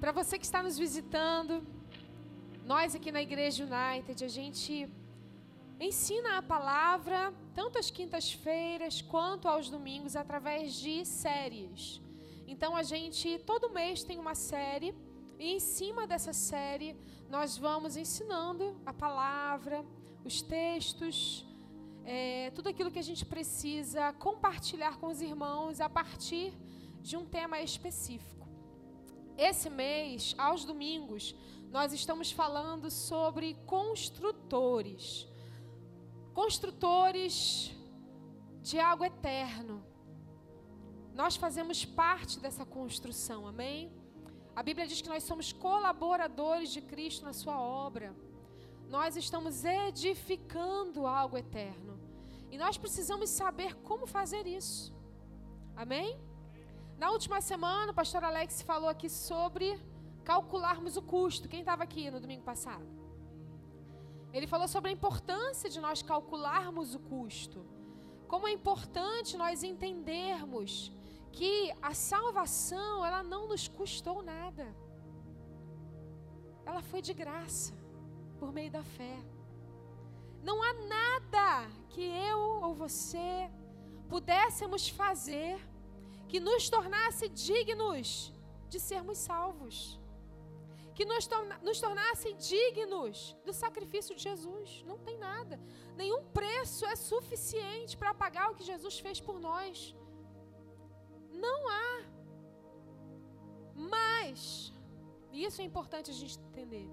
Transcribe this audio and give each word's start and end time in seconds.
Para 0.00 0.12
você 0.12 0.38
que 0.38 0.44
está 0.44 0.62
nos 0.62 0.76
visitando, 0.76 1.66
nós 2.66 2.94
aqui 2.94 3.10
na 3.10 3.22
Igreja 3.22 3.64
United, 3.64 4.22
a 4.22 4.28
gente 4.28 4.86
ensina 5.80 6.36
a 6.36 6.42
palavra 6.42 7.32
tanto 7.54 7.78
às 7.78 7.90
quintas-feiras 7.90 9.00
quanto 9.00 9.48
aos 9.48 9.70
domingos 9.70 10.14
através 10.14 10.74
de 10.74 11.02
séries. 11.06 12.00
Então 12.46 12.76
a 12.76 12.82
gente 12.82 13.38
todo 13.46 13.70
mês 13.70 14.04
tem 14.04 14.18
uma 14.18 14.34
série 14.34 14.94
e 15.38 15.54
em 15.54 15.60
cima 15.60 16.06
dessa 16.06 16.34
série 16.34 16.94
nós 17.30 17.56
vamos 17.56 17.96
ensinando 17.96 18.76
a 18.84 18.92
palavra, 18.92 19.82
os 20.22 20.42
textos, 20.42 21.46
é, 22.04 22.52
tudo 22.54 22.68
aquilo 22.68 22.90
que 22.90 22.98
a 22.98 23.08
gente 23.10 23.24
precisa 23.24 24.12
compartilhar 24.12 24.98
com 24.98 25.06
os 25.06 25.22
irmãos 25.22 25.80
a 25.80 25.88
partir 25.88 26.52
de 27.00 27.16
um 27.16 27.24
tema 27.24 27.62
específico. 27.62 28.35
Esse 29.36 29.68
mês, 29.68 30.34
aos 30.38 30.64
domingos, 30.64 31.34
nós 31.70 31.92
estamos 31.92 32.32
falando 32.32 32.90
sobre 32.90 33.54
construtores. 33.66 35.26
Construtores 36.32 37.72
de 38.62 38.78
algo 38.78 39.04
eterno. 39.04 39.84
Nós 41.14 41.36
fazemos 41.36 41.84
parte 41.84 42.40
dessa 42.40 42.64
construção, 42.64 43.46
amém? 43.46 43.92
A 44.54 44.62
Bíblia 44.62 44.86
diz 44.86 45.02
que 45.02 45.08
nós 45.08 45.22
somos 45.22 45.52
colaboradores 45.52 46.70
de 46.70 46.80
Cristo 46.80 47.24
na 47.24 47.32
sua 47.32 47.60
obra. 47.60 48.14
Nós 48.88 49.16
estamos 49.16 49.64
edificando 49.64 51.06
algo 51.06 51.36
eterno. 51.36 52.00
E 52.50 52.56
nós 52.56 52.78
precisamos 52.78 53.28
saber 53.28 53.74
como 53.82 54.06
fazer 54.06 54.46
isso. 54.46 54.94
Amém? 55.74 56.18
Na 56.98 57.10
última 57.10 57.42
semana, 57.42 57.92
o 57.92 57.94
pastor 57.94 58.24
Alex 58.24 58.62
falou 58.62 58.88
aqui 58.88 59.08
sobre 59.10 59.78
calcularmos 60.24 60.96
o 60.96 61.02
custo. 61.02 61.46
Quem 61.46 61.60
estava 61.60 61.82
aqui 61.82 62.10
no 62.10 62.18
domingo 62.18 62.42
passado? 62.42 62.86
Ele 64.32 64.46
falou 64.46 64.66
sobre 64.66 64.88
a 64.90 64.92
importância 64.92 65.68
de 65.68 65.78
nós 65.78 66.00
calcularmos 66.00 66.94
o 66.94 66.98
custo. 66.98 67.66
Como 68.26 68.48
é 68.48 68.52
importante 68.52 69.36
nós 69.36 69.62
entendermos 69.62 70.90
que 71.32 71.70
a 71.82 71.92
salvação, 71.92 73.04
ela 73.04 73.22
não 73.22 73.46
nos 73.46 73.68
custou 73.68 74.22
nada. 74.22 74.66
Ela 76.64 76.82
foi 76.82 77.02
de 77.02 77.12
graça, 77.12 77.74
por 78.38 78.52
meio 78.52 78.70
da 78.70 78.82
fé. 78.82 79.18
Não 80.42 80.62
há 80.62 80.72
nada 80.96 81.70
que 81.90 82.00
eu 82.02 82.38
ou 82.38 82.74
você 82.74 83.50
pudéssemos 84.08 84.88
fazer 84.88 85.60
que 86.36 86.40
nos 86.40 86.68
tornasse 86.68 87.26
dignos 87.30 88.30
de 88.72 88.78
sermos 88.78 89.16
salvos. 89.16 89.76
Que 90.94 91.04
nos, 91.10 91.26
torna, 91.26 91.56
nos 91.68 91.78
tornasse 91.80 92.34
dignos 92.34 93.34
do 93.46 93.54
sacrifício 93.54 94.14
de 94.14 94.22
Jesus. 94.28 94.84
Não 94.90 94.98
tem 95.06 95.16
nada. 95.16 95.58
Nenhum 96.00 96.22
preço 96.38 96.84
é 96.84 96.94
suficiente 96.94 97.96
para 97.96 98.12
pagar 98.22 98.50
o 98.50 98.54
que 98.54 98.68
Jesus 98.72 98.98
fez 98.98 99.18
por 99.18 99.40
nós. 99.40 99.96
Não 101.46 101.60
há. 101.76 102.04
Mas, 103.74 104.74
e 105.32 105.42
isso 105.46 105.62
é 105.62 105.64
importante 105.64 106.10
a 106.10 106.18
gente 106.20 106.38
entender: 106.50 106.86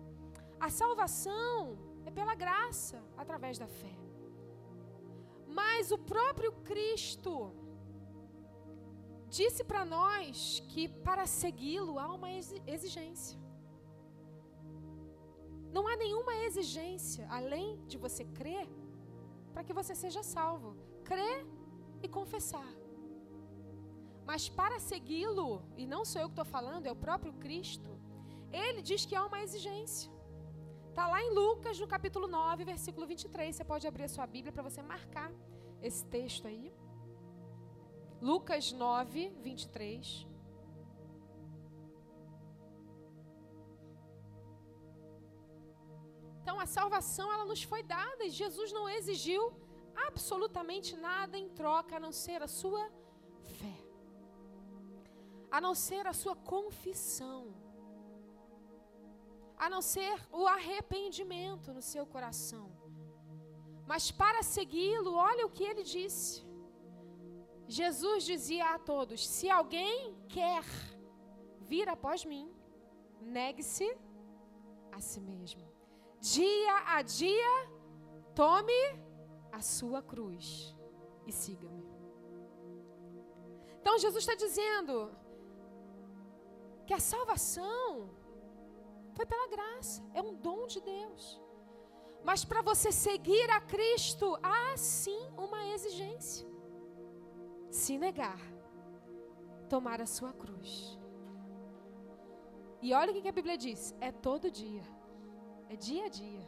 a 0.58 0.70
salvação 0.70 1.78
é 2.06 2.12
pela 2.20 2.36
graça, 2.46 3.04
através 3.18 3.58
da 3.58 3.68
fé. 3.68 3.94
Mas 5.60 5.92
o 5.92 5.98
próprio 6.14 6.54
Cristo, 6.70 7.34
disse 9.38 9.62
para 9.70 9.84
nós 9.98 10.62
que 10.72 10.84
para 11.08 11.26
segui-lo 11.42 11.94
há 12.02 12.08
uma 12.18 12.32
exigência. 12.76 13.38
Não 15.76 15.84
há 15.90 15.96
nenhuma 16.04 16.34
exigência 16.48 17.24
além 17.40 17.70
de 17.92 17.98
você 18.06 18.24
crer 18.40 18.68
para 19.54 19.64
que 19.64 19.78
você 19.80 19.94
seja 20.04 20.22
salvo. 20.36 20.70
Crer 21.10 21.40
e 22.04 22.08
confessar. 22.18 22.72
Mas 24.30 24.44
para 24.60 24.78
segui-lo, 24.92 25.50
e 25.82 25.86
não 25.94 26.04
sou 26.10 26.22
eu 26.22 26.30
que 26.30 26.38
estou 26.38 26.50
falando, 26.58 26.86
é 26.86 26.92
o 26.92 27.04
próprio 27.08 27.34
Cristo, 27.46 27.92
ele 28.62 28.82
diz 28.90 29.02
que 29.08 29.16
há 29.16 29.26
uma 29.30 29.42
exigência. 29.46 30.12
Está 30.90 31.08
lá 31.14 31.20
em 31.26 31.32
Lucas, 31.40 31.80
no 31.84 31.88
capítulo 31.96 32.28
9, 32.28 32.64
versículo 32.74 33.06
23. 33.08 33.56
Você 33.56 33.66
pode 33.72 33.88
abrir 33.88 34.04
a 34.04 34.14
sua 34.16 34.28
Bíblia 34.36 34.54
para 34.54 34.66
você 34.70 34.82
marcar 34.94 35.32
esse 35.82 36.06
texto 36.06 36.48
aí. 36.52 36.72
Lucas 38.30 38.72
9, 38.72 39.30
23. 39.42 40.28
Então 46.42 46.58
a 46.58 46.66
salvação 46.66 47.28
ela 47.34 47.46
nos 47.52 47.64
foi 47.72 47.82
dada 47.84 48.24
e 48.24 48.30
Jesus 48.30 48.72
não 48.78 48.86
exigiu 48.98 49.42
absolutamente 50.08 50.96
nada 50.96 51.38
em 51.38 51.50
troca 51.50 51.98
a 51.98 52.00
não 52.06 52.14
ser 52.14 52.42
a 52.42 52.48
sua 52.48 52.84
fé. 53.58 53.78
A 55.52 55.60
não 55.60 55.76
ser 55.76 56.08
a 56.08 56.14
sua 56.14 56.36
confissão. 56.54 57.54
A 59.58 59.70
não 59.70 59.82
ser 59.82 60.16
o 60.32 60.48
arrependimento 60.48 61.74
no 61.74 61.82
seu 61.82 62.06
coração. 62.06 62.72
Mas 63.86 64.12
para 64.12 64.42
segui-lo, 64.44 65.14
olha 65.14 65.46
o 65.46 65.54
que 65.58 65.66
ele 65.72 65.84
disse. 65.84 66.53
Jesus 67.68 68.24
dizia 68.24 68.74
a 68.74 68.80
todos: 68.80 69.28
Se 69.28 69.50
alguém 69.50 70.16
quer 70.28 70.64
vir 71.62 71.88
após 71.88 72.26
mim, 72.26 72.54
negue-se 73.22 73.96
a 74.92 75.00
si 75.00 75.20
mesmo. 75.20 75.64
Dia 76.20 76.84
a 76.88 77.02
dia, 77.02 77.70
tome 78.36 78.74
a 79.52 79.62
sua 79.62 80.02
cruz 80.02 80.76
e 81.26 81.32
siga-me. 81.32 81.86
Então 83.80 83.98
Jesus 83.98 84.24
está 84.24 84.36
dizendo 84.36 85.12
que 86.86 86.94
a 86.94 87.00
salvação 87.00 88.10
foi 89.14 89.26
pela 89.26 89.48
graça, 89.48 90.02
é 90.14 90.22
um 90.22 90.34
dom 90.34 90.66
de 90.68 90.80
Deus. 90.82 91.42
Mas 92.24 92.46
para 92.46 92.62
você 92.62 92.92
seguir 92.92 93.50
a 93.52 93.60
Cristo, 93.60 94.38
há 94.42 94.78
sim 94.78 95.22
uma 95.38 95.68
exigência 95.68 96.53
se 97.74 97.98
negar, 97.98 98.40
tomar 99.68 100.00
a 100.00 100.06
sua 100.06 100.32
cruz. 100.32 101.00
E 102.80 102.94
olha 102.94 103.12
o 103.12 103.22
que 103.22 103.28
a 103.28 103.38
Bíblia 103.40 103.58
diz: 103.58 103.96
é 104.00 104.12
todo 104.12 104.52
dia, 104.52 104.84
é 105.70 105.76
dia 105.76 106.06
a 106.06 106.10
dia, 106.10 106.48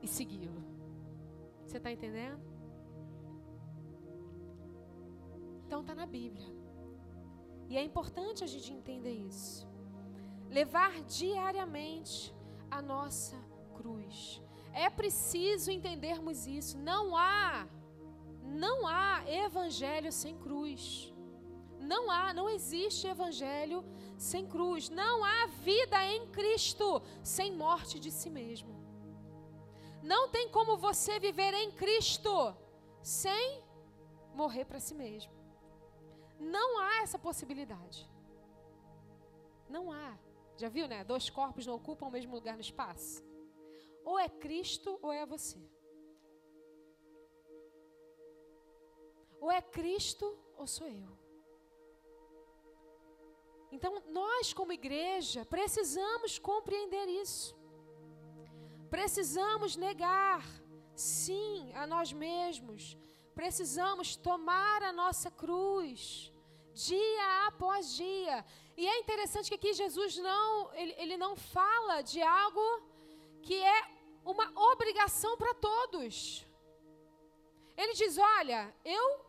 e 0.00 0.06
segui-lo. 0.06 0.62
Você 1.64 1.78
está 1.78 1.90
entendendo? 1.90 2.40
Então 5.66 5.80
está 5.80 5.94
na 5.94 6.06
Bíblia. 6.06 6.46
E 7.68 7.76
é 7.76 7.82
importante 7.82 8.44
a 8.44 8.46
gente 8.46 8.72
entender 8.72 9.12
isso. 9.12 9.68
Levar 10.48 11.02
diariamente 11.02 12.34
a 12.70 12.80
nossa 12.80 13.36
cruz. 13.74 14.40
É 14.72 14.88
preciso 14.88 15.70
entendermos 15.70 16.46
isso. 16.46 16.78
Não 16.78 17.16
há 17.16 17.66
não 18.48 18.86
há 18.86 19.24
evangelho 19.26 20.10
sem 20.10 20.36
cruz. 20.38 21.12
Não 21.78 22.10
há, 22.10 22.32
não 22.34 22.48
existe 22.48 23.06
evangelho 23.06 23.84
sem 24.16 24.46
cruz. 24.46 24.88
Não 24.88 25.24
há 25.24 25.46
vida 25.46 26.04
em 26.06 26.26
Cristo 26.28 27.02
sem 27.22 27.52
morte 27.52 28.00
de 28.00 28.10
si 28.10 28.30
mesmo. 28.30 28.76
Não 30.02 30.28
tem 30.28 30.48
como 30.48 30.76
você 30.76 31.18
viver 31.18 31.52
em 31.54 31.70
Cristo 31.72 32.56
sem 33.02 33.62
morrer 34.34 34.64
para 34.64 34.80
si 34.80 34.94
mesmo. 34.94 35.32
Não 36.38 36.78
há 36.78 37.02
essa 37.02 37.18
possibilidade. 37.18 38.08
Não 39.68 39.92
há. 39.92 40.16
Já 40.56 40.68
viu, 40.68 40.88
né? 40.88 41.04
Dois 41.04 41.28
corpos 41.28 41.66
não 41.66 41.74
ocupam 41.74 42.06
o 42.06 42.10
mesmo 42.10 42.34
lugar 42.34 42.54
no 42.54 42.60
espaço. 42.60 43.22
Ou 44.04 44.18
é 44.18 44.28
Cristo 44.28 44.98
ou 45.02 45.12
é 45.12 45.26
você. 45.26 45.60
Ou 49.40 49.50
é 49.50 49.60
Cristo 49.60 50.36
ou 50.56 50.66
sou 50.66 50.86
eu. 50.86 51.18
Então, 53.70 54.02
nós, 54.08 54.52
como 54.52 54.72
igreja, 54.72 55.44
precisamos 55.44 56.38
compreender 56.38 57.06
isso. 57.08 57.56
Precisamos 58.88 59.76
negar, 59.76 60.42
sim, 60.94 61.70
a 61.74 61.86
nós 61.86 62.12
mesmos. 62.12 62.96
Precisamos 63.34 64.16
tomar 64.16 64.82
a 64.82 64.92
nossa 64.92 65.30
cruz, 65.30 66.32
dia 66.72 67.46
após 67.46 67.94
dia. 67.94 68.44
E 68.76 68.86
é 68.86 68.98
interessante 68.98 69.48
que 69.50 69.54
aqui 69.54 69.72
Jesus 69.74 70.16
não, 70.16 70.74
ele, 70.74 70.94
ele 70.98 71.16
não 71.16 71.36
fala 71.36 72.00
de 72.00 72.22
algo 72.22 72.82
que 73.42 73.54
é 73.54 73.80
uma 74.24 74.50
obrigação 74.72 75.36
para 75.36 75.54
todos. 75.54 76.46
Ele 77.76 77.92
diz: 77.92 78.16
Olha, 78.18 78.74
eu 78.84 79.27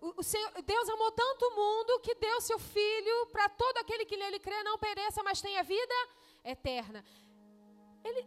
o 0.00 0.22
Senhor, 0.22 0.50
Deus 0.62 0.88
amou 0.88 1.12
tanto 1.12 1.44
o 1.44 1.54
mundo 1.54 2.00
que 2.00 2.14
deu 2.14 2.40
seu 2.40 2.58
filho 2.58 3.26
para 3.26 3.48
todo 3.50 3.76
aquele 3.78 4.06
que 4.06 4.16
nele 4.16 4.38
crê 4.38 4.62
não 4.62 4.78
pereça, 4.78 5.22
mas 5.22 5.42
tenha 5.42 5.62
vida 5.62 5.94
eterna. 6.42 7.04
Ele 8.02 8.26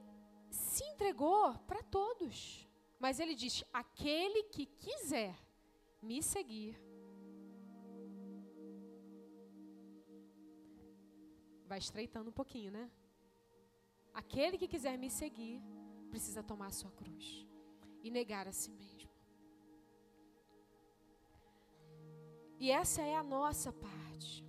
se 0.52 0.84
entregou 0.84 1.58
para 1.68 1.82
todos. 1.84 2.68
Mas 3.00 3.20
ele 3.20 3.36
diz: 3.36 3.64
aquele 3.74 4.44
que 4.44 4.66
quiser 4.66 5.36
me 6.02 6.22
seguir, 6.22 6.80
vai 11.66 11.80
estreitando 11.80 12.30
um 12.30 12.34
pouquinho, 12.34 12.72
né? 12.72 12.90
Aquele 14.14 14.58
que 14.58 14.68
quiser 14.68 14.98
me 14.98 15.10
seguir, 15.10 15.62
precisa 16.12 16.44
tomar 16.44 16.68
a 16.68 16.72
sua 16.72 16.92
cruz 16.92 17.48
e 18.04 18.12
negar 18.12 18.48
a 18.48 18.52
si 18.52 18.72
mesmo. 18.72 18.93
E 22.60 22.72
essa 22.72 23.02
é 23.02 23.16
a 23.16 23.24
nossa 23.24 23.72
parte. 23.72 24.46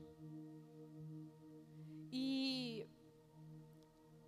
E 2.12 2.86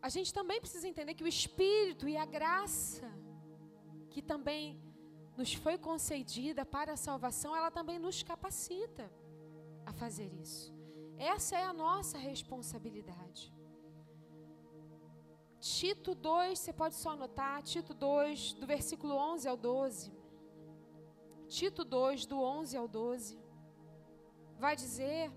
a 0.03 0.09
gente 0.09 0.33
também 0.33 0.61
precisa 0.61 0.89
entender 0.89 1.15
que 1.15 1.25
o 1.25 1.29
Espírito 1.29 2.09
e 2.09 2.17
a 2.17 2.25
graça, 2.25 3.09
que 4.11 4.23
também 4.23 4.81
nos 5.37 5.53
foi 5.55 5.77
concedida 5.77 6.65
para 6.65 6.93
a 6.93 6.97
salvação, 6.97 7.55
ela 7.55 7.71
também 7.71 7.99
nos 7.99 8.23
capacita 8.23 9.11
a 9.85 9.93
fazer 9.93 10.33
isso. 10.35 10.75
Essa 11.19 11.57
é 11.57 11.65
a 11.65 11.73
nossa 11.73 12.19
responsabilidade. 12.19 13.53
Tito 15.61 16.15
2, 16.15 16.59
você 16.59 16.73
pode 16.73 16.95
só 16.95 17.11
anotar, 17.11 17.63
Tito 17.63 17.93
2, 17.95 18.55
do 18.55 18.67
versículo 18.67 19.15
11 19.15 19.49
ao 19.49 19.57
12. 19.57 20.13
Tito 21.49 21.85
2, 21.85 22.27
do 22.27 22.41
11 22.41 22.77
ao 22.77 22.87
12. 22.87 23.46
Vai 24.65 24.75
dizer 24.85 25.31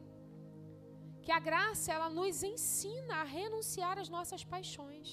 que 1.24 1.32
a 1.38 1.40
graça 1.48 1.92
ela 1.96 2.10
nos 2.10 2.38
ensina 2.52 3.16
a 3.22 3.24
renunciar 3.38 3.96
às 4.04 4.10
nossas 4.16 4.44
paixões. 4.54 5.10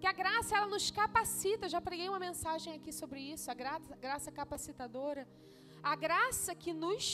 Que 0.00 0.06
a 0.06 0.12
graça 0.22 0.56
ela 0.56 0.68
nos 0.74 0.86
capacita, 0.90 1.72
já 1.74 1.80
preguei 1.80 2.08
uma 2.08 2.22
mensagem 2.28 2.72
aqui 2.74 2.92
sobre 2.92 3.20
isso, 3.32 3.50
a 3.50 3.54
graça, 3.62 3.96
graça 4.06 4.30
capacitadora. 4.40 5.26
A 5.82 5.94
graça 6.06 6.54
que 6.54 6.72
nos 6.84 7.06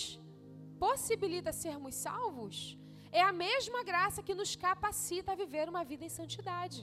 possibilita 0.84 1.52
sermos 1.64 1.94
salvos 1.94 2.56
é 3.12 3.22
a 3.22 3.32
mesma 3.44 3.80
graça 3.84 4.22
que 4.26 4.34
nos 4.34 4.56
capacita 4.56 5.32
a 5.32 5.40
viver 5.42 5.68
uma 5.68 5.84
vida 5.84 6.04
em 6.04 6.12
santidade. 6.20 6.80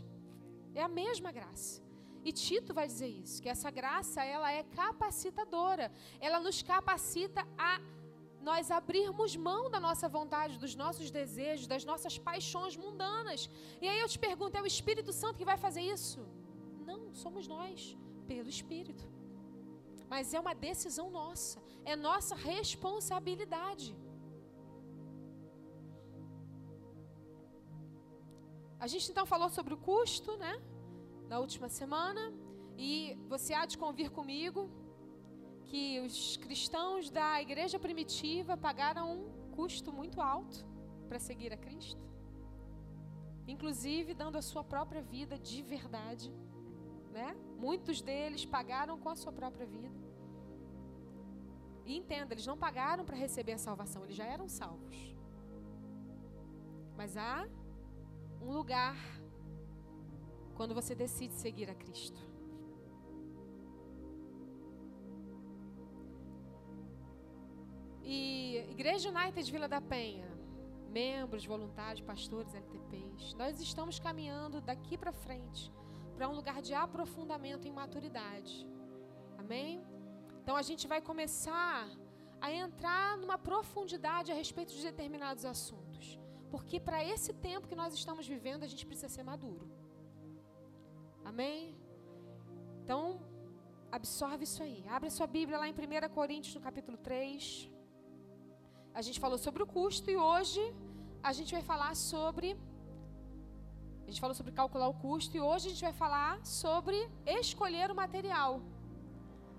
É 0.73 0.81
a 0.81 0.87
mesma 1.01 1.31
graça. 1.31 1.88
E 2.23 2.31
Tito 2.31 2.73
vai 2.73 2.87
dizer 2.87 3.07
isso, 3.07 3.41
que 3.41 3.49
essa 3.49 3.69
graça 3.71 4.23
ela 4.23 4.51
é 4.51 4.63
capacitadora. 4.63 5.91
Ela 6.19 6.39
nos 6.39 6.61
capacita 6.61 7.47
a 7.57 7.79
nós 8.41 8.71
abrirmos 8.71 9.35
mão 9.35 9.69
da 9.69 9.79
nossa 9.79 10.07
vontade, 10.07 10.57
dos 10.57 10.75
nossos 10.75 11.11
desejos, 11.11 11.67
das 11.67 11.85
nossas 11.85 12.17
paixões 12.17 12.75
mundanas. 12.75 13.49
E 13.81 13.87
aí 13.87 13.99
eu 13.99 14.07
te 14.07 14.19
pergunto, 14.27 14.57
é 14.57 14.61
o 14.61 14.71
Espírito 14.75 15.11
Santo 15.11 15.37
que 15.37 15.49
vai 15.51 15.57
fazer 15.57 15.81
isso? 15.81 16.19
Não, 16.85 17.13
somos 17.13 17.47
nós, 17.47 17.97
pelo 18.27 18.49
Espírito. 18.49 19.05
Mas 20.09 20.33
é 20.33 20.39
uma 20.39 20.55
decisão 20.55 21.09
nossa, 21.11 21.61
é 21.85 21.95
nossa 21.95 22.35
responsabilidade. 22.35 23.95
A 28.79 28.87
gente 28.87 29.11
então 29.11 29.25
falou 29.25 29.49
sobre 29.49 29.73
o 29.73 29.77
custo, 29.77 30.37
né? 30.37 30.53
Na 31.29 31.39
última 31.39 31.69
semana. 31.69 32.33
E 32.77 33.17
você 33.27 33.53
há 33.53 33.65
de 33.65 33.77
convir 33.77 34.09
comigo 34.09 34.69
que 35.65 35.99
os 35.99 36.37
cristãos 36.37 37.09
da 37.09 37.41
igreja 37.41 37.77
primitiva 37.77 38.57
pagaram 38.57 39.05
um 39.13 39.51
custo 39.51 39.91
muito 39.93 40.21
alto 40.21 40.65
para 41.07 41.19
seguir 41.19 41.51
a 41.53 41.57
Cristo. 41.57 42.01
Inclusive 43.47 44.13
dando 44.13 44.37
a 44.37 44.41
sua 44.41 44.63
própria 44.63 45.01
vida 45.01 45.37
de 45.37 45.61
verdade. 45.61 46.31
Né? 47.11 47.35
Muitos 47.57 48.01
deles 48.01 48.45
pagaram 48.45 48.97
com 48.97 49.09
a 49.09 49.15
sua 49.15 49.31
própria 49.31 49.65
vida. 49.65 49.89
E 51.85 51.97
entenda, 51.97 52.33
eles 52.33 52.45
não 52.45 52.57
pagaram 52.57 53.03
para 53.03 53.15
receber 53.15 53.53
a 53.53 53.57
salvação, 53.57 54.03
eles 54.03 54.15
já 54.15 54.25
eram 54.25 54.47
salvos. 54.47 55.15
Mas 56.95 57.17
há 57.17 57.47
um 58.41 58.51
lugar 58.51 58.95
quando 60.59 60.75
você 60.75 60.93
decide 60.93 61.33
seguir 61.35 61.69
a 61.69 61.73
Cristo. 61.73 62.21
E 68.03 68.57
Igreja 68.69 69.07
United 69.07 69.49
Vila 69.49 69.69
da 69.69 69.79
Penha, 69.79 70.29
membros, 70.89 71.45
voluntários, 71.45 72.01
pastores, 72.01 72.53
LTPs, 72.53 73.35
nós 73.35 73.61
estamos 73.61 73.99
caminhando 73.99 74.59
daqui 74.59 74.97
para 74.97 75.13
frente 75.13 75.71
para 76.13 76.27
um 76.27 76.35
lugar 76.35 76.61
de 76.61 76.73
aprofundamento 76.73 77.65
em 77.65 77.71
maturidade. 77.71 78.67
Amém? 79.37 79.81
Então 80.41 80.57
a 80.57 80.61
gente 80.61 80.89
vai 80.89 81.01
começar 81.01 81.87
a 82.41 82.51
entrar 82.51 83.17
numa 83.17 83.37
profundidade 83.37 84.29
a 84.29 84.35
respeito 84.35 84.73
de 84.73 84.83
determinados 84.83 85.45
assuntos. 85.45 86.19
Porque 86.51 86.81
para 86.81 87.01
esse 87.01 87.31
tempo 87.31 87.69
que 87.69 87.81
nós 87.81 87.93
estamos 87.93 88.27
vivendo, 88.27 88.63
a 88.63 88.67
gente 88.67 88.85
precisa 88.85 89.07
ser 89.07 89.23
maduro. 89.23 89.78
Amém? 91.31 91.75
Então, 92.81 93.01
absorve 93.97 94.43
isso 94.47 94.61
aí. 94.65 94.79
Abre 94.95 95.09
sua 95.17 95.27
Bíblia 95.35 95.57
lá 95.61 95.67
em 95.69 95.73
1 95.73 96.09
Coríntios, 96.17 96.55
no 96.55 96.61
capítulo 96.67 96.97
3. 96.97 97.69
A 98.99 99.01
gente 99.05 99.19
falou 99.25 99.37
sobre 99.37 99.61
o 99.65 99.67
custo 99.75 100.07
e 100.13 100.17
hoje 100.17 100.61
a 101.29 101.31
gente 101.37 101.51
vai 101.57 101.61
falar 101.71 101.91
sobre. 101.95 102.49
A 104.05 104.07
gente 104.09 104.21
falou 104.23 104.35
sobre 104.39 104.51
calcular 104.61 104.87
o 104.87 104.95
custo 105.05 105.37
e 105.37 105.41
hoje 105.49 105.67
a 105.67 105.71
gente 105.73 105.85
vai 105.89 105.93
falar 106.05 106.31
sobre 106.61 106.97
escolher 107.41 107.87
o 107.91 107.95
material. 108.03 108.53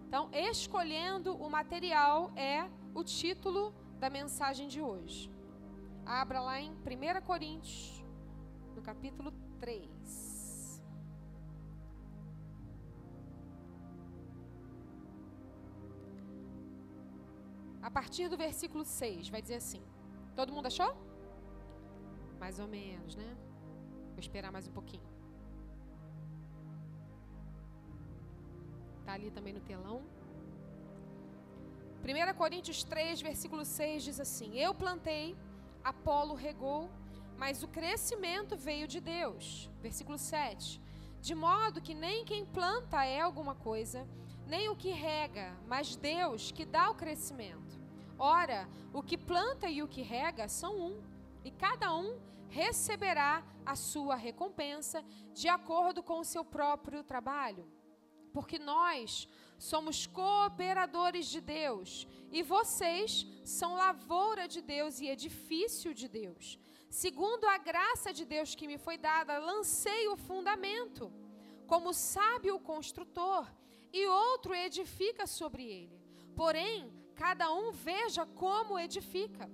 Então, 0.07 0.25
escolhendo 0.51 1.37
o 1.37 1.49
material 1.59 2.33
é 2.55 2.59
o 2.93 3.05
título 3.05 3.63
da 4.03 4.11
mensagem 4.19 4.67
de 4.67 4.81
hoje. 4.91 5.31
Abra 6.05 6.41
lá 6.49 6.57
em 6.61 6.73
1 6.73 7.23
Coríntios, 7.31 8.05
no 8.75 8.83
capítulo 8.91 9.31
3. 9.61 10.20
A 17.83 17.91
partir 17.91 18.29
do 18.29 18.37
versículo 18.37 18.85
6, 18.85 19.29
vai 19.29 19.41
dizer 19.41 19.57
assim: 19.57 19.83
Todo 20.35 20.53
mundo 20.53 20.67
achou? 20.67 20.93
Mais 22.39 22.59
ou 22.59 22.69
menos, 22.69 23.17
né? 23.17 23.37
Vou 24.11 24.19
esperar 24.19 24.51
mais 24.53 24.67
um 24.69 24.73
pouquinho. 24.73 25.09
Está 29.01 29.13
ali 29.15 29.31
também 29.31 29.53
no 29.53 29.61
telão. 29.61 30.03
1 32.03 32.35
Coríntios 32.35 32.83
3, 32.85 33.21
versículo 33.21 33.65
6 33.65 34.03
diz 34.03 34.21
assim: 34.21 34.59
Eu 34.59 34.75
plantei 34.75 35.37
Apolo 35.83 36.35
regou, 36.35 36.91
mas 37.37 37.63
o 37.63 37.69
crescimento 37.69 38.57
veio 38.57 38.87
de 38.87 39.01
Deus. 39.01 39.71
Versículo 39.81 40.19
7. 40.19 40.81
De 41.21 41.35
modo 41.35 41.81
que 41.81 41.95
nem 41.95 42.25
quem 42.25 42.45
planta 42.45 43.05
é 43.05 43.21
alguma 43.21 43.55
coisa, 43.55 44.07
nem 44.47 44.69
o 44.69 44.77
que 44.77 44.91
rega, 44.91 45.57
mas 45.67 45.97
Deus 45.97 46.51
que 46.53 46.65
dá 46.65 46.91
o 46.91 46.95
crescimento. 46.95 47.60
Ora, 48.23 48.69
o 48.93 49.03
que 49.03 49.17
planta 49.17 49.71
e 49.71 49.83
o 49.83 49.89
que 49.89 50.03
rega 50.03 50.47
são 50.47 50.79
um, 50.79 51.03
e 51.43 51.51
cada 51.51 51.97
um 51.97 52.21
receberá 52.51 53.43
a 53.65 53.75
sua 53.75 54.15
recompensa 54.15 55.03
de 55.33 55.49
acordo 55.49 56.03
com 56.03 56.19
o 56.21 56.25
seu 56.25 56.45
próprio 56.45 57.03
trabalho. 57.03 57.67
Porque 58.31 58.59
nós 58.59 59.27
somos 59.59 60.07
cooperadores 60.07 61.29
de 61.29 61.41
Deus 61.41 62.07
e 62.31 62.43
vocês 62.43 63.27
são 63.43 63.75
lavoura 63.75 64.47
de 64.47 64.61
Deus 64.61 65.01
e 65.01 65.09
edifício 65.09 65.95
de 65.95 66.07
Deus. 66.07 66.59
Segundo 66.91 67.47
a 67.47 67.57
graça 67.57 68.13
de 68.13 68.27
Deus 68.27 68.55
que 68.55 68.67
me 68.67 68.77
foi 68.77 68.99
dada, 68.99 69.39
lancei 69.39 70.09
o 70.09 70.17
fundamento, 70.17 71.11
como 71.67 71.95
sabe 71.95 72.51
o 72.51 72.61
construtor, 72.61 73.51
e 73.91 74.07
outro 74.07 74.55
edifica 74.55 75.27
sobre 75.27 75.65
ele. 75.65 75.99
Porém, 76.37 77.00
cada 77.21 77.53
um 77.53 77.71
veja 77.71 78.25
como 78.25 78.79
edifica. 78.79 79.45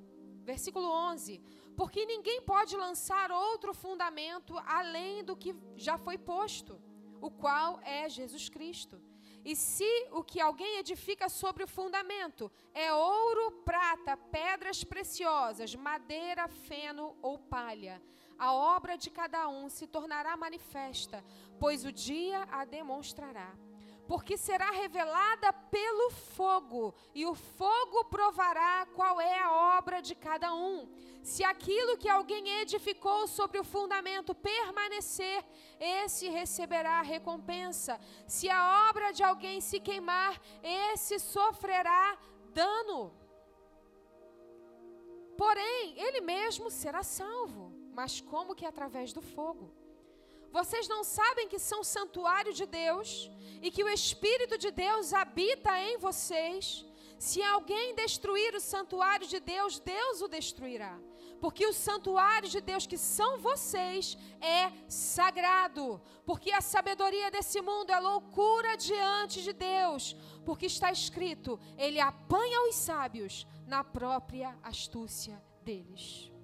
Versículo 0.50 0.88
11: 0.88 1.42
Porque 1.76 2.06
ninguém 2.06 2.40
pode 2.40 2.76
lançar 2.76 3.32
outro 3.32 3.74
fundamento 3.74 4.54
além 4.80 5.24
do 5.24 5.36
que 5.36 5.52
já 5.74 5.98
foi 5.98 6.16
posto, 6.16 6.80
o 7.20 7.28
qual 7.28 7.80
é 7.82 8.08
Jesus 8.08 8.48
Cristo. 8.48 9.02
E 9.44 9.56
se 9.56 9.90
o 10.12 10.22
que 10.22 10.40
alguém 10.40 10.78
edifica 10.78 11.28
sobre 11.28 11.64
o 11.64 11.68
fundamento 11.68 12.50
é 12.72 12.92
ouro, 12.92 13.50
prata, 13.64 14.16
pedras 14.16 14.84
preciosas, 14.84 15.74
madeira, 15.74 16.48
feno 16.48 17.16
ou 17.20 17.36
palha, 17.38 18.00
a 18.38 18.52
obra 18.52 18.96
de 18.96 19.10
cada 19.10 19.48
um 19.48 19.68
se 19.68 19.86
tornará 19.86 20.36
manifesta, 20.36 21.24
pois 21.58 21.84
o 21.84 21.92
dia 21.92 22.42
a 22.50 22.64
demonstrará. 22.64 23.65
Porque 24.06 24.36
será 24.36 24.70
revelada 24.70 25.52
pelo 25.52 26.10
fogo, 26.10 26.94
e 27.14 27.26
o 27.26 27.34
fogo 27.34 28.04
provará 28.06 28.86
qual 28.94 29.20
é 29.20 29.38
a 29.38 29.78
obra 29.78 30.00
de 30.00 30.14
cada 30.14 30.54
um. 30.54 30.88
Se 31.22 31.42
aquilo 31.42 31.98
que 31.98 32.08
alguém 32.08 32.60
edificou 32.60 33.26
sobre 33.26 33.58
o 33.58 33.64
fundamento 33.64 34.34
permanecer, 34.34 35.44
esse 35.80 36.28
receberá 36.28 37.02
recompensa. 37.02 38.00
Se 38.26 38.48
a 38.48 38.88
obra 38.88 39.12
de 39.12 39.22
alguém 39.24 39.60
se 39.60 39.80
queimar, 39.80 40.40
esse 40.62 41.18
sofrerá 41.18 42.16
dano. 42.52 43.12
Porém, 45.36 45.98
ele 45.98 46.20
mesmo 46.20 46.70
será 46.70 47.02
salvo, 47.02 47.72
mas 47.92 48.20
como 48.20 48.54
que 48.54 48.64
através 48.64 49.12
do 49.12 49.20
fogo? 49.20 49.85
Vocês 50.58 50.88
não 50.88 51.04
sabem 51.04 51.48
que 51.52 51.58
são 51.58 51.84
santuário 51.84 52.52
de 52.58 52.64
Deus 52.64 53.30
e 53.60 53.70
que 53.70 53.84
o 53.84 53.90
Espírito 53.90 54.56
de 54.56 54.70
Deus 54.70 55.12
habita 55.12 55.72
em 55.78 55.98
vocês? 55.98 56.64
Se 57.18 57.42
alguém 57.42 57.94
destruir 57.94 58.54
o 58.54 58.60
santuário 58.60 59.26
de 59.26 59.38
Deus, 59.38 59.78
Deus 59.78 60.22
o 60.22 60.28
destruirá. 60.28 60.98
Porque 61.42 61.66
o 61.66 61.74
santuário 61.74 62.48
de 62.48 62.62
Deus, 62.62 62.86
que 62.86 62.96
são 62.96 63.38
vocês, 63.38 64.16
é 64.40 64.72
sagrado. 64.88 66.00
Porque 66.24 66.50
a 66.52 66.62
sabedoria 66.62 67.30
desse 67.30 67.60
mundo 67.60 67.90
é 67.90 68.00
loucura 68.00 68.78
diante 68.78 69.42
de 69.42 69.52
Deus. 69.52 70.16
Porque 70.46 70.64
está 70.64 70.90
escrito: 70.90 71.60
Ele 71.76 72.00
apanha 72.00 72.66
os 72.68 72.76
sábios 72.76 73.46
na 73.66 73.84
própria 73.84 74.56
astúcia 74.62 75.36
deles. 75.62 76.34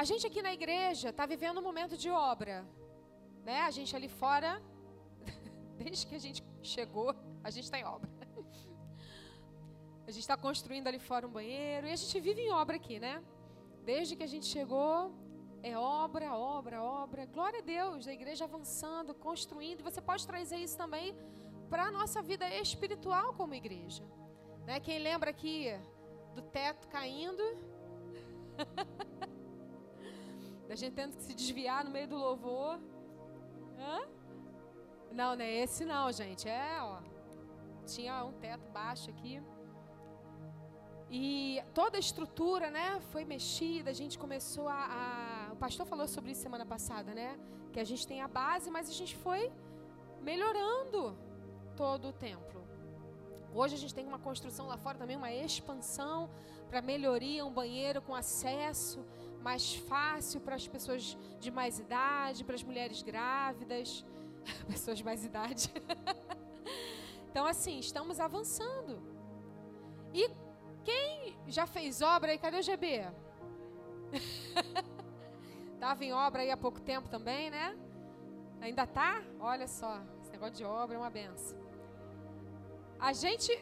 A 0.00 0.04
gente 0.04 0.24
aqui 0.28 0.40
na 0.40 0.52
igreja 0.52 1.08
está 1.08 1.26
vivendo 1.26 1.58
um 1.58 1.66
momento 1.68 1.96
de 2.02 2.08
obra. 2.08 2.64
Né? 3.44 3.62
A 3.62 3.70
gente 3.76 3.96
ali 3.96 4.08
fora, 4.08 4.62
desde 5.76 6.06
que 6.06 6.14
a 6.14 6.20
gente 6.20 6.40
chegou, 6.62 7.12
a 7.42 7.50
gente 7.50 7.64
está 7.64 7.80
em 7.80 7.84
obra. 7.84 8.08
A 10.06 10.10
gente 10.12 10.20
está 10.26 10.36
construindo 10.36 10.86
ali 10.86 11.00
fora 11.00 11.26
um 11.26 11.30
banheiro 11.30 11.86
e 11.86 11.92
a 11.92 11.96
gente 11.96 12.18
vive 12.18 12.40
em 12.40 12.50
obra 12.50 12.76
aqui, 12.76 12.98
né? 12.98 13.22
Desde 13.84 14.16
que 14.16 14.22
a 14.22 14.26
gente 14.26 14.46
chegou, 14.46 15.12
é 15.62 15.76
obra, 15.76 16.34
obra, 16.34 16.82
obra. 16.82 17.26
Glória 17.26 17.58
a 17.58 17.62
Deus, 17.62 18.08
a 18.08 18.12
igreja 18.18 18.44
avançando, 18.46 19.12
construindo. 19.12 19.82
Você 19.82 20.00
pode 20.00 20.26
trazer 20.26 20.56
isso 20.56 20.78
também 20.78 21.14
para 21.68 21.82
a 21.88 21.90
nossa 21.90 22.22
vida 22.22 22.48
espiritual 22.54 23.34
como 23.34 23.52
igreja. 23.54 24.02
Né? 24.64 24.80
Quem 24.80 24.98
lembra 24.98 25.28
aqui 25.28 25.78
do 26.34 26.40
teto 26.40 26.88
caindo? 26.88 27.42
da 30.68 30.74
gente 30.76 30.94
tendo 30.94 31.16
que 31.16 31.22
se 31.22 31.34
desviar 31.34 31.82
no 31.84 31.90
meio 31.90 32.06
do 32.06 32.16
louvor. 32.16 32.78
Hã? 33.78 34.06
Não, 35.10 35.34
não 35.34 35.44
é 35.44 35.50
esse 35.62 35.84
não, 35.84 36.12
gente. 36.12 36.46
É, 36.48 36.78
ó. 36.82 37.00
Tinha 37.86 38.22
um 38.24 38.32
teto 38.32 38.68
baixo 38.70 39.08
aqui. 39.10 39.42
E 41.10 41.62
toda 41.72 41.96
a 41.96 42.00
estrutura, 42.00 42.70
né, 42.70 43.00
foi 43.12 43.24
mexida. 43.24 43.90
A 43.90 43.94
gente 43.94 44.18
começou 44.18 44.68
a, 44.68 45.48
a, 45.48 45.52
o 45.54 45.56
pastor 45.56 45.86
falou 45.86 46.06
sobre 46.06 46.32
isso 46.32 46.42
semana 46.42 46.66
passada, 46.66 47.14
né? 47.14 47.38
Que 47.72 47.80
a 47.80 47.84
gente 47.84 48.06
tem 48.06 48.20
a 48.20 48.28
base, 48.28 48.70
mas 48.70 48.90
a 48.90 48.92
gente 48.92 49.16
foi 49.16 49.50
melhorando 50.20 51.16
todo 51.74 52.08
o 52.08 52.12
templo. 52.12 52.62
Hoje 53.54 53.74
a 53.74 53.78
gente 53.78 53.94
tem 53.94 54.06
uma 54.06 54.18
construção 54.18 54.66
lá 54.66 54.76
fora 54.76 54.98
também, 54.98 55.16
uma 55.16 55.32
expansão 55.32 56.28
para 56.68 56.82
melhoria, 56.82 57.46
um 57.46 57.50
banheiro 57.50 58.02
com 58.02 58.14
acesso 58.14 59.02
mais 59.42 59.74
fácil 59.74 60.40
para 60.40 60.56
as 60.56 60.66
pessoas 60.66 61.16
de 61.38 61.50
mais 61.50 61.78
idade, 61.78 62.44
para 62.44 62.54
as 62.54 62.62
mulheres 62.62 63.02
grávidas, 63.02 64.04
pessoas 64.66 64.98
de 64.98 65.04
mais 65.04 65.24
idade. 65.24 65.70
então 67.30 67.46
assim, 67.46 67.78
estamos 67.78 68.20
avançando. 68.20 69.00
E 70.12 70.30
quem 70.84 71.36
já 71.46 71.66
fez 71.66 72.00
obra 72.02 72.32
aí? 72.32 72.38
Cadê 72.38 72.58
o 72.58 72.62
GB? 72.62 73.06
Estava 75.74 76.04
em 76.04 76.12
obra 76.12 76.42
aí 76.42 76.50
há 76.50 76.56
pouco 76.56 76.80
tempo 76.80 77.08
também, 77.08 77.50
né? 77.50 77.76
Ainda 78.60 78.86
tá? 78.86 79.22
Olha 79.38 79.68
só, 79.68 80.00
esse 80.20 80.32
negócio 80.32 80.56
de 80.56 80.64
obra 80.64 80.96
é 80.96 80.98
uma 80.98 81.10
benção. 81.10 81.58
A 82.98 83.12
gente, 83.12 83.52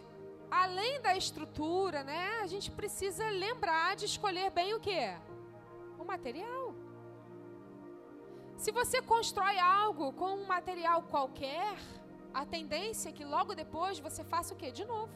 além 0.51 1.01
da 1.01 1.17
estrutura, 1.17 2.03
né? 2.03 2.41
A 2.43 2.47
gente 2.47 2.71
precisa 2.71 3.29
lembrar 3.29 3.97
de 3.97 4.07
escolher 4.07 4.51
bem 4.51 4.73
o 4.75 4.81
que? 4.81 4.99
O 5.26 5.26
material. 6.15 6.65
Se 8.63 8.71
você 8.79 8.99
constrói 9.13 9.57
algo 9.59 10.13
com 10.21 10.31
um 10.37 10.47
material 10.55 10.99
qualquer, 11.15 11.77
a 12.41 12.45
tendência 12.55 13.09
é 13.11 13.17
que 13.19 13.25
logo 13.35 13.55
depois 13.63 13.99
você 14.07 14.23
faça 14.33 14.53
o 14.55 14.59
quê? 14.61 14.71
De 14.79 14.85
novo. 14.93 15.15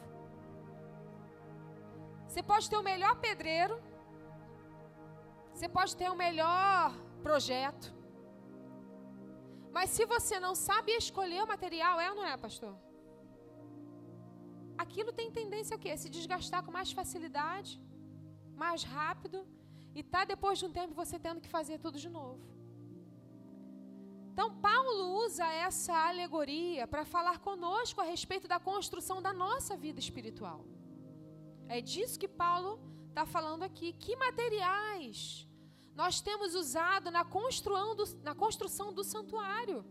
Você 2.27 2.43
pode 2.51 2.69
ter 2.71 2.77
o 2.81 2.87
melhor 2.91 3.15
pedreiro, 3.25 3.75
você 5.53 5.67
pode 5.77 5.95
ter 6.01 6.09
o 6.09 6.15
melhor 6.25 6.93
projeto, 7.25 7.87
mas 9.75 9.89
se 9.95 10.05
você 10.13 10.39
não 10.45 10.53
sabe 10.67 10.91
escolher 11.03 11.41
o 11.43 11.51
material, 11.53 11.99
é 11.99 12.09
ou 12.11 12.15
não 12.19 12.25
é, 12.25 12.35
pastor? 12.45 12.73
Aquilo 14.83 15.11
tem 15.19 15.29
tendência 15.39 15.75
a 15.75 15.79
quê? 15.83 15.95
Se 15.95 16.09
desgastar 16.17 16.63
com 16.65 16.71
mais 16.79 16.91
facilidade, 16.99 17.71
mais 18.63 18.83
rápido, 18.83 19.39
e 19.93 20.01
tá 20.03 20.23
depois 20.23 20.59
de 20.59 20.65
um 20.65 20.71
tempo 20.71 20.93
você 20.93 21.19
tendo 21.19 21.41
que 21.41 21.49
fazer 21.49 21.77
tudo 21.79 21.99
de 21.99 22.09
novo. 22.09 22.51
Então, 24.31 24.55
Paulo 24.61 25.23
usa 25.25 25.45
essa 25.45 25.93
alegoria 26.09 26.87
para 26.87 27.03
falar 27.03 27.39
conosco 27.39 27.99
a 27.99 28.05
respeito 28.05 28.47
da 28.47 28.59
construção 28.59 29.21
da 29.21 29.33
nossa 29.33 29.75
vida 29.75 29.99
espiritual. 29.99 30.65
É 31.67 31.81
disso 31.81 32.17
que 32.17 32.27
Paulo 32.27 32.79
está 33.09 33.25
falando 33.25 33.63
aqui. 33.63 33.93
Que 33.93 34.15
materiais 34.15 35.47
nós 35.93 36.21
temos 36.21 36.55
usado 36.55 37.11
na 37.11 37.25
construção, 37.25 37.95
do, 37.95 38.05
na 38.23 38.33
construção 38.33 38.93
do 38.93 39.03
santuário? 39.03 39.85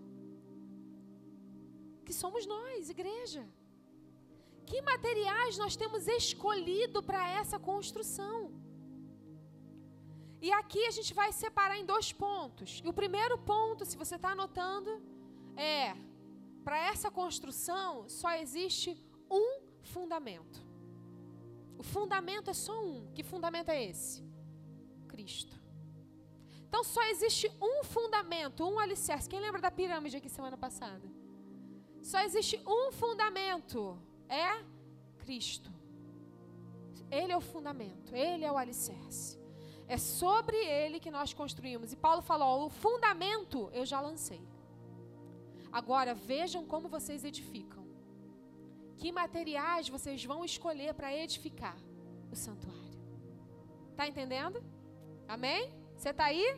Que 2.05 2.13
somos 2.13 2.47
nós, 2.47 2.89
igreja. 2.89 3.47
Que 4.65 4.81
materiais 4.81 5.59
nós 5.59 5.77
temos 5.77 6.09
escolhido 6.09 7.03
para 7.03 7.29
essa 7.29 7.59
construção? 7.59 8.60
E 10.41 10.51
aqui 10.53 10.87
a 10.87 10.91
gente 10.91 11.13
vai 11.13 11.33
separar 11.33 11.77
em 11.79 11.85
dois 11.85 12.13
pontos. 12.13 12.81
E 12.85 12.89
o 12.89 12.93
primeiro 12.93 13.37
ponto, 13.39 13.85
se 13.85 13.97
você 13.97 14.17
está 14.17 14.31
anotando, 14.31 15.03
é: 15.57 15.95
para 16.65 16.79
essa 16.79 17.11
construção 17.11 18.09
só 18.09 18.33
existe 18.37 18.97
um 19.31 19.61
fundamento. 19.83 20.65
O 21.79 21.83
fundamento 21.83 22.51
é 22.51 22.55
só 22.55 22.83
um. 22.85 23.11
Que 23.15 23.23
fundamento 23.23 23.71
é 23.71 23.85
esse? 23.85 24.23
Cristo. 25.09 25.59
Então 26.69 26.85
só 26.85 27.03
existe 27.11 27.51
um 27.61 27.83
fundamento, 27.85 28.65
um 28.65 28.79
alicerce. 28.79 29.29
Quem 29.29 29.41
lembra 29.41 29.61
da 29.61 29.71
pirâmide 29.71 30.17
aqui 30.17 30.29
semana 30.29 30.57
passada? 30.57 31.07
Só 32.03 32.21
existe 32.21 32.63
um 32.67 32.93
fundamento. 32.93 33.99
É 34.29 34.65
Cristo. 35.19 35.71
Ele 37.11 37.33
é 37.33 37.37
o 37.37 37.41
fundamento, 37.41 38.15
ele 38.15 38.45
é 38.45 38.53
o 38.53 38.57
alicerce. 38.57 39.40
É 39.95 39.99
sobre 39.99 40.57
ele 40.57 41.01
que 41.05 41.11
nós 41.11 41.35
construímos. 41.41 41.93
E 41.93 41.97
Paulo 41.97 42.23
falou: 42.23 42.67
o 42.67 42.71
fundamento 42.71 43.69
eu 43.73 43.85
já 43.85 44.01
lancei. 44.01 44.41
Agora 45.79 46.15
vejam 46.15 46.63
como 46.73 46.89
vocês 46.97 47.25
edificam. 47.25 47.85
Que 49.01 49.11
materiais 49.11 49.89
vocês 49.89 50.25
vão 50.25 50.45
escolher 50.45 50.95
para 50.95 51.13
edificar 51.13 51.77
o 52.31 52.37
santuário? 52.37 53.01
Tá 53.97 54.07
entendendo? 54.07 54.63
Amém? 55.27 55.63
Você 55.97 56.11
está 56.11 56.27
aí? 56.27 56.49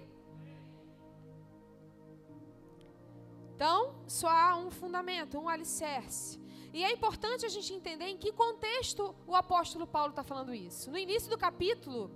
Então, 3.55 3.95
só 4.07 4.29
há 4.29 4.57
um 4.59 4.71
fundamento, 4.71 5.39
um 5.39 5.49
alicerce. 5.49 6.39
E 6.71 6.85
é 6.85 6.93
importante 6.93 7.47
a 7.47 7.49
gente 7.49 7.73
entender 7.73 8.09
em 8.09 8.19
que 8.19 8.31
contexto 8.33 9.15
o 9.27 9.35
apóstolo 9.35 9.87
Paulo 9.87 10.11
está 10.11 10.23
falando 10.23 10.55
isso. 10.55 10.91
No 10.91 10.99
início 10.99 11.31
do 11.31 11.39
capítulo, 11.39 12.11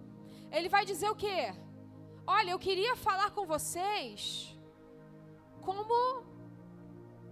ele 0.51 0.69
vai 0.69 0.85
dizer 0.85 1.11
o 1.11 1.17
quê? 1.17 1.55
Olha, 2.27 2.51
eu 2.51 2.59
queria 2.59 2.97
falar 2.97 3.31
com 3.31 3.47
vocês 3.47 4.57
como 5.63 6.25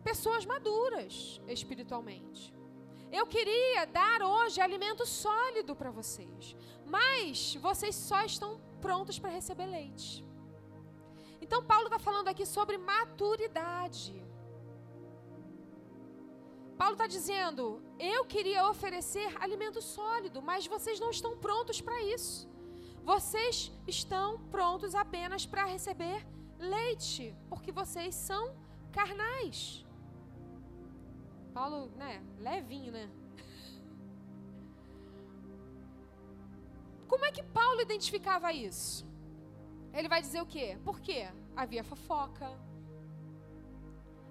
pessoas 0.02 0.44
maduras 0.44 1.40
espiritualmente. 1.49 2.54
Eu 3.11 3.26
queria 3.26 3.87
dar 3.87 4.23
hoje 4.23 4.61
alimento 4.61 5.06
sólido 5.06 5.75
para 5.76 5.90
vocês, 5.90 6.56
mas 6.85 7.54
vocês 7.66 7.94
só 7.94 8.23
estão 8.25 8.61
prontos 8.80 9.18
para 9.18 9.30
receber 9.30 9.66
leite. 9.66 10.25
Então, 11.40 11.62
Paulo 11.64 11.87
está 11.87 11.99
falando 11.99 12.28
aqui 12.28 12.44
sobre 12.44 12.76
maturidade. 12.76 14.14
Paulo 16.76 16.94
está 16.94 17.06
dizendo: 17.06 17.83
eu 17.99 18.25
queria 18.25 18.68
oferecer 18.68 19.28
alimento 19.40 19.80
sólido, 19.80 20.42
mas 20.42 20.66
vocês 20.66 20.99
não 20.99 21.11
estão 21.11 21.37
prontos 21.37 21.80
para 21.80 22.02
isso. 22.02 22.49
Vocês 23.04 23.70
estão 23.87 24.38
prontos 24.54 24.94
apenas 24.94 25.44
para 25.44 25.66
receber 25.66 26.26
leite, 26.58 27.37
porque 27.50 27.70
vocês 27.70 28.14
são 28.14 28.56
carnais. 28.90 29.84
Paulo, 31.52 31.90
né, 31.96 32.23
levinho, 32.38 32.92
né? 32.92 33.11
Como 37.06 37.25
é 37.26 37.30
que 37.30 37.42
Paulo 37.42 37.80
identificava 37.82 38.52
isso? 38.52 39.06
Ele 39.92 40.08
vai 40.08 40.20
dizer 40.20 40.40
o 40.40 40.46
quê? 40.46 40.78
Por 40.82 40.99
quê? 41.00 41.28
Havia 41.54 41.84
fofoca, 41.84 42.50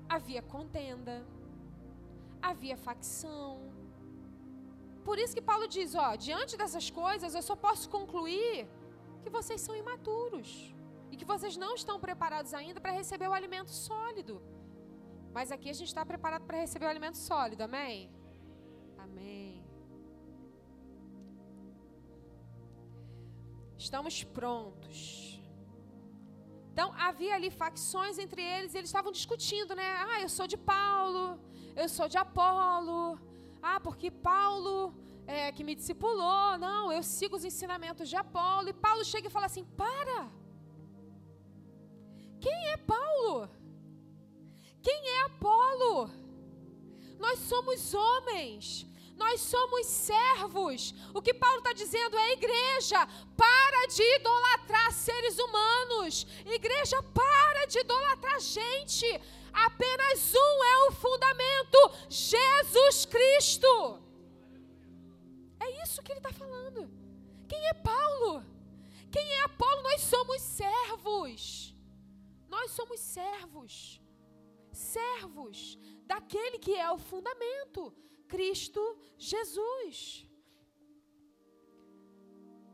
havia 0.10 0.42
contenda, 0.42 1.26
havia 2.42 2.76
facção. 2.76 3.73
Por 5.08 5.18
isso 5.24 5.36
que 5.38 5.48
Paulo 5.52 5.68
diz, 5.68 5.96
ó, 6.06 6.10
diante 6.28 6.56
dessas 6.62 6.90
coisas 7.02 7.36
eu 7.36 7.44
só 7.50 7.56
posso 7.66 7.86
concluir 7.96 8.68
que 9.24 9.30
vocês 9.38 9.60
são 9.66 9.76
imaturos 9.84 10.50
e 11.12 11.18
que 11.20 11.26
vocês 11.34 11.56
não 11.64 11.74
estão 11.80 11.98
preparados 12.08 12.54
ainda 12.60 12.80
para 12.84 12.92
receber 13.02 13.28
o 13.30 13.34
alimento 13.40 13.72
sólido. 13.88 14.36
Mas 15.38 15.52
aqui 15.52 15.70
a 15.70 15.78
gente 15.80 15.90
está 15.94 16.06
preparado 16.06 16.46
para 16.50 16.58
receber 16.66 16.86
o 16.86 16.94
alimento 16.96 17.18
sólido, 17.18 17.62
amém? 17.70 18.10
Amém. 19.06 19.66
Estamos 23.86 24.24
prontos. 24.24 25.00
Então 26.72 26.88
havia 27.08 27.36
ali 27.36 27.50
facções 27.52 28.18
entre 28.18 28.42
eles 28.42 28.74
e 28.74 28.78
eles 28.80 28.90
estavam 28.90 29.12
discutindo, 29.12 29.76
né? 29.76 29.88
Ah, 30.10 30.22
eu 30.22 30.30
sou 30.38 30.48
de 30.54 30.58
Paulo, 30.58 31.40
eu 31.76 31.88
sou 31.98 32.08
de 32.08 32.18
Apolo. 32.18 33.20
Ah, 33.72 33.80
porque 33.80 34.12
Paulo 34.12 34.94
é, 35.26 35.52
que 35.56 35.64
me 35.64 35.74
discipulou. 35.74 36.58
Não, 36.58 36.92
eu 36.92 37.02
sigo 37.02 37.38
os 37.38 37.46
ensinamentos 37.46 38.10
de 38.10 38.16
Apolo. 38.24 38.68
E 38.70 38.74
Paulo 38.74 39.06
chega 39.06 39.28
e 39.28 39.32
fala 39.32 39.46
assim: 39.46 39.64
para. 39.64 40.30
Quem 42.42 42.58
é 42.72 42.78
Paulo? 42.78 43.50
Quem 44.82 45.02
é 45.16 45.22
Apolo? 45.24 46.10
Nós 47.18 47.40
somos 47.40 47.94
homens. 47.94 48.86
Nós 49.16 49.40
somos 49.40 49.86
servos. 49.86 50.94
O 51.14 51.22
que 51.22 51.34
Paulo 51.34 51.60
está 51.60 51.72
dizendo 51.72 52.18
é: 52.18 52.34
igreja, 52.34 53.08
para 53.38 53.88
de 53.96 54.04
idolatrar 54.18 54.92
seres 54.92 55.40
humanos. 55.40 56.28
Igreja, 56.46 57.02
para 57.02 57.66
de 57.68 57.80
idolatrar 57.80 58.42
gente. 58.42 59.08
Apenas 59.54 60.34
um 60.34 60.64
é 60.64 60.88
o 60.88 60.92
fundamento: 60.92 61.78
Jesus 62.10 63.06
Cristo. 63.06 64.02
É 65.60 65.84
isso 65.84 66.02
que 66.02 66.12
ele 66.12 66.20
está 66.20 66.34
falando. 66.34 66.90
Quem 67.48 67.68
é 67.68 67.74
Paulo? 67.74 68.44
Quem 69.12 69.26
é 69.38 69.44
Apolo? 69.44 69.84
Nós 69.84 70.02
somos 70.02 70.42
servos. 70.42 71.76
Nós 72.50 72.72
somos 72.72 73.00
servos. 73.00 74.02
Servos 74.72 75.78
daquele 76.06 76.58
que 76.58 76.76
é 76.76 76.90
o 76.92 76.98
fundamento, 76.98 77.94
Cristo 78.28 78.82
Jesus. 79.18 80.28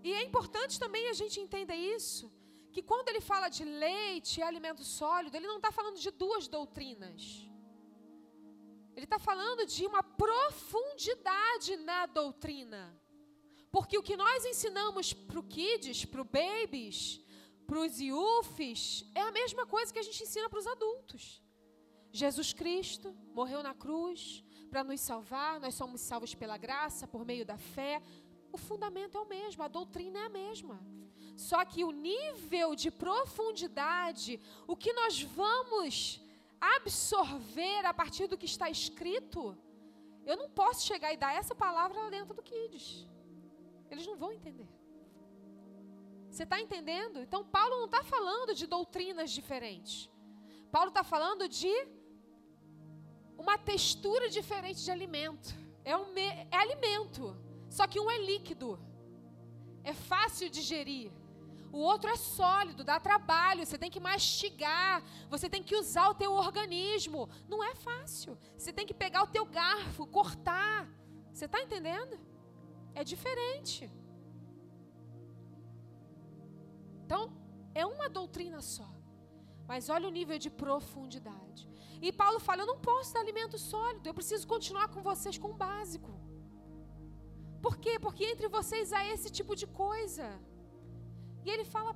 E 0.01 0.13
é 0.13 0.24
importante 0.24 0.79
também 0.79 1.09
a 1.09 1.13
gente 1.13 1.41
entender 1.41 1.75
isso, 1.75 2.31
que 2.79 2.88
quando 2.88 3.09
ele 3.09 3.19
fala 3.19 3.50
de 3.50 3.63
leite 3.65 4.39
e 4.39 4.43
alimento 4.43 4.83
sólido, 4.83 5.36
ele 5.36 5.48
não 5.48 5.57
está 5.57 5.71
falando 5.71 6.00
de 6.00 6.12
duas 6.12 6.48
doutrinas. 6.48 7.21
Ele 8.95 9.05
está 9.05 9.19
falando 9.19 9.65
de 9.65 9.86
uma 9.86 10.01
profundidade 10.01 11.75
na 11.89 12.05
doutrina. 12.05 12.83
Porque 13.69 13.98
o 13.98 14.03
que 14.03 14.15
nós 14.15 14.45
ensinamos 14.45 15.12
para 15.13 15.39
o 15.39 15.43
kids, 15.43 16.05
para 16.05 16.21
o 16.21 16.29
babies, 16.39 17.21
para 17.67 17.79
os 17.79 18.00
iufes, 18.00 19.05
é 19.13 19.21
a 19.21 19.31
mesma 19.31 19.65
coisa 19.65 19.91
que 19.93 20.00
a 20.00 20.07
gente 20.07 20.24
ensina 20.24 20.50
para 20.50 20.59
os 20.59 20.67
adultos. 20.67 21.43
Jesus 22.12 22.53
Cristo 22.53 23.13
morreu 23.33 23.62
na 23.62 23.74
cruz 23.74 24.43
para 24.71 24.83
nos 24.83 25.01
salvar, 25.01 25.59
nós 25.59 25.75
somos 25.75 26.00
salvos 26.01 26.33
pela 26.33 26.57
graça, 26.57 27.07
por 27.07 27.25
meio 27.25 27.45
da 27.45 27.57
fé. 27.57 28.01
O 28.51 28.58
fundamento 28.58 29.18
é 29.18 29.22
o 29.22 29.27
mesmo, 29.27 29.63
a 29.63 29.68
doutrina 29.68 30.20
é 30.20 30.25
a 30.25 30.29
mesma. 30.29 30.79
Só 31.36 31.63
que 31.63 31.84
o 31.84 31.91
nível 31.91 32.75
de 32.75 32.91
profundidade, 32.91 34.39
o 34.67 34.76
que 34.76 34.91
nós 34.93 35.21
vamos 35.21 36.21
absorver 36.60 37.86
a 37.86 37.93
partir 37.93 38.28
do 38.28 38.38
que 38.38 38.45
está 38.45 38.69
escrito, 38.69 39.58
eu 40.26 40.36
não 40.36 40.50
posso 40.50 40.86
chegar 40.86 41.13
e 41.13 41.17
dar 41.17 41.34
essa 41.34 41.56
palavra 41.56 41.97
lá 42.04 42.10
dentro 42.10 42.34
do 42.34 42.43
Kids. 42.43 43.08
Eles 43.89 44.06
não 44.06 44.17
vão 44.17 44.32
entender. 44.34 44.67
Você 46.30 46.43
está 46.43 46.60
entendendo? 46.62 47.19
Então, 47.21 47.43
Paulo 47.43 47.78
não 47.78 47.86
está 47.86 48.04
falando 48.04 48.54
de 48.54 48.67
doutrinas 48.67 49.32
diferentes. 49.32 50.10
Paulo 50.71 50.89
está 50.89 51.04
falando 51.04 51.47
de 51.47 51.73
uma 53.38 53.58
textura 53.58 54.30
diferente 54.30 54.84
de 54.84 54.91
alimento. 54.91 55.56
É, 55.84 55.97
um, 55.97 56.15
é 56.17 56.56
alimento, 56.56 57.36
só 57.69 57.86
que 57.88 57.99
um 57.99 58.10
é 58.10 58.17
líquido. 58.32 58.79
É 59.84 59.93
fácil 59.93 60.49
de 60.49 60.60
digerir. 60.60 61.12
O 61.71 61.77
outro 61.77 62.10
é 62.10 62.15
sólido, 62.15 62.84
dá 62.84 62.99
trabalho, 62.99 63.65
você 63.65 63.77
tem 63.77 63.91
que 63.91 63.99
mastigar, 63.99 65.03
você 65.29 65.47
tem 65.47 65.62
que 65.62 65.75
usar 65.75 66.10
o 66.10 66.15
teu 66.15 66.32
organismo. 66.34 67.29
Não 67.47 67.63
é 67.63 67.75
fácil. 67.75 68.38
Você 68.58 68.73
tem 68.73 68.88
que 68.88 68.93
pegar 68.93 69.23
o 69.23 69.32
teu 69.36 69.45
garfo, 69.45 70.08
cortar. 70.08 70.88
Você 71.32 71.45
está 71.45 71.62
entendendo? 71.62 72.19
É 72.95 73.03
diferente. 73.03 73.89
Então, 77.03 77.21
é 77.75 77.86
uma 77.86 78.10
doutrina 78.10 78.62
só. 78.62 78.89
Mas 79.67 79.89
olha 79.89 80.08
o 80.08 80.12
nível 80.12 80.39
de 80.39 80.49
profundidade. 80.49 81.69
E 82.01 82.12
Paulo 82.12 82.39
fala: 82.39 82.63
Eu 82.63 82.71
não 82.71 82.79
posso 82.79 83.13
dar 83.13 83.19
alimento 83.19 83.58
sólido, 83.58 84.08
eu 84.08 84.13
preciso 84.13 84.47
continuar 84.47 84.88
com 84.88 85.03
vocês 85.03 85.38
com 85.38 85.51
o 85.51 85.60
básico. 85.65 86.12
Por 87.65 87.78
quê? 87.78 87.93
Porque 88.00 88.24
entre 88.26 88.48
vocês 88.48 88.93
há 88.93 89.06
esse 89.13 89.30
tipo 89.30 89.56
de 89.56 89.67
coisa. 89.67 90.28
E 91.45 91.50
ele 91.50 91.65
fala: 91.65 91.93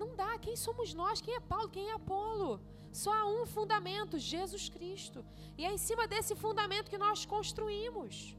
não 0.00 0.14
dá, 0.14 0.38
quem 0.38 0.56
somos 0.56 0.94
nós? 0.94 1.20
Quem 1.20 1.34
é 1.34 1.40
Paulo? 1.40 1.68
Quem 1.68 1.88
é 1.88 1.94
Apolo? 1.94 2.60
Só 2.92 3.12
há 3.12 3.24
um 3.26 3.44
fundamento, 3.46 4.18
Jesus 4.18 4.68
Cristo. 4.68 5.24
E 5.56 5.64
é 5.64 5.72
em 5.72 5.78
cima 5.78 6.06
desse 6.06 6.34
fundamento 6.34 6.90
que 6.90 6.98
nós 7.06 7.24
construímos. 7.24 8.36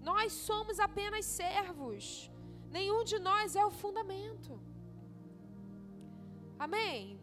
Nós 0.00 0.32
somos 0.32 0.78
apenas 0.78 1.24
servos. 1.24 2.30
Nenhum 2.70 3.04
de 3.04 3.18
nós 3.18 3.54
é 3.54 3.64
o 3.64 3.70
fundamento. 3.70 4.60
Amém? 6.58 7.20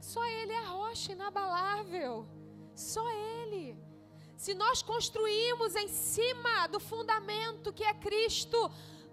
Só 0.00 0.24
Ele 0.24 0.52
é 0.52 0.58
a 0.58 0.68
rocha 0.68 1.12
inabalável. 1.12 2.26
Só 2.74 3.04
Ele. 3.10 3.85
Se 4.36 4.52
nós 4.54 4.82
construímos 4.82 5.74
em 5.74 5.88
cima 5.88 6.66
do 6.68 6.78
fundamento 6.78 7.72
que 7.72 7.84
é 7.84 7.94
Cristo, 7.94 8.58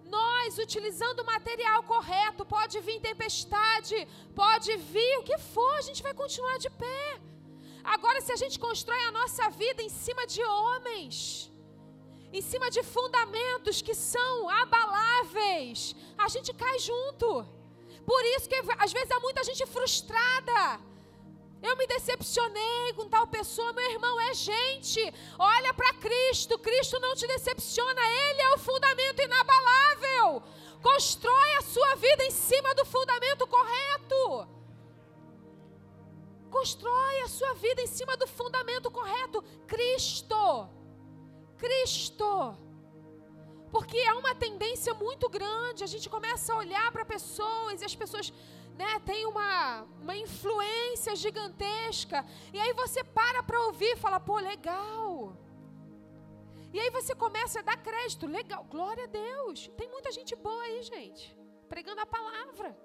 nós, 0.03 0.57
utilizando 0.57 1.21
o 1.21 1.25
material 1.25 1.81
correto, 1.83 2.45
pode 2.45 2.79
vir 2.87 2.99
tempestade, 2.99 3.97
pode 4.35 4.75
vir 4.93 5.13
o 5.19 5.23
que 5.23 5.37
for, 5.53 5.75
a 5.77 5.85
gente 5.87 6.03
vai 6.07 6.13
continuar 6.13 6.57
de 6.65 6.69
pé. 6.69 7.21
Agora, 7.95 8.19
se 8.21 8.31
a 8.31 8.35
gente 8.35 8.59
constrói 8.59 9.01
a 9.05 9.11
nossa 9.11 9.49
vida 9.49 9.81
em 9.81 9.89
cima 9.89 10.25
de 10.27 10.43
homens, 10.43 11.51
em 12.31 12.41
cima 12.41 12.69
de 12.69 12.83
fundamentos 12.83 13.81
que 13.81 13.95
são 13.95 14.49
abaláveis, 14.49 15.95
a 16.17 16.27
gente 16.27 16.51
cai 16.53 16.77
junto. 16.79 17.27
Por 18.11 18.23
isso 18.35 18.49
que 18.49 18.59
às 18.85 18.91
vezes 18.91 19.11
há 19.11 19.19
muita 19.19 19.43
gente 19.43 19.65
frustrada 19.65 20.92
eu 21.63 21.77
me 21.77 21.87
decepcionei 21.87 22.93
com 22.95 23.07
tal 23.07 23.25
pessoa, 23.25 23.71
meu 23.73 23.89
irmão, 23.91 24.19
é 24.21 24.33
gente. 24.33 25.01
Olha 25.39 25.73
para 25.73 25.93
Cristo, 26.05 26.59
Cristo 26.59 26.99
não 26.99 27.15
te 27.15 27.25
decepciona, 27.25 28.01
Ele 28.01 28.41
é 28.41 28.49
o 28.55 28.57
fundamento 28.57 29.21
inabalável. 29.21 30.43
Constrói 30.81 31.51
a 31.59 31.61
sua 31.61 31.95
vida 31.95 32.25
em 32.25 32.31
cima 32.31 32.75
do 32.75 32.85
fundamento 32.85 33.47
correto. 33.47 34.47
Constrói 36.51 37.21
a 37.21 37.29
sua 37.29 37.53
vida 37.53 37.81
em 37.81 37.87
cima 37.87 38.15
do 38.17 38.27
fundamento 38.27 38.91
correto, 38.91 39.41
Cristo. 39.65 40.69
Cristo. 41.57 42.57
Porque 43.71 43.97
é 43.97 44.13
uma 44.13 44.35
tendência 44.35 44.93
muito 44.93 45.27
grande, 45.29 45.83
a 45.83 45.91
gente 45.93 46.07
começa 46.09 46.53
a 46.53 46.57
olhar 46.57 46.91
para 46.91 47.05
pessoas 47.05 47.81
e 47.81 47.85
as 47.85 47.95
pessoas 47.95 48.31
né, 48.77 48.99
tem 49.05 49.25
uma, 49.25 49.83
uma 50.01 50.15
influência 50.15 51.15
gigantesca. 51.15 52.25
E 52.51 52.59
aí 52.59 52.73
você 52.73 53.03
para 53.03 53.43
para 53.43 53.59
ouvir 53.67 53.93
e 53.93 53.97
fala, 53.97 54.19
pô, 54.19 54.37
legal. 54.37 55.37
E 56.73 56.79
aí 56.79 56.89
você 56.89 57.13
começa 57.13 57.59
a 57.59 57.61
dar 57.61 57.77
crédito, 57.77 58.25
legal, 58.25 58.63
glória 58.63 59.03
a 59.03 59.07
Deus. 59.07 59.69
Tem 59.77 59.87
muita 59.89 60.11
gente 60.11 60.35
boa 60.35 60.63
aí, 60.63 60.81
gente, 60.81 61.37
pregando 61.69 62.01
a 62.01 62.05
palavra. 62.05 62.75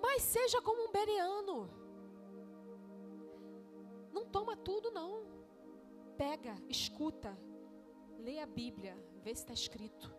Mas 0.00 0.22
seja 0.22 0.62
como 0.62 0.84
um 0.86 0.92
beriano. 0.92 1.68
Não 4.12 4.24
toma 4.26 4.56
tudo, 4.56 4.92
não. 4.92 5.26
Pega, 6.16 6.54
escuta, 6.68 7.36
lê 8.18 8.38
a 8.38 8.46
Bíblia, 8.46 8.96
vê 9.22 9.34
se 9.34 9.42
está 9.42 9.52
escrito. 9.52 10.14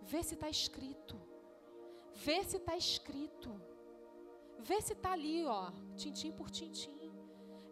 Vê 0.00 0.22
se 0.22 0.34
está 0.34 0.48
escrito. 0.48 1.31
Vê 2.14 2.42
se 2.44 2.56
está 2.56 2.76
escrito. 2.76 3.60
Vê 4.58 4.80
se 4.80 4.92
está 4.92 5.12
ali, 5.12 5.44
ó, 5.46 5.70
tintim 5.96 6.30
por 6.32 6.50
tintim. 6.50 7.12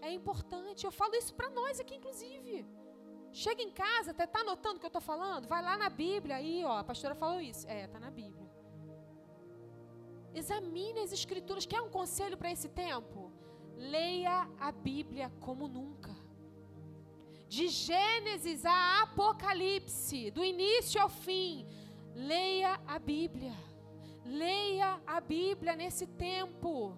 É 0.00 0.12
importante. 0.12 0.84
Eu 0.84 0.90
falo 0.90 1.14
isso 1.14 1.34
para 1.34 1.50
nós 1.50 1.78
aqui, 1.78 1.94
inclusive. 1.94 2.66
Chega 3.32 3.62
em 3.62 3.70
casa, 3.70 4.10
até 4.10 4.26
tá 4.26 4.40
anotando 4.40 4.76
o 4.76 4.80
que 4.80 4.86
eu 4.86 4.88
estou 4.88 5.00
falando? 5.00 5.46
Vai 5.46 5.62
lá 5.62 5.76
na 5.76 5.88
Bíblia, 5.88 6.36
aí, 6.36 6.64
ó, 6.64 6.78
a 6.78 6.84
pastora 6.84 7.14
falou 7.14 7.40
isso. 7.40 7.66
É, 7.68 7.86
tá 7.86 8.00
na 8.00 8.10
Bíblia. 8.10 8.50
Examine 10.34 11.00
as 11.00 11.12
escrituras. 11.12 11.66
Quer 11.66 11.80
um 11.80 11.90
conselho 11.90 12.36
para 12.36 12.50
esse 12.50 12.68
tempo? 12.68 13.32
Leia 13.76 14.48
a 14.58 14.72
Bíblia 14.72 15.30
como 15.40 15.68
nunca. 15.68 16.14
De 17.48 17.68
Gênesis 17.68 18.64
a 18.64 19.02
Apocalipse, 19.02 20.30
do 20.30 20.44
início 20.44 21.00
ao 21.00 21.08
fim, 21.08 21.66
leia 22.14 22.80
a 22.86 22.98
Bíblia. 22.98 23.69
Leia 24.30 25.00
a 25.06 25.20
Bíblia 25.20 25.74
nesse 25.74 26.06
tempo. 26.06 26.96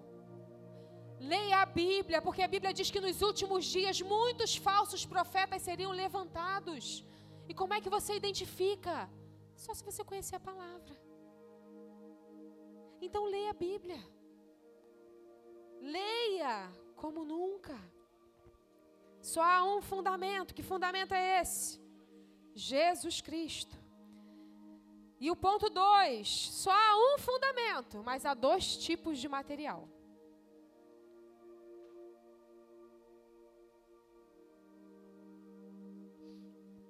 Leia 1.19 1.61
a 1.61 1.65
Bíblia, 1.65 2.21
porque 2.21 2.43
a 2.43 2.47
Bíblia 2.47 2.73
diz 2.73 2.91
que 2.91 3.01
nos 3.05 3.21
últimos 3.21 3.65
dias 3.65 4.01
muitos 4.01 4.55
falsos 4.55 5.05
profetas 5.05 5.61
seriam 5.61 5.91
levantados. 5.91 7.03
E 7.49 7.53
como 7.53 7.73
é 7.73 7.81
que 7.81 7.89
você 7.89 8.15
identifica? 8.15 9.09
Só 9.55 9.73
se 9.73 9.83
você 9.83 10.03
conhecer 10.03 10.35
a 10.35 10.39
palavra. 10.39 10.95
Então 13.01 13.25
leia 13.25 13.49
a 13.49 13.59
Bíblia. 13.67 14.01
Leia 15.81 16.71
como 16.95 17.25
nunca. 17.25 17.77
Só 19.21 19.41
há 19.41 19.63
um 19.63 19.81
fundamento. 19.81 20.53
Que 20.53 20.61
fundamento 20.61 21.13
é 21.13 21.41
esse? 21.41 21.81
Jesus 22.53 23.21
Cristo. 23.21 23.82
E 25.25 25.31
o 25.31 25.37
ponto 25.37 25.69
2: 25.69 26.27
só 26.63 26.69
há 26.69 26.93
um 27.07 27.17
fundamento, 27.17 28.03
mas 28.07 28.25
há 28.25 28.33
dois 28.33 28.65
tipos 28.85 29.17
de 29.17 29.29
material. 29.35 29.87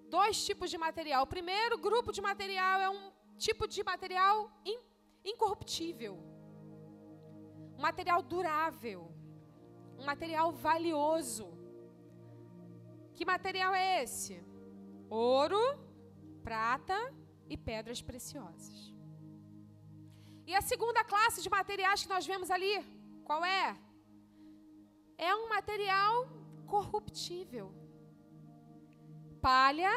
Dois 0.09 0.43
tipos 0.47 0.71
de 0.71 0.79
material. 0.79 1.21
O 1.21 1.31
primeiro 1.35 1.77
grupo 1.77 2.11
de 2.11 2.23
material 2.29 2.81
é 2.81 2.89
um 2.89 3.13
tipo 3.37 3.67
de 3.67 3.83
material 3.83 4.35
incorruptível, 5.23 6.15
um 7.77 7.81
material 7.87 8.23
durável, 8.23 9.11
um 9.99 10.05
material 10.05 10.51
valioso. 10.51 11.47
Que 13.13 13.25
material 13.25 13.75
é 13.75 14.01
esse? 14.01 14.43
Ouro, 15.07 15.63
prata 16.43 16.97
e 17.49 17.57
pedras 17.57 18.01
preciosas. 18.01 18.93
E 20.45 20.53
a 20.53 20.61
segunda 20.61 21.03
classe 21.03 21.41
de 21.41 21.49
materiais 21.49 22.03
que 22.03 22.09
nós 22.09 22.25
vemos 22.25 22.49
ali, 22.51 22.73
qual 23.23 23.43
é? 23.45 23.77
É 25.17 25.33
um 25.35 25.47
material 25.47 26.27
corruptível. 26.67 27.73
Palha, 29.41 29.93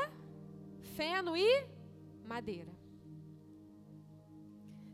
feno 0.97 1.37
e 1.37 1.51
madeira. 2.25 2.75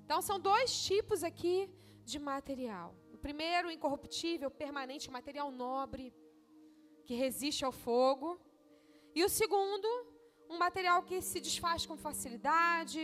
Então, 0.04 0.20
são 0.20 0.38
dois 0.38 0.70
tipos 0.84 1.22
aqui 1.24 1.70
de 2.04 2.18
material. 2.18 2.94
O 3.12 3.18
primeiro, 3.18 3.70
incorruptível, 3.70 4.50
permanente, 4.50 5.10
material 5.10 5.50
nobre, 5.50 6.14
que 7.06 7.14
resiste 7.14 7.64
ao 7.64 7.72
fogo. 7.72 8.40
E 9.14 9.24
o 9.24 9.28
segundo, 9.28 9.88
um 10.52 10.58
material 10.66 10.98
que 11.08 11.18
se 11.30 11.40
desfaz 11.48 11.86
com 11.86 11.96
facilidade, 12.06 13.02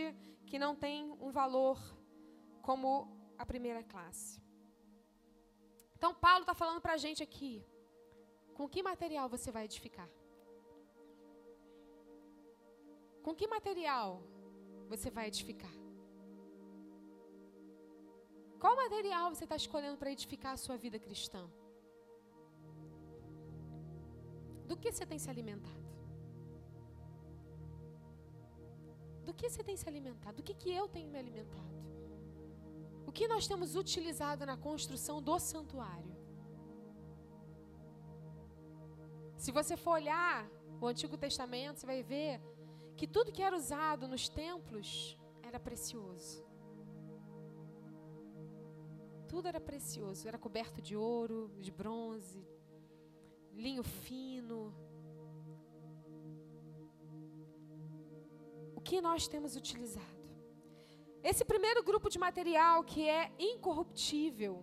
que 0.49 0.59
não 0.63 0.73
tem 0.83 0.97
um 1.27 1.31
valor 1.31 1.77
como 2.67 2.89
a 3.37 3.45
primeira 3.51 3.81
classe. 3.83 4.39
Então, 5.95 6.11
Paulo 6.25 6.43
está 6.43 6.53
falando 6.61 6.81
para 6.85 6.93
a 6.93 7.01
gente 7.05 7.21
aqui: 7.27 7.53
com 8.57 8.67
que 8.73 8.83
material 8.91 9.27
você 9.35 9.51
vai 9.55 9.65
edificar? 9.69 10.09
Com 13.23 13.33
que 13.39 13.47
material 13.47 14.09
você 14.87 15.09
vai 15.17 15.27
edificar? 15.27 15.75
Qual 18.61 18.75
material 18.75 19.25
você 19.33 19.45
está 19.45 19.55
escolhendo 19.55 19.97
para 19.97 20.11
edificar 20.11 20.53
a 20.53 20.61
sua 20.65 20.77
vida 20.77 20.99
cristã? 20.99 21.43
Do 24.69 24.77
que 24.77 24.91
você 24.91 25.05
tem 25.05 25.17
se 25.17 25.29
alimentado? 25.29 25.88
Do 29.29 29.33
que 29.39 29.47
você 29.47 29.63
tem 29.63 29.77
se 29.77 29.87
alimentado? 29.87 30.37
Do 30.37 30.43
que, 30.47 30.55
que 30.55 30.71
eu 30.71 30.85
tenho 30.87 31.07
me 31.13 31.19
alimentado? 31.19 31.75
O 33.05 33.11
que 33.11 33.27
nós 33.27 33.47
temos 33.47 33.75
utilizado 33.75 34.43
na 34.43 34.57
construção 34.57 35.21
do 35.21 35.37
santuário? 35.37 36.15
Se 39.37 39.51
você 39.51 39.77
for 39.77 39.91
olhar 39.91 40.49
o 40.81 40.87
Antigo 40.87 41.15
Testamento, 41.15 41.77
você 41.77 41.85
vai 41.85 42.01
ver 42.01 42.41
que 42.97 43.05
tudo 43.05 43.31
que 43.31 43.43
era 43.43 43.55
usado 43.55 44.07
nos 44.07 44.27
templos 44.27 45.15
era 45.43 45.59
precioso. 45.59 46.43
Tudo 49.27 49.47
era 49.47 49.61
precioso, 49.61 50.27
era 50.27 50.39
coberto 50.39 50.81
de 50.81 50.95
ouro, 50.95 51.51
de 51.59 51.71
bronze, 51.71 52.43
linho 53.53 53.83
fino. 53.83 54.73
Que 58.89 59.01
nós 59.07 59.27
temos 59.33 59.55
utilizado? 59.61 60.19
Esse 61.31 61.43
primeiro 61.51 61.81
grupo 61.89 62.09
de 62.13 62.19
material 62.27 62.83
que 62.91 63.03
é 63.19 63.31
incorruptível. 63.51 64.53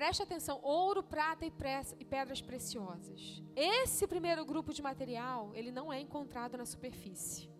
Preste 0.00 0.22
atenção: 0.22 0.56
ouro, 0.62 1.02
prata 1.02 1.44
e 1.46 2.04
pedras 2.14 2.40
preciosas. 2.50 3.42
Esse 3.54 4.06
primeiro 4.14 4.44
grupo 4.52 4.72
de 4.76 4.82
material, 4.90 5.40
ele 5.54 5.72
não 5.78 5.86
é 5.92 6.00
encontrado 6.00 6.56
na 6.56 6.66
superfície 6.74 7.50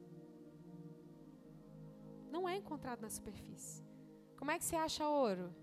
não 2.30 2.48
é 2.48 2.56
encontrado 2.56 3.00
na 3.00 3.10
superfície. 3.10 3.84
Como 4.38 4.50
é 4.50 4.58
que 4.58 4.64
você 4.64 4.76
acha 4.76 5.06
ouro? 5.08 5.54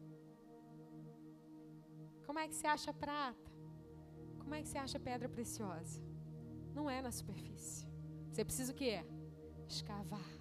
Como 2.25 2.39
é 2.39 2.47
que 2.47 2.55
você 2.55 2.67
acha 2.67 2.93
prata? 2.93 3.51
Como 4.39 4.53
é 4.53 4.61
que 4.61 4.67
você 4.67 4.77
acha 4.77 4.99
pedra 4.99 5.29
preciosa? 5.29 6.06
Não 6.77 6.87
é 6.95 7.01
na 7.01 7.11
superfície. 7.11 7.87
Você 8.29 8.45
precisa 8.45 8.71
o 8.71 8.75
quê? 8.75 9.03
Escavar. 9.67 10.31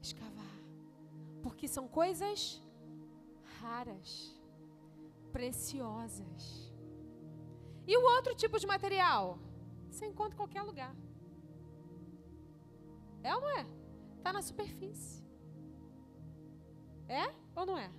Escavar. 0.00 0.56
Porque 1.42 1.66
são 1.66 1.88
coisas 1.88 2.62
raras, 3.60 4.08
preciosas. 5.32 6.72
E 7.88 7.96
o 7.96 8.04
outro 8.14 8.36
tipo 8.36 8.56
de 8.62 8.68
material? 8.68 9.40
Você 9.90 10.06
encontra 10.06 10.34
em 10.34 10.42
qualquer 10.42 10.62
lugar. 10.62 10.94
É 13.24 13.34
ou 13.34 13.40
não 13.40 13.50
é? 13.50 13.66
Está 14.18 14.32
na 14.32 14.42
superfície. 14.42 15.24
É 17.08 17.24
ou 17.56 17.66
não 17.66 17.76
é? 17.76 17.90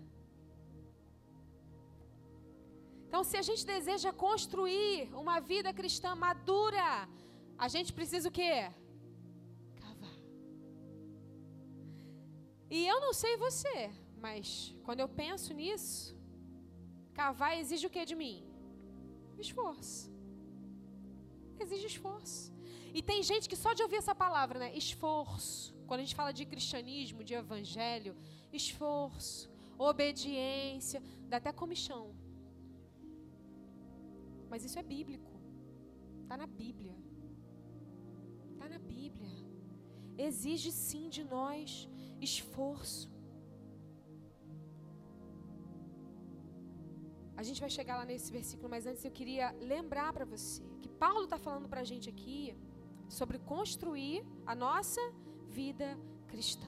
Então, 3.07 3.23
se 3.23 3.37
a 3.37 3.41
gente 3.41 3.65
deseja 3.65 4.11
construir 4.11 5.09
uma 5.23 5.39
vida 5.39 5.71
cristã 5.79 6.13
madura, 6.13 7.07
a 7.57 7.67
gente 7.67 7.93
precisa 7.93 8.27
o 8.29 8.31
quê? 8.39 8.69
Cavar. 9.81 10.17
E 12.69 12.85
eu 12.85 12.99
não 13.05 13.13
sei 13.13 13.37
você, 13.37 13.89
mas 14.25 14.75
quando 14.83 14.99
eu 14.99 15.07
penso 15.07 15.53
nisso, 15.53 16.17
cavar 17.13 17.57
exige 17.57 17.87
o 17.87 17.89
que 17.89 18.05
de 18.05 18.15
mim? 18.23 18.37
Esforço. 19.39 20.11
Exige 21.59 21.87
esforço. 21.87 22.53
E 22.93 23.01
tem 23.01 23.21
gente 23.23 23.47
que 23.49 23.55
só 23.55 23.73
de 23.73 23.83
ouvir 23.83 23.97
essa 23.97 24.13
palavra, 24.13 24.59
né? 24.59 24.75
Esforço. 24.75 25.73
Quando 25.87 26.01
a 26.01 26.03
gente 26.03 26.15
fala 26.15 26.33
de 26.33 26.45
cristianismo, 26.45 27.23
de 27.23 27.33
evangelho, 27.33 28.15
esforço, 28.51 29.49
obediência, 29.77 31.01
dá 31.29 31.37
até 31.37 31.51
comichão. 31.51 32.16
Mas 34.49 34.63
isso 34.63 34.79
é 34.79 34.83
bíblico. 34.83 35.31
Está 36.23 36.37
na 36.37 36.47
Bíblia. 36.47 36.95
Está 38.53 38.67
na 38.69 38.79
Bíblia. 38.79 39.37
Exige 40.17 40.71
sim 40.71 41.09
de 41.09 41.23
nós 41.23 41.87
esforço. 42.19 43.09
A 47.35 47.43
gente 47.43 47.61
vai 47.61 47.69
chegar 47.69 47.97
lá 47.97 48.05
nesse 48.05 48.31
versículo, 48.31 48.67
mas 48.67 48.87
antes 48.87 49.05
eu 49.05 49.11
queria 49.11 49.51
lembrar 49.73 50.11
para 50.11 50.25
você 50.25 50.63
que 50.81 50.89
Paulo 50.89 51.25
está 51.25 51.37
falando 51.37 51.69
para 51.69 51.81
a 51.81 51.83
gente 51.83 52.09
aqui 52.09 52.57
sobre 53.07 53.37
construir 53.37 54.25
a 54.43 54.55
nossa 54.55 54.99
vida 55.47 55.97
cristã. 56.27 56.67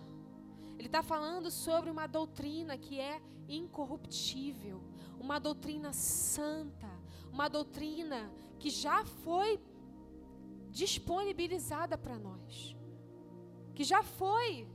Ele 0.77 0.87
está 0.87 1.01
falando 1.01 1.49
sobre 1.49 1.89
uma 1.89 2.05
doutrina 2.05 2.77
que 2.77 2.99
é 2.99 3.19
incorruptível, 3.47 4.81
uma 5.19 5.39
doutrina 5.39 5.91
santa, 5.91 6.89
uma 7.31 7.47
doutrina 7.47 8.31
que 8.59 8.69
já 8.69 9.03
foi 9.23 9.59
disponibilizada 10.69 11.97
para 11.97 12.17
nós, 12.17 12.75
que 13.73 13.83
já 13.83 14.03
foi 14.03 14.67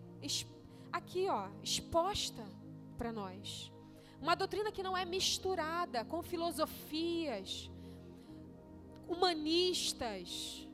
aqui, 0.92 1.28
ó, 1.28 1.48
exposta 1.62 2.44
para 2.96 3.12
nós. 3.12 3.72
Uma 4.20 4.34
doutrina 4.34 4.72
que 4.72 4.82
não 4.82 4.96
é 4.96 5.04
misturada 5.04 6.04
com 6.04 6.22
filosofias 6.22 7.70
humanistas. 9.08 10.66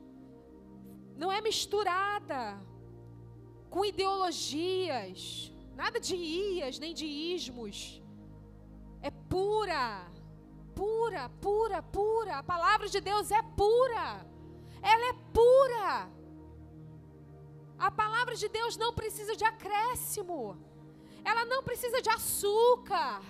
Não 1.17 1.31
é 1.31 1.41
misturada 1.41 2.59
com 3.69 3.85
ideologias, 3.85 5.51
nada 5.75 5.99
de 5.99 6.15
ias 6.15 6.79
nem 6.79 6.93
de 6.93 7.05
ismos. 7.05 8.01
É 9.01 9.11
pura, 9.11 10.10
pura, 10.81 11.23
pura, 11.47 11.79
pura. 11.97 12.33
A 12.39 12.43
palavra 12.53 12.87
de 12.93 12.99
Deus 13.09 13.29
é 13.39 13.41
pura. 13.63 14.07
Ela 14.93 15.05
é 15.11 15.15
pura. 15.39 15.89
A 17.87 17.89
palavra 18.01 18.35
de 18.41 18.47
Deus 18.57 18.77
não 18.83 18.91
precisa 19.01 19.35
de 19.39 19.45
acréscimo. 19.51 20.39
Ela 21.23 21.43
não 21.45 21.61
precisa 21.67 22.01
de 22.05 22.09
açúcar 22.09 23.21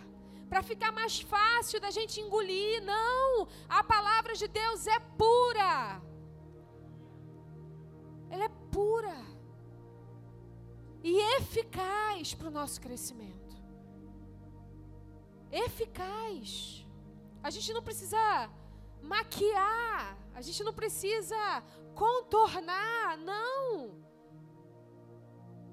para 0.50 0.62
ficar 0.64 0.92
mais 0.94 1.16
fácil 1.34 1.82
da 1.86 1.92
gente 1.98 2.22
engolir. 2.22 2.82
Não! 2.94 3.48
A 3.80 3.84
palavra 3.84 4.34
de 4.42 4.48
Deus 4.48 4.88
é 4.88 5.00
pura. 5.24 6.02
Ela 8.30 8.46
é 8.46 8.52
pura 8.78 9.18
e 11.04 11.14
eficaz 11.40 12.34
para 12.34 12.48
o 12.48 12.58
nosso 12.60 12.80
crescimento. 12.80 13.56
Eficaz. 15.66 16.86
A 17.44 17.50
gente 17.50 17.74
não 17.74 17.82
precisa 17.82 18.50
maquiar, 19.02 20.18
a 20.34 20.42
gente 20.42 20.64
não 20.64 20.74
precisa 20.74 21.64
contornar, 21.96 23.18
não 23.18 24.02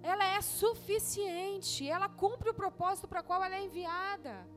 ela 0.03 0.25
é 0.25 0.41
suficiente, 0.41 1.89
ela 1.89 2.09
cumpre 2.09 2.51
o 2.51 2.55
propósito 2.55 3.07
para 3.09 3.23
qual 3.23 3.45
ela 3.45 3.57
é 3.57 3.65
enviada. 3.65 4.49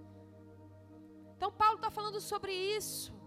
Então, 1.36 1.52
Paulo 1.52 1.76
está 1.76 1.89
falando 1.89 2.21
sobre 2.21 2.54
isso 2.54 3.20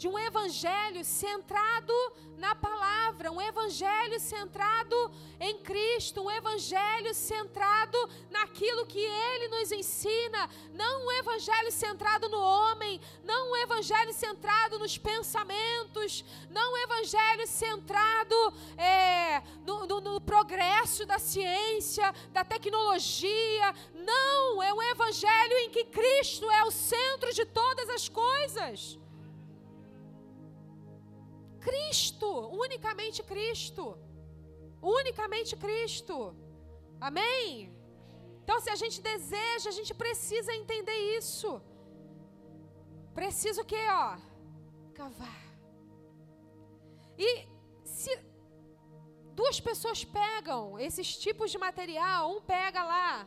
de 0.00 0.08
um 0.08 0.18
evangelho 0.18 1.04
centrado 1.04 1.92
na 2.38 2.54
palavra, 2.54 3.30
um 3.30 3.38
evangelho 3.38 4.18
centrado 4.18 4.96
em 5.38 5.58
Cristo, 5.58 6.22
um 6.22 6.30
evangelho 6.30 7.12
centrado 7.12 7.98
naquilo 8.30 8.86
que 8.86 8.98
ele 8.98 9.48
nos 9.48 9.70
ensina, 9.70 10.48
não 10.72 11.06
um 11.06 11.12
evangelho 11.12 11.70
centrado 11.70 12.30
no 12.30 12.40
homem, 12.40 12.98
não 13.22 13.52
um 13.52 13.56
evangelho 13.56 14.14
centrado 14.14 14.78
nos 14.78 14.96
pensamentos, 14.96 16.24
não 16.48 16.72
um 16.72 16.78
evangelho 16.78 17.46
centrado 17.46 18.54
é, 18.78 19.42
no, 19.66 19.84
no, 19.86 20.00
no 20.00 20.18
progresso 20.18 21.04
da 21.04 21.18
ciência, 21.18 22.10
da 22.32 22.42
tecnologia, 22.42 23.74
não, 23.92 24.62
é 24.62 24.72
um 24.72 24.82
evangelho 24.82 25.58
em 25.58 25.68
que 25.68 25.84
Cristo 25.84 26.50
é 26.50 26.64
o 26.64 26.70
centro 26.70 27.34
de 27.34 27.44
todas 27.44 27.90
as 27.90 28.08
coisas. 28.08 28.98
Cristo, 31.66 32.28
unicamente 32.64 33.22
Cristo. 33.22 33.84
Unicamente 34.98 35.56
Cristo. 35.64 36.16
Amém? 37.00 37.74
Então, 38.42 38.58
se 38.60 38.70
a 38.70 38.78
gente 38.82 39.00
deseja, 39.00 39.68
a 39.68 39.76
gente 39.78 39.92
precisa 39.94 40.54
entender 40.54 40.98
isso. 41.18 41.50
Precisa 43.14 43.62
o 43.62 43.68
quê, 43.72 43.84
ó? 43.90 44.16
Cavar. 44.94 45.42
E 47.18 47.30
se 47.84 48.12
duas 49.34 49.58
pessoas 49.60 50.04
pegam 50.04 50.78
esses 50.78 51.16
tipos 51.24 51.50
de 51.50 51.58
material, 51.58 52.30
um 52.34 52.40
pega 52.40 52.82
lá 52.82 53.26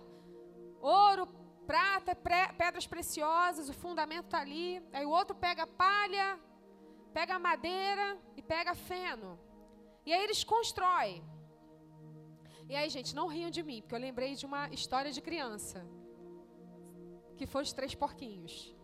ouro, 0.82 1.26
prata, 1.66 2.14
pedras 2.58 2.86
preciosas, 2.86 3.70
o 3.70 3.74
fundamento 3.74 4.26
está 4.26 4.40
ali, 4.40 4.82
aí 4.92 5.06
o 5.06 5.10
outro 5.10 5.36
pega 5.36 5.66
palha, 5.66 6.40
pega 7.18 7.46
madeira 7.50 8.08
e 8.36 8.42
pega 8.42 8.74
feno. 8.74 9.40
E 10.06 10.14
aí 10.14 10.24
eles 10.24 10.44
constroem. 10.44 11.24
E 12.70 12.76
aí, 12.76 12.90
gente, 12.90 13.16
não 13.16 13.28
riam 13.28 13.50
de 13.50 13.62
mim, 13.62 13.82
porque 13.82 13.96
eu 13.96 14.00
lembrei 14.00 14.36
de 14.36 14.46
uma 14.46 14.70
história 14.70 15.12
de 15.12 15.22
criança. 15.22 15.86
Que 17.38 17.46
foi 17.46 17.64
os 17.64 17.74
três 17.74 17.94
porquinhos. 17.94 18.76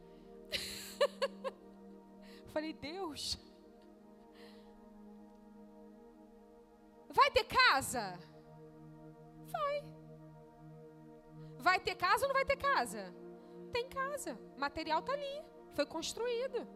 Falei, 2.54 2.74
Deus. 2.74 3.38
Vai 7.10 7.32
ter 7.32 7.46
casa? 7.46 8.20
Vai. 9.56 9.84
Vai 11.58 11.80
ter 11.80 11.96
casa 11.96 12.24
ou 12.24 12.30
não 12.30 12.36
vai 12.36 12.46
ter 12.46 12.58
casa? 12.58 13.13
Tem 13.72 13.88
casa. 13.89 14.39
O 14.56 14.60
material 14.60 15.00
está 15.00 15.13
ali. 15.13 15.44
Foi 15.74 15.86
construído 15.86 16.68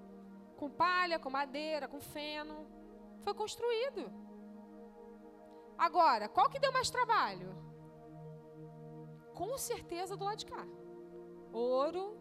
com 0.64 0.70
palha, 0.70 1.20
com 1.20 1.30
madeira, 1.30 1.90
com 1.90 2.00
feno. 2.00 2.66
Foi 3.24 3.34
construído. 3.34 4.04
Agora, 5.78 6.30
qual 6.30 6.50
que 6.50 6.60
deu 6.60 6.72
mais 6.72 6.90
trabalho? 6.90 7.50
Com 9.34 9.58
certeza 9.58 10.16
do 10.16 10.24
lado 10.24 10.38
de 10.38 10.46
cá. 10.46 10.66
Ouro. 11.52 12.18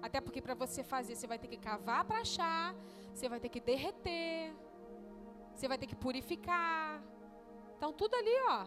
Até 0.00 0.18
porque 0.22 0.40
para 0.40 0.54
você 0.54 0.82
fazer, 0.82 1.14
você 1.14 1.26
vai 1.26 1.38
ter 1.38 1.48
que 1.48 1.58
cavar 1.58 2.02
para 2.06 2.20
achar, 2.20 2.74
você 3.12 3.28
vai 3.28 3.38
ter 3.38 3.50
que 3.50 3.60
derreter, 3.60 4.54
você 5.54 5.68
vai 5.68 5.76
ter 5.76 5.86
que 5.86 5.94
purificar. 5.94 7.04
Então 7.76 7.92
tudo 7.92 8.14
ali, 8.14 8.36
ó, 8.48 8.60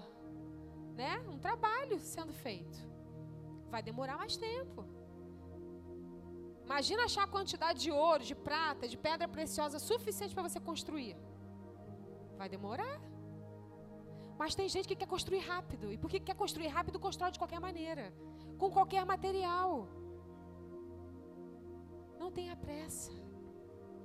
né? 0.94 1.14
Um 1.34 1.40
trabalho 1.40 2.00
sendo 2.00 2.32
feito. 2.32 2.78
Vai 3.72 3.82
demorar 3.82 4.18
mais 4.18 4.38
tempo. 4.38 4.86
Imagina 6.66 7.06
achar 7.06 7.24
a 7.24 7.34
quantidade 7.36 7.80
de 7.86 7.92
ouro, 7.92 8.24
de 8.24 8.36
prata, 8.36 8.88
de 8.88 8.98
pedra 8.98 9.28
preciosa 9.28 9.80
suficiente 9.80 10.34
para 10.34 10.48
você 10.48 10.60
construir. 10.60 11.16
Vai 12.38 12.48
demorar. 12.50 13.00
Mas 14.38 14.56
tem 14.56 14.68
gente 14.68 14.88
que 14.88 14.96
quer 14.96 15.08
construir 15.08 15.40
rápido. 15.40 15.92
E 15.92 15.98
porque 15.98 16.20
quer 16.20 16.36
construir 16.36 16.68
rápido, 16.68 17.00
constrói 17.00 17.32
de 17.32 17.40
qualquer 17.40 17.60
maneira. 17.60 18.14
Com 18.58 18.70
qualquer 18.72 19.06
material. 19.06 19.88
Não 22.20 22.32
tenha 22.32 22.56
pressa. 22.56 23.12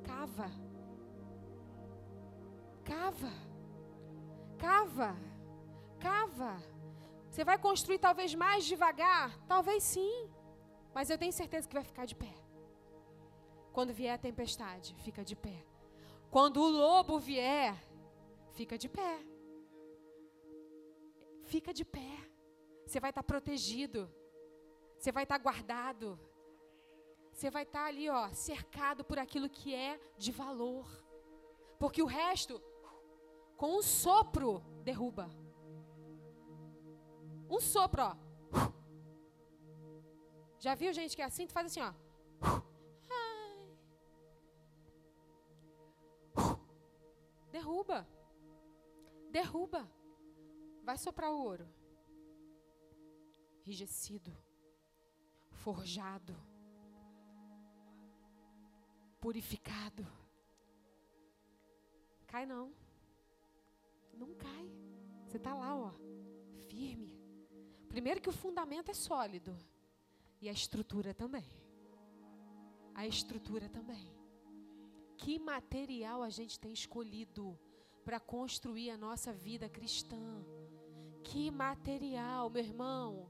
Cava. 0.03 0.51
Cava. 2.85 3.33
Cava. 4.59 5.17
Cava. 6.01 6.53
Você 7.31 7.45
vai 7.45 7.59
construir 7.59 7.99
talvez 7.99 8.35
mais 8.35 8.65
devagar? 8.65 9.39
Talvez 9.47 9.83
sim. 9.83 10.29
Mas 10.95 11.11
eu 11.11 11.19
tenho 11.19 11.33
certeza 11.33 11.69
que 11.69 11.75
vai 11.75 11.85
ficar 11.85 12.07
de 12.07 12.15
pé. 12.15 12.35
Quando 13.79 13.95
vier 13.95 14.13
a 14.13 14.19
tempestade, 14.19 14.93
fica 15.05 15.25
de 15.25 15.37
pé. 15.37 15.65
Quando 16.33 16.61
o 16.61 16.69
lobo 16.69 17.17
vier, 17.17 17.73
fica 18.55 18.77
de 18.77 18.89
pé. 18.89 19.25
Fica 21.45 21.73
de 21.73 21.85
pé. 21.85 22.13
Você 22.85 22.99
vai 22.99 23.11
estar 23.13 23.23
protegido. 23.23 24.13
Você 24.97 25.13
vai 25.13 25.23
estar 25.23 25.39
guardado. 25.39 26.19
Você 27.33 27.51
vai 27.51 27.63
estar 27.63 27.85
ali, 27.85 28.11
ó, 28.11 28.29
cercado 28.31 29.05
por 29.05 29.17
aquilo 29.17 29.49
que 29.49 29.73
é 29.73 30.01
de 30.17 30.33
valor. 30.33 30.85
Porque 31.79 32.03
o 32.03 32.07
resto, 32.07 32.61
com 33.57 33.77
um 33.77 33.83
sopro, 33.83 34.61
derruba. 34.83 35.31
Um 37.49 37.61
sopro, 37.61 38.03
ó. 38.03 38.17
Já 40.59 40.75
viu 40.75 40.93
gente 40.93 41.15
que 41.15 41.23
é 41.23 41.27
assim? 41.27 41.47
Tu 41.47 41.53
faz 41.53 41.67
assim, 41.67 41.81
ó. 41.81 41.93
Derruba. 47.69 48.09
Derruba. 49.31 49.93
Vai 50.83 50.97
soprar 50.97 51.31
o 51.31 51.39
ouro. 51.39 51.69
Enrijecido. 53.67 54.35
Forjado. 55.51 56.35
Purificado. 59.21 60.07
Cai 62.27 62.47
não. 62.47 62.73
Não 64.15 64.35
cai. 64.35 64.73
Você 65.27 65.37
está 65.37 65.53
lá, 65.53 65.77
ó. 65.77 65.93
Firme. 66.71 67.21
Primeiro 67.87 68.23
que 68.23 68.31
o 68.31 68.33
fundamento 68.33 68.91
é 68.91 68.95
sólido. 68.95 69.55
E 70.41 70.49
a 70.49 70.53
estrutura 70.53 71.13
também. 71.13 71.45
A 72.95 73.07
estrutura 73.07 73.69
também. 73.69 74.18
Que 75.19 75.39
material 75.39 76.23
a 76.23 76.31
gente 76.31 76.59
tem 76.59 76.73
escolhido 76.73 77.59
para 78.05 78.21
construir 78.21 78.91
a 78.91 78.97
nossa 78.97 79.33
vida 79.33 79.69
cristã? 79.69 80.25
Que 81.25 81.51
material, 81.51 82.49
meu 82.49 82.63
irmão? 82.63 83.29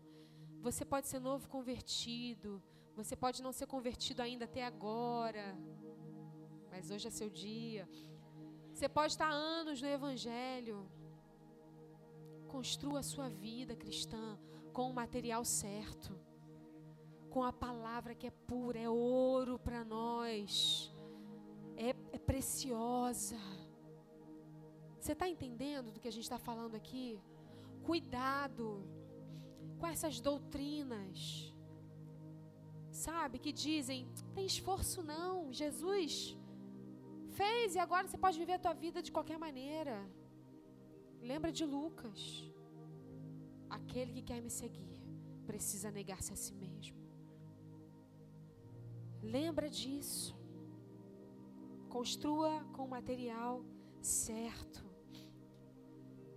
Você 0.61 0.85
pode 0.85 1.09
ser 1.09 1.19
novo 1.19 1.49
convertido, 1.49 2.63
você 2.95 3.17
pode 3.17 3.43
não 3.43 3.53
ser 3.53 3.67
convertido 3.67 4.21
ainda 4.21 4.45
até 4.45 4.65
agora, 4.65 5.57
mas 6.71 6.91
hoje 6.91 7.09
é 7.09 7.11
seu 7.11 7.31
dia. 7.31 7.89
Você 8.73 8.89
pode 8.89 9.15
estar 9.15 9.31
anos 9.31 9.81
no 9.81 9.89
Evangelho. 9.89 10.89
Construa 12.49 13.01
a 13.01 13.03
sua 13.03 13.29
vida 13.29 13.75
cristã 13.75 14.39
com 14.73 14.91
o 14.91 14.95
material 14.95 15.45
certo, 15.45 16.19
com 17.31 17.43
a 17.43 17.53
palavra 17.53 18.15
que 18.15 18.27
é 18.27 18.31
pura, 18.31 18.79
é 18.79 18.89
ouro 18.89 19.59
para 19.59 19.85
nós, 19.85 20.93
é, 21.87 21.91
é 22.17 22.19
preciosa. 22.19 23.39
Você 25.01 25.13
está 25.13 25.29
entendendo 25.29 25.93
do 25.93 26.01
que 26.01 26.09
a 26.09 26.15
gente 26.17 26.25
está 26.25 26.39
falando 26.39 26.75
aqui? 26.75 27.21
Cuidado 27.83 28.67
com 29.79 29.87
essas 29.87 30.21
doutrinas, 30.21 31.55
sabe, 32.91 33.39
que 33.39 33.53
dizem: 33.53 34.09
tem 34.35 34.45
esforço 34.45 35.03
não, 35.03 35.53
Jesus 35.53 36.37
fez 37.39 37.77
e 37.77 37.79
agora 37.79 38.07
você 38.09 38.19
pode 38.19 38.39
viver 38.43 38.55
a 38.55 38.65
tua 38.65 38.75
vida 38.85 39.01
de 39.07 39.13
qualquer 39.17 39.39
maneira. 39.39 39.97
Lembra 41.31 41.51
de 41.59 41.65
Lucas. 41.65 42.21
Aquele 43.79 44.13
que 44.17 44.23
quer 44.23 44.41
me 44.47 44.51
seguir 44.51 44.99
precisa 45.47 45.91
negar-se 45.91 46.33
a 46.33 46.37
si 46.37 46.55
mesmo. 46.55 46.97
Lembra 49.23 49.69
disso. 49.69 50.38
Construa 51.89 52.65
com 52.73 52.85
o 52.85 52.89
material 52.89 53.65
certo. 54.01 54.85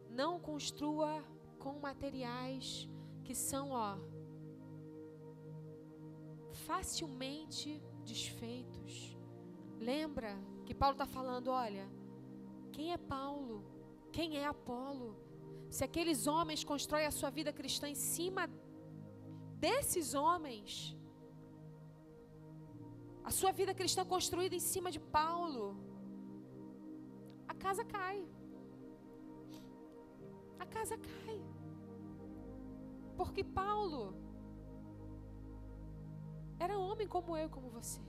Não 0.10 0.40
construa 0.40 1.24
com 1.60 1.80
materiais 1.80 2.90
que 3.24 3.36
são, 3.36 3.72
ó, 3.72 3.98
facilmente 6.66 7.82
desfeitos. 8.04 9.18
Lembra 9.80 10.38
que 10.66 10.74
Paulo 10.74 10.94
está 10.94 11.06
falando: 11.06 11.50
olha, 11.50 11.88
quem 12.72 12.94
é 12.94 12.98
Paulo? 12.98 13.64
Quem 14.12 14.38
é 14.38 14.46
Apolo? 14.46 15.16
Se 15.70 15.84
aqueles 15.84 16.28
homens 16.28 16.64
constroem 16.64 17.06
a 17.06 17.12
sua 17.12 17.30
vida 17.30 17.54
cristã 17.54 17.88
em 17.88 17.96
cima 17.96 18.50
desses 19.58 20.14
homens, 20.14 20.98
a 23.32 23.38
sua 23.40 23.52
vida 23.60 23.74
cristã 23.80 24.02
construída 24.14 24.56
em 24.60 24.64
cima 24.72 24.90
de 24.96 25.00
Paulo, 25.18 25.66
a 27.52 27.56
casa 27.66 27.84
cai. 27.94 28.20
A 30.64 30.66
casa 30.76 30.96
cai. 31.08 31.38
Porque 33.20 33.44
Paulo 33.62 34.02
era 36.66 36.82
homem 36.88 37.08
como 37.16 37.38
eu 37.42 37.50
como 37.56 37.70
você. 37.78 38.02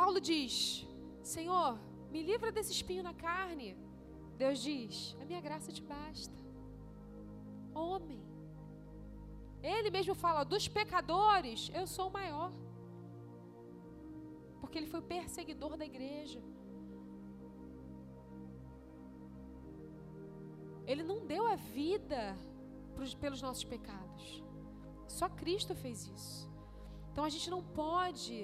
Paulo 0.00 0.20
diz: 0.32 0.56
Senhor, 1.34 1.72
me 2.14 2.22
livra 2.30 2.50
desse 2.56 2.72
espinho 2.78 3.02
na 3.10 3.14
carne. 3.28 3.70
Deus 4.42 4.58
diz: 4.68 5.14
A 5.20 5.24
minha 5.26 5.42
graça 5.48 5.70
te 5.78 5.82
basta. 5.94 6.38
Homem. 7.74 8.23
Ele 9.72 9.90
mesmo 9.90 10.14
fala: 10.14 10.44
Dos 10.44 10.68
pecadores, 10.68 11.70
eu 11.74 11.86
sou 11.86 12.08
o 12.08 12.12
maior. 12.12 12.52
Porque 14.60 14.76
ele 14.78 14.86
foi 14.94 15.00
perseguidor 15.00 15.76
da 15.76 15.86
igreja. 15.86 16.40
Ele 20.86 21.02
não 21.02 21.26
deu 21.26 21.46
a 21.46 21.56
vida 21.56 22.36
pelos 23.22 23.40
nossos 23.40 23.64
pecados. 23.64 24.44
Só 25.08 25.28
Cristo 25.30 25.74
fez 25.74 26.06
isso. 26.06 26.50
Então 27.10 27.24
a 27.24 27.30
gente 27.30 27.48
não 27.48 27.62
pode 27.62 28.36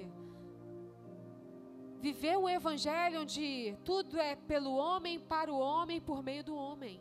viver 1.99 2.35
um 2.35 2.49
evangelho 2.49 3.21
onde 3.21 3.77
tudo 3.85 4.17
é 4.17 4.35
pelo 4.35 4.73
homem, 4.73 5.19
para 5.19 5.53
o 5.53 5.59
homem, 5.59 6.01
por 6.01 6.23
meio 6.23 6.43
do 6.43 6.55
homem. 6.55 6.99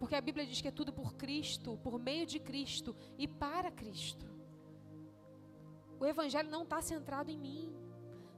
Porque 0.00 0.16
a 0.16 0.20
Bíblia 0.20 0.46
diz 0.46 0.60
que 0.62 0.68
é 0.68 0.70
tudo 0.70 0.92
por 0.92 1.14
Cristo, 1.14 1.78
por 1.84 1.98
meio 1.98 2.26
de 2.26 2.38
Cristo 2.40 2.96
e 3.18 3.28
para 3.28 3.70
Cristo. 3.70 4.26
O 6.00 6.06
Evangelho 6.06 6.50
não 6.50 6.62
está 6.62 6.80
centrado 6.80 7.30
em 7.30 7.38
mim, 7.38 7.70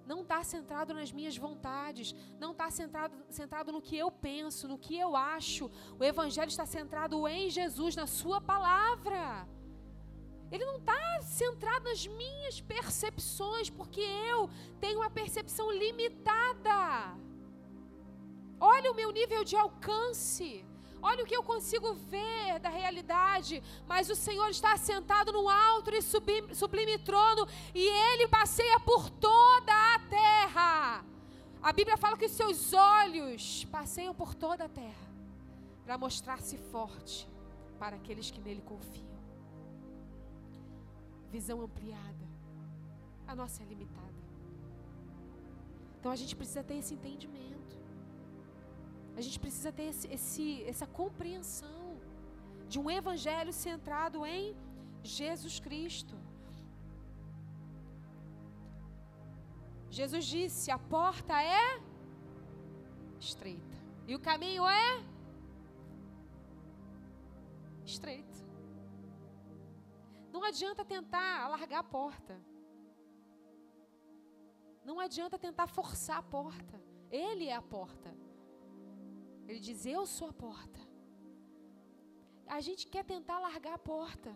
não 0.05 0.23
está 0.23 0.43
centrado 0.43 0.93
nas 0.93 1.13
minhas 1.13 1.37
vontades, 1.37 2.13
não 2.41 2.51
está 2.51 2.69
centrado, 2.69 3.15
centrado 3.31 3.71
no 3.71 3.81
que 3.81 3.97
eu 3.97 4.11
penso, 4.11 4.67
no 4.67 4.77
que 4.77 4.99
eu 4.99 5.15
acho. 5.15 5.71
O 6.01 6.03
Evangelho 6.03 6.49
está 6.49 6.67
centrado 6.67 7.29
em 7.29 7.49
Jesus, 7.49 7.95
na 7.95 8.09
Sua 8.09 8.41
palavra. 8.41 9.47
Ele 10.51 10.65
não 10.65 10.79
está 10.79 11.21
centrado 11.23 11.85
nas 11.85 12.05
minhas 12.07 12.61
percepções, 12.61 13.71
porque 13.71 14.01
eu 14.01 14.51
tenho 14.81 14.99
uma 14.99 15.11
percepção 15.11 15.71
limitada. 15.71 17.17
Olha 18.59 18.91
o 18.91 18.95
meu 18.97 19.13
nível 19.13 19.45
de 19.45 19.57
alcance. 19.57 20.72
Olha 21.03 21.25
o 21.25 21.27
que 21.27 21.37
eu 21.37 21.43
consigo 21.43 21.95
ver 21.95 22.61
da 22.61 22.69
realidade, 22.69 23.63
mas 23.87 24.09
o 24.09 24.15
Senhor 24.15 24.49
está 24.49 24.77
sentado 24.77 25.33
no 25.33 25.49
alto 25.49 25.91
e 25.91 26.01
sublime, 26.01 26.55
sublime 26.55 26.97
trono 26.99 27.47
e 27.75 27.85
Ele 27.85 28.29
passeia 28.29 28.79
por 28.81 29.11
toda 29.11 29.73
a 29.95 29.99
terra. 30.09 31.05
A 31.61 31.73
Bíblia 31.73 31.97
fala 31.97 32.17
que 32.17 32.27
os 32.27 32.33
seus 32.33 32.73
olhos 32.73 33.65
passeiam 33.65 34.15
por 34.15 34.35
toda 34.35 34.65
a 34.65 34.69
terra 34.69 35.13
para 35.85 35.99
mostrar-se 35.99 36.57
forte 36.57 37.29
para 37.79 37.97
aqueles 37.97 38.31
que 38.31 38.41
nele 38.41 38.63
confiam 38.63 39.13
visão 41.33 41.63
ampliada. 41.63 42.27
A 43.27 43.35
nossa 43.35 43.63
é 43.63 43.67
limitada. 43.67 44.21
Então 45.99 46.13
a 46.13 46.17
gente 46.17 46.37
precisa 46.37 46.63
ter 46.63 46.77
esse 46.83 46.95
entendimento. 46.95 47.62
A 49.17 49.21
gente 49.21 49.39
precisa 49.39 49.71
ter 49.71 49.85
esse, 49.85 50.09
esse, 50.09 50.63
essa 50.65 50.87
compreensão 50.87 52.01
de 52.69 52.79
um 52.79 52.91
evangelho 52.91 53.53
centrado 53.53 54.25
em 54.25 54.57
Jesus 55.03 55.61
Cristo. 55.61 56.17
Jesus 59.91 60.25
disse: 60.25 60.71
a 60.71 60.79
porta 60.79 61.43
é 61.43 61.81
estreita 63.21 63.79
e 64.07 64.15
o 64.15 64.21
caminho 64.21 64.67
é 64.67 65.05
estreito. 67.85 68.39
Não 70.33 70.43
adianta 70.43 70.83
tentar 70.83 71.45
alargar 71.45 71.81
a 71.81 71.85
porta. 71.85 72.41
Não 74.83 74.99
adianta 74.99 75.39
tentar 75.39 75.67
forçar 75.67 76.17
a 76.17 76.23
porta. 76.23 76.81
Ele 77.11 77.49
é 77.49 77.55
a 77.55 77.61
porta. 77.61 78.22
Ele 79.53 79.61
diz: 79.61 79.85
Eu 79.85 80.03
sou 80.07 80.29
a 80.31 80.33
porta. 80.33 80.81
A 82.57 82.61
gente 82.67 82.87
quer 82.93 83.05
tentar 83.05 83.39
largar 83.39 83.75
a 83.75 83.85
porta. 83.95 84.31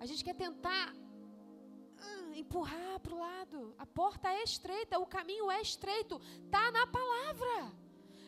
A 0.00 0.06
gente 0.08 0.24
quer 0.26 0.34
tentar 0.34 0.92
uh, 0.92 2.34
empurrar 2.42 2.98
para 2.98 3.14
o 3.14 3.20
lado. 3.26 3.58
A 3.78 3.86
porta 3.86 4.28
é 4.28 4.42
estreita, 4.42 4.98
o 4.98 5.06
caminho 5.06 5.48
é 5.48 5.60
estreito. 5.60 6.20
Está 6.44 6.64
na 6.72 6.84
palavra. 6.98 7.54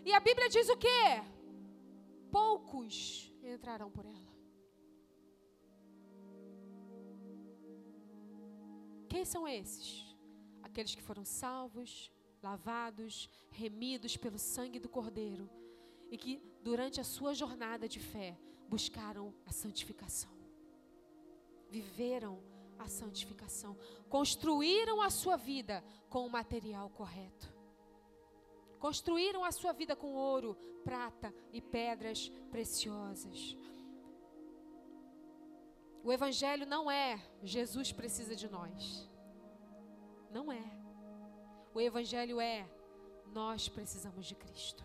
E 0.05 0.12
a 0.12 0.20
Bíblia 0.20 0.49
diz 0.49 0.68
o 0.68 0.77
quê? 0.77 1.03
Poucos 2.31 2.97
entrarão 3.42 3.90
por 3.90 4.05
ela. 4.07 4.33
Quem 9.09 9.25
são 9.25 9.49
esses? 9.49 10.16
Aqueles 10.62 10.94
que 10.94 11.03
foram 11.03 11.25
salvos, 11.25 12.13
lavados, 12.44 13.28
remidos 13.50 14.16
pelo 14.16 14.38
sangue 14.38 14.78
do 14.78 14.88
Cordeiro 14.88 15.48
e 16.11 16.18
que, 16.18 16.42
durante 16.62 17.00
a 17.00 17.04
sua 17.04 17.33
jornada 17.33 17.88
de 17.88 17.98
fé, 17.98 18.38
buscaram 18.68 19.35
a 19.46 19.52
santificação, 19.52 20.30
viveram 21.70 22.42
a 22.78 22.87
santificação, 22.87 23.76
construíram 24.11 25.00
a 25.00 25.09
sua 25.09 25.37
vida 25.37 25.83
com 26.11 26.26
o 26.26 26.30
material 26.30 26.90
correto. 26.90 27.52
Construíram 28.78 29.42
a 29.42 29.50
sua 29.50 29.72
vida 29.72 29.96
com 29.96 30.12
ouro, 30.12 30.54
prata 30.85 31.35
e 31.50 31.62
pedras 31.62 32.28
preciosas. 32.50 33.57
O 36.03 36.12
Evangelho 36.12 36.66
não 36.66 36.90
é 36.90 37.18
Jesus 37.42 37.90
precisa 37.90 38.36
de 38.36 38.47
nós. 38.47 39.09
Não 40.30 40.53
é. 40.53 40.84
O 41.75 41.81
Evangelho 41.81 42.41
é 42.41 42.66
nós 43.27 43.68
precisamos 43.68 44.27
de 44.27 44.37
Cristo. 44.37 44.85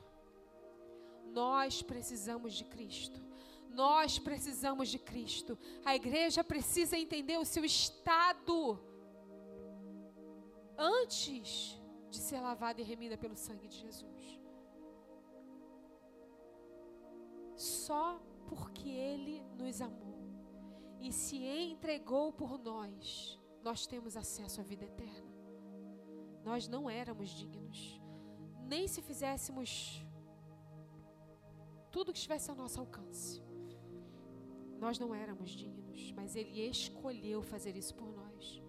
Nós 1.32 1.84
precisamos 1.84 2.54
de 2.56 2.66
Cristo. 2.66 3.22
Nós 3.70 4.18
precisamos 4.18 4.90
de 4.90 4.98
Cristo. 4.98 5.58
A 5.86 5.96
igreja 5.96 6.44
precisa 6.44 6.98
entender 6.98 7.38
o 7.38 7.46
seu 7.46 7.64
estado 7.64 8.80
antes 10.76 11.80
de 12.10 12.18
ser 12.18 12.40
lavada 12.42 12.82
e 12.82 12.84
remida 12.84 13.16
pelo 13.16 13.36
sangue 13.36 13.68
de 13.68 13.78
Jesus. 13.78 14.40
Só 17.56 18.20
porque 18.48 18.90
Ele 18.90 19.44
nos 19.56 19.80
amou 19.80 20.18
e 21.00 21.14
se 21.14 21.38
entregou 21.38 22.34
por 22.34 22.58
nós, 22.58 23.40
nós 23.62 23.86
temos 23.86 24.18
acesso 24.18 24.60
à 24.60 24.64
vida 24.64 24.86
eterna. 24.86 25.29
Nós 26.44 26.68
não 26.68 26.90
éramos 26.90 27.30
dignos, 27.30 28.02
nem 28.68 28.88
se 28.88 29.02
fizéssemos 29.02 30.04
tudo 31.92 32.12
que 32.12 32.18
estivesse 32.18 32.50
ao 32.50 32.56
nosso 32.56 32.80
alcance. 32.80 33.42
Nós 34.80 34.98
não 34.98 35.14
éramos 35.14 35.52
dignos, 35.52 36.12
mas 36.14 36.36
Ele 36.36 36.62
escolheu 36.68 37.42
fazer 37.42 37.76
isso 37.76 37.94
por 37.96 38.12
nós. 38.14 38.62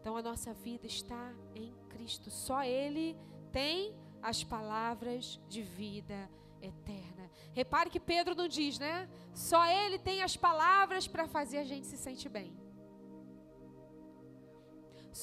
Então 0.00 0.16
a 0.16 0.22
nossa 0.22 0.54
vida 0.54 0.86
está 0.86 1.34
em 1.54 1.74
Cristo. 1.88 2.30
Só 2.30 2.62
Ele 2.62 3.16
tem 3.50 3.96
as 4.22 4.44
palavras 4.44 5.40
de 5.48 5.62
vida 5.62 6.30
eterna. 6.62 7.30
Repare 7.52 7.90
que 7.90 8.00
Pedro 8.00 8.34
não 8.34 8.46
diz, 8.46 8.78
né? 8.78 9.08
Só 9.34 9.64
Ele 9.66 9.98
tem 9.98 10.22
as 10.22 10.36
palavras 10.36 11.08
para 11.08 11.26
fazer 11.26 11.58
a 11.58 11.64
gente 11.64 11.86
se 11.86 11.96
sentir 11.96 12.28
bem. 12.28 12.56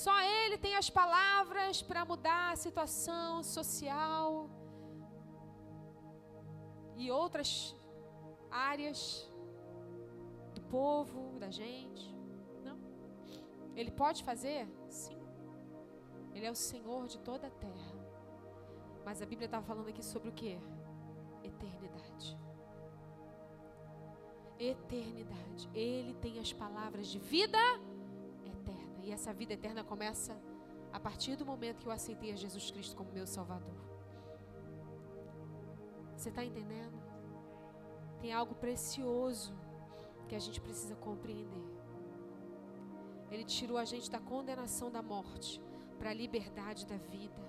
Só 0.04 0.14
Ele 0.22 0.58
tem 0.58 0.76
as 0.76 0.90
palavras 0.90 1.82
para 1.82 2.04
mudar 2.04 2.52
a 2.52 2.58
situação 2.58 3.42
social 3.42 4.50
e 6.98 7.10
outras 7.10 7.74
áreas 8.52 9.26
do 10.54 10.62
povo, 10.64 11.40
da 11.40 11.50
gente. 11.50 12.14
Não. 12.62 12.78
Ele 13.74 13.90
pode 13.90 14.22
fazer? 14.26 14.68
Sim. 14.90 15.18
Ele 16.34 16.46
é 16.46 16.52
o 16.52 16.62
Senhor 16.70 17.08
de 17.08 17.18
toda 17.20 17.48
a 17.48 17.52
terra. 17.52 17.98
Mas 19.06 19.22
a 19.22 19.26
Bíblia 19.26 19.46
estava 19.46 19.66
falando 19.66 19.88
aqui 19.88 20.04
sobre 20.04 20.28
o 20.28 20.34
que? 20.34 20.60
Eternidade. 21.42 22.38
Eternidade. 24.60 25.70
Ele 25.74 26.14
tem 26.16 26.38
as 26.38 26.52
palavras 26.52 27.08
de 27.08 27.18
vida. 27.18 27.58
E 29.06 29.12
essa 29.12 29.32
vida 29.40 29.54
eterna 29.54 29.84
começa 29.84 30.36
a 30.92 31.00
partir 31.00 31.36
do 31.36 31.46
momento 31.46 31.80
que 31.82 31.88
eu 31.88 31.92
aceitei 31.92 32.32
a 32.32 32.36
Jesus 32.44 32.72
Cristo 32.72 32.96
como 32.96 33.12
meu 33.18 33.28
Salvador. 33.28 33.80
Você 36.16 36.30
está 36.30 36.44
entendendo? 36.44 36.98
Tem 38.20 38.34
algo 38.34 38.56
precioso 38.56 39.54
que 40.28 40.34
a 40.34 40.40
gente 40.40 40.60
precisa 40.60 40.96
compreender. 40.96 41.68
Ele 43.30 43.44
tirou 43.44 43.78
a 43.78 43.86
gente 43.86 44.10
da 44.10 44.20
condenação 44.20 44.90
da 44.90 45.04
morte 45.04 45.62
para 46.00 46.10
a 46.10 46.14
liberdade 46.24 46.88
da 46.88 46.98
vida. 46.98 47.44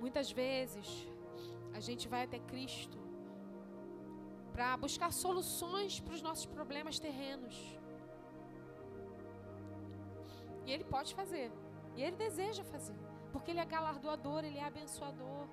Muitas 0.00 0.32
vezes 0.32 1.08
a 1.72 1.78
gente 1.78 2.08
vai 2.08 2.24
até 2.24 2.40
Cristo 2.40 3.05
para 4.56 4.74
buscar 4.84 5.12
soluções 5.12 6.00
para 6.00 6.14
os 6.14 6.22
nossos 6.26 6.46
problemas 6.46 6.98
terrenos. 6.98 7.56
E 10.64 10.72
Ele 10.74 10.84
pode 10.94 11.10
fazer. 11.18 11.48
E 11.94 12.02
Ele 12.02 12.16
deseja 12.16 12.64
fazer. 12.64 12.96
Porque 13.32 13.50
Ele 13.50 13.60
é 13.60 13.66
galardoador, 13.66 14.40
Ele 14.46 14.56
é 14.56 14.64
abençoador. 14.64 15.44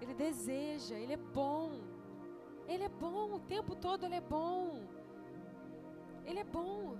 Ele 0.00 0.14
deseja, 0.14 0.96
Ele 0.96 1.12
é 1.12 1.22
bom. 1.40 1.70
Ele 2.66 2.82
é 2.82 2.88
bom, 2.88 3.34
o 3.36 3.40
tempo 3.54 3.76
todo 3.76 4.04
Ele 4.04 4.16
é 4.16 4.20
bom. 4.20 4.82
Ele 6.24 6.40
é 6.40 6.48
bom. 6.58 6.96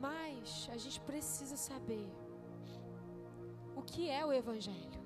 Mas 0.00 0.68
a 0.72 0.76
gente 0.76 1.00
precisa 1.00 1.56
saber 1.56 2.08
que 3.84 4.08
é 4.08 4.24
o 4.24 4.32
Evangelho. 4.32 5.00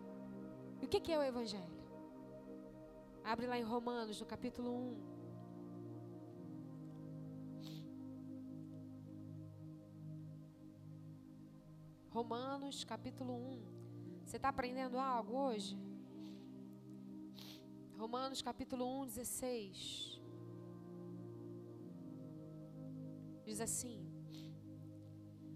E 0.80 0.86
o 0.86 0.88
que 0.88 1.12
é 1.12 1.18
o 1.18 1.22
Evangelho? 1.22 1.78
Abre 3.24 3.46
lá 3.46 3.58
em 3.58 3.62
Romanos, 3.62 4.20
no 4.20 4.26
capítulo 4.26 4.70
1. 4.70 5.18
Romanos 12.10 12.84
capítulo 12.84 13.34
1. 13.34 13.78
Você 14.24 14.36
está 14.36 14.48
aprendendo 14.48 14.98
algo 14.98 15.34
hoje? 15.34 15.78
Romanos 17.96 18.40
capítulo 18.40 19.02
1, 19.02 19.06
16. 19.06 20.20
Diz 23.44 23.60
assim: 23.60 24.00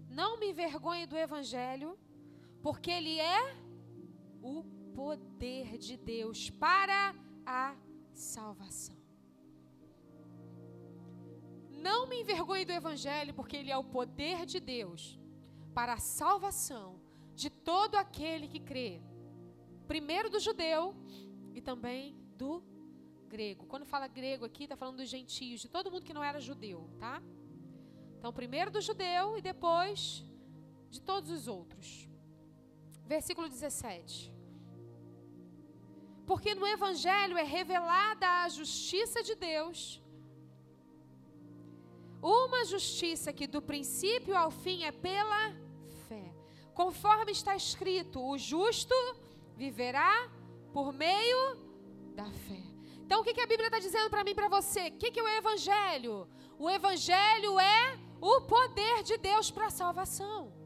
Não 0.09 0.39
me 0.39 0.51
envergonhe 0.51 1.05
do 1.05 1.17
evangelho, 1.17 1.97
porque 2.63 2.89
ele 2.89 3.19
é 3.19 3.57
o 4.41 4.63
poder 4.95 5.77
de 5.77 5.97
Deus 5.97 6.49
para 6.49 7.13
a 7.45 7.75
salvação. 8.13 8.95
Não 11.69 12.07
me 12.07 12.21
envergonhe 12.21 12.63
do 12.63 12.71
evangelho, 12.71 13.33
porque 13.33 13.57
ele 13.57 13.69
é 13.69 13.77
o 13.77 13.83
poder 13.83 14.45
de 14.45 14.61
Deus 14.61 15.19
para 15.73 15.93
a 15.93 15.97
salvação 15.97 17.01
de 17.35 17.49
todo 17.49 17.95
aquele 17.95 18.47
que 18.47 18.61
crê. 18.61 19.01
Primeiro 19.85 20.29
do 20.29 20.39
judeu 20.39 20.95
e 21.53 21.61
também 21.61 22.15
do 22.37 22.63
grego. 23.27 23.65
Quando 23.65 23.85
fala 23.85 24.07
grego 24.07 24.45
aqui, 24.45 24.63
está 24.63 24.77
falando 24.77 24.97
dos 24.97 25.09
gentios, 25.09 25.59
de 25.59 25.67
todo 25.67 25.91
mundo 25.91 26.05
que 26.05 26.13
não 26.13 26.23
era 26.23 26.39
judeu, 26.39 26.89
tá? 26.97 27.21
Então, 28.17 28.31
primeiro 28.31 28.71
do 28.71 28.79
judeu 28.79 29.37
e 29.37 29.41
depois 29.41 30.25
de 30.89 31.01
todos 31.01 31.29
os 31.29 31.49
outros. 31.49 32.12
Versículo 33.15 33.47
17. 33.47 34.33
Porque 36.29 36.53
no 36.59 36.65
Evangelho 36.75 37.37
é 37.43 37.45
revelada 37.57 38.27
a 38.43 38.49
justiça 38.59 39.21
de 39.27 39.35
Deus, 39.49 40.01
uma 42.21 42.61
justiça 42.73 43.33
que 43.37 43.45
do 43.55 43.61
princípio 43.61 44.35
ao 44.43 44.51
fim 44.63 44.79
é 44.83 44.91
pela 44.91 45.43
Conforme 46.73 47.31
está 47.31 47.55
escrito, 47.55 48.19
o 48.19 48.37
justo 48.37 48.95
viverá 49.55 50.29
por 50.71 50.91
meio 50.91 51.41
da 52.15 52.25
fé. 52.25 52.63
Então, 53.03 53.21
o 53.21 53.23
que, 53.23 53.33
que 53.33 53.41
a 53.41 53.45
Bíblia 53.45 53.67
está 53.67 53.79
dizendo 53.79 54.09
para 54.09 54.23
mim 54.23 54.31
e 54.31 54.35
para 54.35 54.47
você? 54.47 54.87
O 54.87 54.97
que, 54.97 55.11
que 55.11 55.19
é 55.19 55.23
o 55.23 55.27
Evangelho? 55.27 56.27
O 56.57 56.69
Evangelho 56.69 57.59
é 57.59 57.99
o 58.19 58.41
poder 58.41 59.03
de 59.03 59.17
Deus 59.17 59.51
para 59.51 59.67
a 59.67 59.69
salvação. 59.69 60.62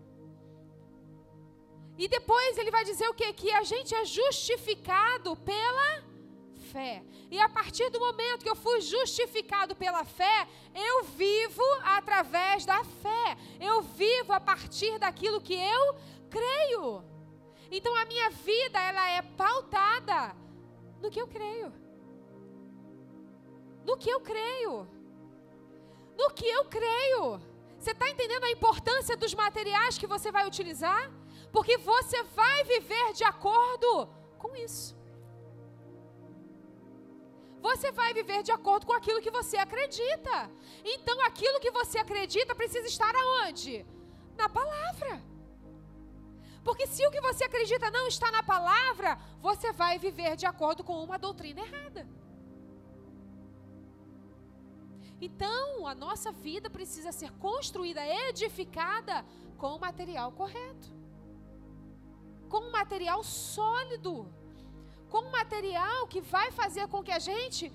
E 1.98 2.08
depois 2.08 2.58
ele 2.58 2.70
vai 2.70 2.86
dizer 2.86 3.08
o 3.10 3.14
que? 3.14 3.32
Que 3.34 3.52
a 3.52 3.64
gente 3.64 3.94
é 3.96 4.06
justificado 4.06 5.36
pela 5.38 6.04
fé. 6.72 7.04
E 7.32 7.40
a 7.40 7.50
partir 7.50 7.90
do 7.90 8.00
momento 8.00 8.44
que 8.44 8.50
eu 8.50 8.56
fui 8.56 8.80
justificado 8.82 9.76
pela 9.76 10.04
fé, 10.06 10.48
eu 10.76 11.04
vivo 11.04 11.64
através 11.84 12.66
da 12.66 12.84
fé. 12.84 13.38
Eu 13.60 13.82
vivo 13.82 14.32
a 14.32 14.40
partir 14.40 15.00
daquilo 15.00 15.42
que 15.42 15.56
eu 15.56 15.96
creio. 16.30 17.04
Então 17.72 17.96
a 17.96 18.06
minha 18.06 18.30
vida 18.30 18.80
ela 18.80 19.10
é 19.10 19.22
pautada 19.22 20.36
no 21.02 21.10
que 21.10 21.22
eu 21.22 21.28
creio. 21.28 21.74
No 23.84 23.98
que 23.98 24.10
eu 24.10 24.20
creio. 24.22 24.88
No 26.16 26.30
que 26.32 26.46
eu 26.46 26.66
creio. 26.66 27.42
Você 27.80 27.92
está 27.92 28.10
entendendo 28.10 28.44
a 28.44 28.52
importância 28.52 29.16
dos 29.18 29.34
materiais 29.34 29.98
que 29.98 30.08
você 30.08 30.32
vai 30.32 30.48
utilizar? 30.48 31.12
Porque 31.58 31.76
você 31.94 32.22
vai 32.40 32.64
viver 32.66 33.14
de 33.20 33.24
acordo 33.24 33.90
com 34.42 34.56
isso. 34.56 34.96
Você 37.68 37.92
vai 38.00 38.14
viver 38.14 38.44
de 38.48 38.52
acordo 38.58 38.86
com 38.86 38.94
aquilo 38.94 39.24
que 39.26 39.32
você 39.38 39.58
acredita. 39.58 40.36
Então, 40.86 41.16
aquilo 41.30 41.60
que 41.60 41.72
você 41.72 41.98
acredita 41.98 42.54
precisa 42.54 42.88
estar 42.88 43.14
aonde? 43.22 43.74
Na 44.42 44.48
palavra. 44.48 45.14
Porque 46.64 46.86
se 46.86 47.04
o 47.08 47.12
que 47.16 47.26
você 47.30 47.46
acredita 47.46 47.90
não 47.90 48.06
está 48.08 48.30
na 48.30 48.44
palavra, 48.44 49.18
você 49.42 49.72
vai 49.72 49.98
viver 49.98 50.36
de 50.36 50.46
acordo 50.46 50.84
com 50.84 51.04
uma 51.04 51.18
doutrina 51.18 51.62
errada. 51.62 52.08
Então, 55.20 55.88
a 55.88 55.96
nossa 55.96 56.32
vida 56.32 56.70
precisa 56.70 57.12
ser 57.12 57.32
construída, 57.48 58.06
edificada 58.30 59.26
com 59.58 59.76
o 59.76 59.80
material 59.80 60.32
correto. 60.32 60.97
Com 62.50 62.60
um 62.68 62.72
material 62.72 63.24
sólido 63.24 64.28
com 65.10 65.20
um 65.20 65.32
material 65.32 66.08
que 66.08 66.22
vai 66.22 66.52
fazer 66.52 66.88
com 66.88 67.04
que 67.04 67.12
a 67.12 67.20
gente 67.20 67.72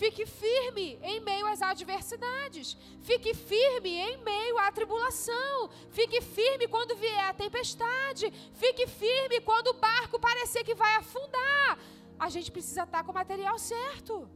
fique 0.00 0.26
firme 0.26 0.98
em 1.02 1.20
meio 1.20 1.46
às 1.46 1.62
adversidades, 1.62 2.76
fique 3.02 3.32
firme 3.32 3.90
em 3.90 4.16
meio 4.24 4.58
à 4.58 4.70
tribulação, 4.72 5.70
fique 5.90 6.20
firme 6.20 6.66
quando 6.66 6.96
vier 6.96 7.26
a 7.26 7.34
tempestade, 7.34 8.30
fique 8.54 8.86
firme 8.86 9.40
quando 9.40 9.68
o 9.68 9.74
barco 9.74 10.18
parecer 10.18 10.64
que 10.64 10.74
vai 10.74 10.94
afundar. 10.96 11.78
A 12.18 12.28
gente 12.28 12.50
precisa 12.50 12.82
estar 12.82 13.04
com 13.04 13.12
o 13.12 13.14
material 13.14 13.58
certo. 13.58 14.28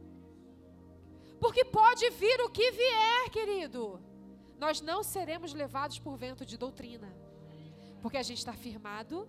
Porque 1.39 1.63
pode 1.63 2.09
vir 2.09 2.41
o 2.41 2.49
que 2.49 2.71
vier, 2.71 3.29
querido. 3.29 4.01
Nós 4.57 4.81
não 4.81 5.01
seremos 5.03 5.53
levados 5.53 5.97
por 5.99 6.17
vento 6.17 6.45
de 6.45 6.57
doutrina. 6.57 7.09
Porque 8.01 8.17
a 8.17 8.23
gente 8.23 8.39
está 8.39 8.53
firmado 8.53 9.27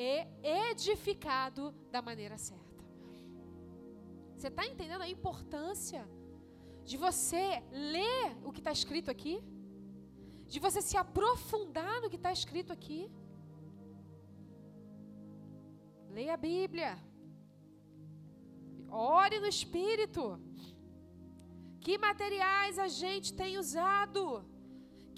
e 0.00 0.28
edificado 0.70 1.62
da 1.90 2.00
maneira 2.00 2.38
certa. 2.38 2.84
Você 4.34 4.46
está 4.46 4.64
entendendo 4.64 5.02
a 5.02 5.08
importância 5.16 6.02
de 6.84 6.96
você 6.96 7.46
ler 7.94 8.26
o 8.44 8.52
que 8.52 8.60
está 8.60 8.70
escrito 8.70 9.10
aqui, 9.10 9.36
de 10.52 10.60
você 10.60 10.80
se 10.80 10.96
aprofundar 10.96 12.00
no 12.00 12.08
que 12.08 12.20
está 12.20 12.32
escrito 12.32 12.72
aqui. 12.72 13.00
Leia 16.16 16.34
a 16.34 16.42
Bíblia. 16.50 16.92
Ore 18.88 19.40
no 19.40 19.50
Espírito. 19.56 20.22
Que 21.80 21.98
materiais 21.98 22.78
a 22.78 22.88
gente 23.02 23.34
tem 23.34 23.58
usado? 23.58 24.22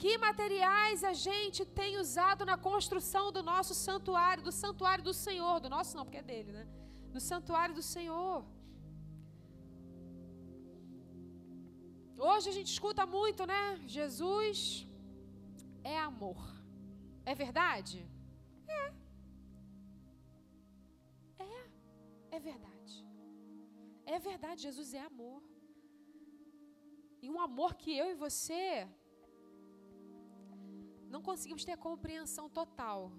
Que 0.03 0.13
materiais 0.27 1.01
a 1.11 1.13
gente 1.27 1.61
tem 1.79 1.99
usado 2.03 2.43
na 2.51 2.57
construção 2.69 3.25
do 3.37 3.43
nosso 3.51 3.75
santuário, 3.87 4.43
do 4.49 4.53
santuário 4.61 5.05
do 5.09 5.13
Senhor, 5.25 5.57
do 5.65 5.69
nosso 5.75 5.95
não, 5.97 6.05
porque 6.07 6.23
é 6.23 6.29
dele, 6.31 6.53
né? 6.59 6.65
Do 7.15 7.21
santuário 7.31 7.75
do 7.79 7.85
Senhor. 7.95 8.39
Hoje 12.29 12.47
a 12.53 12.55
gente 12.59 12.71
escuta 12.77 13.05
muito, 13.17 13.45
né? 13.53 13.61
Jesus 13.99 14.59
é 15.85 15.99
amor. 15.99 16.41
É 17.33 17.35
verdade? 17.45 17.99
É. 18.79 18.87
É. 21.51 21.61
É 22.37 22.41
verdade. 22.51 22.97
É 24.15 24.19
verdade, 24.31 24.63
Jesus 24.69 24.95
é 24.95 25.03
amor. 25.13 25.43
E 27.23 27.29
um 27.35 27.39
amor 27.49 27.75
que 27.83 27.93
eu 28.01 28.09
e 28.15 28.21
você 28.27 28.89
não 31.15 31.21
conseguimos 31.29 31.65
ter 31.65 31.73
a 31.73 31.85
compreensão 31.89 32.49
total 32.49 33.13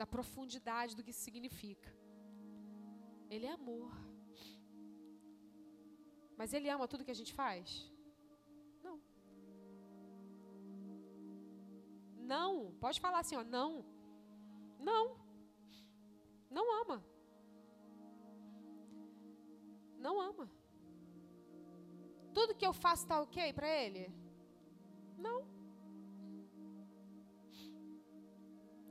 da 0.00 0.06
profundidade 0.06 0.96
do 0.96 1.04
que 1.06 1.12
significa. 1.12 1.90
Ele 3.28 3.46
é 3.46 3.52
amor. 3.52 3.92
Mas 6.38 6.52
ele 6.54 6.70
ama 6.70 6.88
tudo 6.88 7.04
que 7.04 7.10
a 7.16 7.20
gente 7.20 7.34
faz? 7.34 7.92
Não. 8.82 8.96
Não. 12.32 12.72
Pode 12.84 13.00
falar 13.00 13.20
assim, 13.20 13.36
ó, 13.36 13.44
não. 13.44 13.84
Não. 14.78 15.04
Não 16.48 16.66
ama. 16.82 17.04
Não 19.98 20.20
ama. 20.20 20.48
Tudo 22.32 22.54
que 22.54 22.64
eu 22.64 22.72
faço 22.72 23.02
está 23.02 23.20
ok 23.20 23.52
para 23.52 23.68
ele? 23.68 24.14
Não. 25.18 25.57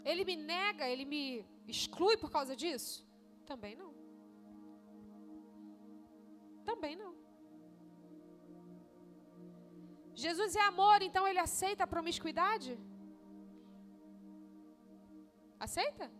Ele 0.03 0.23
me 0.25 0.35
nega, 0.35 0.87
ele 0.87 1.05
me 1.05 1.45
exclui 1.67 2.15
por 2.17 2.31
causa 2.31 2.55
disso? 2.55 3.05
Também 3.45 3.75
não. 3.75 3.93
Também 6.65 6.95
não. 6.95 7.13
Jesus 10.13 10.55
é 10.55 10.61
amor, 10.61 11.01
então 11.01 11.27
ele 11.27 11.39
aceita 11.39 11.83
a 11.83 11.87
promiscuidade? 11.87 12.79
Aceita? 15.59 16.11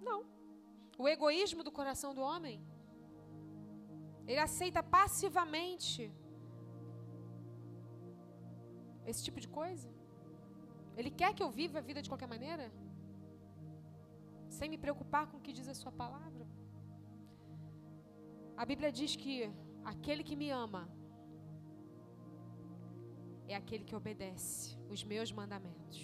Não. 0.00 0.20
O 0.96 1.08
egoísmo 1.08 1.62
do 1.64 1.72
coração 1.72 2.14
do 2.14 2.20
homem? 2.20 2.56
Ele 4.26 4.38
aceita 4.38 4.82
passivamente 4.82 6.12
esse 9.06 9.22
tipo 9.26 9.40
de 9.44 9.48
coisa? 9.48 9.88
Ele 10.96 11.10
quer 11.10 11.34
que 11.34 11.42
eu 11.42 11.50
viva 11.50 11.78
a 11.78 11.86
vida 11.88 12.00
de 12.00 12.08
qualquer 12.08 12.28
maneira? 12.28 12.72
Sem 14.56 14.68
me 14.72 14.78
preocupar 14.84 15.24
com 15.28 15.36
o 15.38 15.44
que 15.44 15.52
diz 15.58 15.68
a 15.72 15.76
sua 15.82 15.92
palavra? 16.02 16.44
A 18.62 18.64
Bíblia 18.70 18.90
diz 18.98 19.12
que 19.22 19.34
aquele 19.92 20.22
que 20.28 20.36
me 20.42 20.48
ama 20.64 20.82
é 23.52 23.54
aquele 23.60 23.84
que 23.88 23.96
obedece 24.00 24.78
os 24.94 25.02
meus 25.12 25.30
mandamentos. 25.38 26.00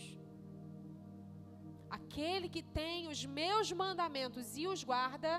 Aquele 1.98 2.48
que 2.54 2.62
tem 2.80 3.08
os 3.12 3.20
meus 3.40 3.70
mandamentos 3.82 4.56
e 4.62 4.66
os 4.72 4.82
guarda, 4.90 5.32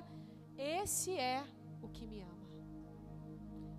esse 0.58 1.12
é 1.34 1.44
o 1.86 1.90
que 1.96 2.06
me 2.12 2.22
ama. 2.22 2.48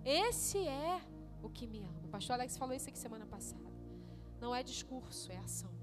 Esse 0.05 0.59
é 0.59 1.01
o 1.41 1.49
que 1.49 1.65
me 1.73 1.81
ama. 1.89 2.01
O 2.07 2.09
pastor 2.15 2.33
Alex 2.35 2.57
falou 2.57 2.75
isso 2.75 2.89
aqui 2.89 2.99
semana 3.07 3.25
passada. 3.25 3.71
Não 4.43 4.53
é 4.53 4.61
discurso, 4.61 5.31
é 5.31 5.37
ação. 5.37 5.73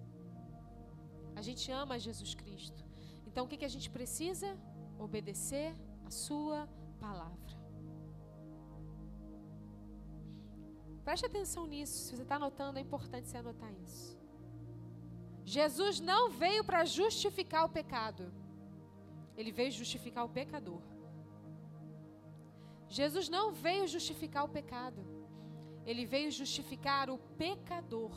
A 1.35 1.43
gente 1.43 1.67
ama 1.83 1.99
Jesus 1.99 2.35
Cristo. 2.35 2.90
Então 3.31 3.45
o 3.45 3.49
que, 3.49 3.57
que 3.57 3.65
a 3.71 3.75
gente 3.77 3.89
precisa? 3.91 4.49
Obedecer 4.99 5.73
a 6.05 6.11
Sua 6.11 6.69
palavra. 6.99 7.53
Preste 11.05 11.27
atenção 11.27 11.67
nisso. 11.67 11.97
Se 12.07 12.17
você 12.17 12.23
está 12.23 12.37
anotando, 12.37 12.79
é 12.79 12.83
importante 12.83 13.29
você 13.29 13.39
anotar 13.39 13.73
isso. 13.87 14.19
Jesus 15.45 15.99
não 15.99 16.31
veio 16.31 16.63
para 16.65 16.85
justificar 16.85 17.65
o 17.65 17.69
pecado. 17.69 18.33
Ele 19.37 19.51
veio 19.51 19.71
justificar 19.71 20.25
o 20.25 20.29
pecador. 20.29 20.83
Jesus 22.89 23.29
não 23.29 23.53
veio 23.53 23.87
justificar 23.87 24.45
o 24.45 24.49
pecado. 24.49 25.03
Ele 25.87 26.05
veio 26.05 26.31
justificar 26.31 27.09
o 27.09 27.19
pecador. 27.45 28.13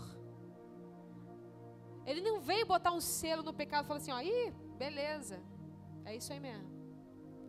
Ele 2.05 2.22
não 2.22 2.39
veio 2.41 2.66
botar 2.66 2.91
um 2.91 2.99
selo 2.99 3.43
no 3.43 3.53
pecado 3.53 3.86
e 3.86 3.88
falar 3.88 3.99
assim: 3.99 4.11
ó, 4.11 4.22
ih, 4.22 4.53
beleza, 4.86 5.38
é 6.04 6.12
isso 6.20 6.32
aí 6.34 6.42
mesmo. 6.50 6.70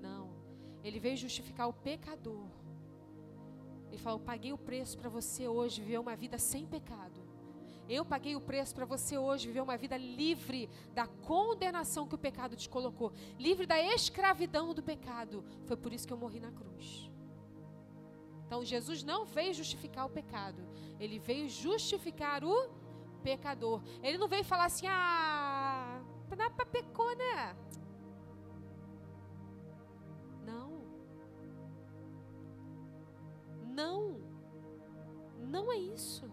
Não. 0.07 0.24
Ele 0.85 0.99
veio 1.05 1.16
justificar 1.16 1.66
o 1.68 1.78
pecador. 1.89 2.47
Ele 3.91 4.01
falou: 4.05 4.20
paguei 4.32 4.53
o 4.53 4.64
preço 4.70 4.95
para 5.01 5.11
você 5.18 5.45
hoje 5.57 5.82
viver 5.82 6.01
uma 6.07 6.16
vida 6.24 6.39
sem 6.51 6.64
pecado. 6.76 7.20
Eu 7.97 8.03
paguei 8.12 8.35
o 8.37 8.45
preço 8.51 8.72
para 8.76 8.87
você 8.95 9.14
hoje 9.26 9.49
viver 9.49 9.62
uma 9.68 9.76
vida 9.85 9.97
livre 9.97 10.61
da 10.99 11.07
condenação 11.30 12.07
que 12.09 12.14
o 12.18 12.24
pecado 12.26 12.55
te 12.62 12.68
colocou, 12.76 13.12
livre 13.47 13.66
da 13.72 13.78
escravidão 13.97 14.66
do 14.78 14.82
pecado. 14.93 15.45
Foi 15.68 15.76
por 15.82 15.93
isso 15.93 16.07
que 16.07 16.14
eu 16.16 16.22
morri 16.24 16.41
na 16.47 16.53
cruz. 16.61 16.87
Então 18.47 18.64
Jesus 18.72 19.03
não 19.11 19.20
veio 19.37 19.53
justificar 19.61 20.07
o 20.07 20.14
pecado, 20.20 20.62
ele 21.05 21.18
veio 21.18 21.47
justificar 21.49 22.41
o 22.55 22.57
pecador. 23.28 23.78
Ele 24.03 24.18
não 24.22 24.28
veio 24.35 24.45
falar 24.53 24.66
assim: 24.66 24.87
"Ah, 24.87 25.43
dá 26.37 26.51
para 26.51 26.66
pecou, 26.66 27.14
né?" 27.16 27.57
Não. 30.45 30.70
Não. 33.80 34.20
Não 35.55 35.72
é 35.72 35.76
isso. 35.76 36.30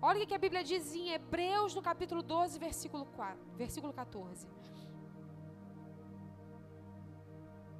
Olha 0.00 0.24
o 0.24 0.26
que 0.26 0.34
a 0.34 0.38
Bíblia 0.38 0.64
diz 0.64 0.92
em 0.94 1.10
Hebreus, 1.10 1.74
no 1.76 1.82
capítulo 1.82 2.22
12, 2.22 2.58
versículo, 2.58 3.06
4, 3.06 3.38
versículo 3.54 3.92
14. 3.92 4.48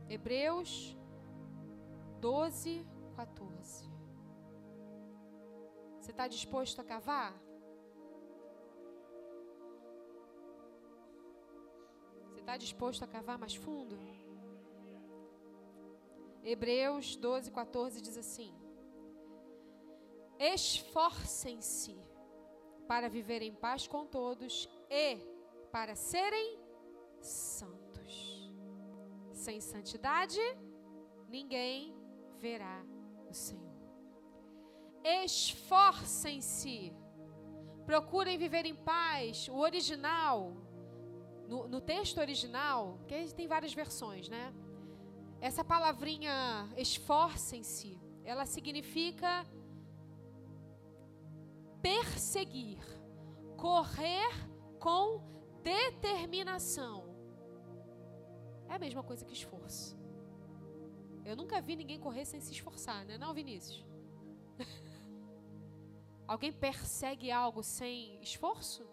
Hebreus 0.08 0.96
12, 2.20 2.86
14. 3.16 3.90
Você 5.98 6.10
está 6.12 6.28
disposto 6.28 6.80
a 6.80 6.84
cavar? 6.84 7.34
Está 12.52 12.56
disposto 12.58 13.02
a 13.02 13.06
cavar 13.06 13.38
mais 13.38 13.54
fundo? 13.54 13.98
Hebreus 16.44 17.16
12, 17.16 17.50
14 17.50 18.02
diz 18.02 18.18
assim: 18.18 18.54
Esforcem-se 20.38 21.96
para 22.86 23.08
viver 23.08 23.40
em 23.40 23.54
paz 23.54 23.86
com 23.86 24.04
todos 24.04 24.68
e 24.90 25.16
para 25.70 25.94
serem 25.94 26.58
santos. 27.22 28.52
Sem 29.32 29.58
santidade, 29.60 30.40
ninguém 31.28 31.96
verá 32.38 32.84
o 33.30 33.32
Senhor. 33.32 33.72
Esforcem-se, 35.02 36.92
procurem 37.86 38.36
viver 38.36 38.66
em 38.66 38.74
paz. 38.74 39.48
O 39.48 39.56
original, 39.56 40.52
no, 41.48 41.68
no 41.68 41.80
texto 41.80 42.18
original, 42.18 42.98
porque 42.98 43.26
tem 43.28 43.46
várias 43.46 43.72
versões, 43.72 44.28
né? 44.28 44.52
Essa 45.40 45.64
palavrinha 45.64 46.68
esforcem-se, 46.76 48.00
ela 48.24 48.46
significa 48.46 49.44
perseguir, 51.82 52.78
correr 53.56 54.30
com 54.78 55.20
determinação. 55.62 57.12
É 58.68 58.74
a 58.74 58.78
mesma 58.78 59.02
coisa 59.02 59.24
que 59.24 59.32
esforço. 59.32 59.98
Eu 61.24 61.36
nunca 61.36 61.60
vi 61.60 61.76
ninguém 61.76 62.00
correr 62.00 62.24
sem 62.24 62.40
se 62.40 62.52
esforçar, 62.52 63.04
né? 63.04 63.18
Não, 63.18 63.34
Vinícius? 63.34 63.84
Alguém 66.26 66.52
persegue 66.52 67.30
algo 67.30 67.62
sem 67.62 68.20
esforço? 68.22 68.91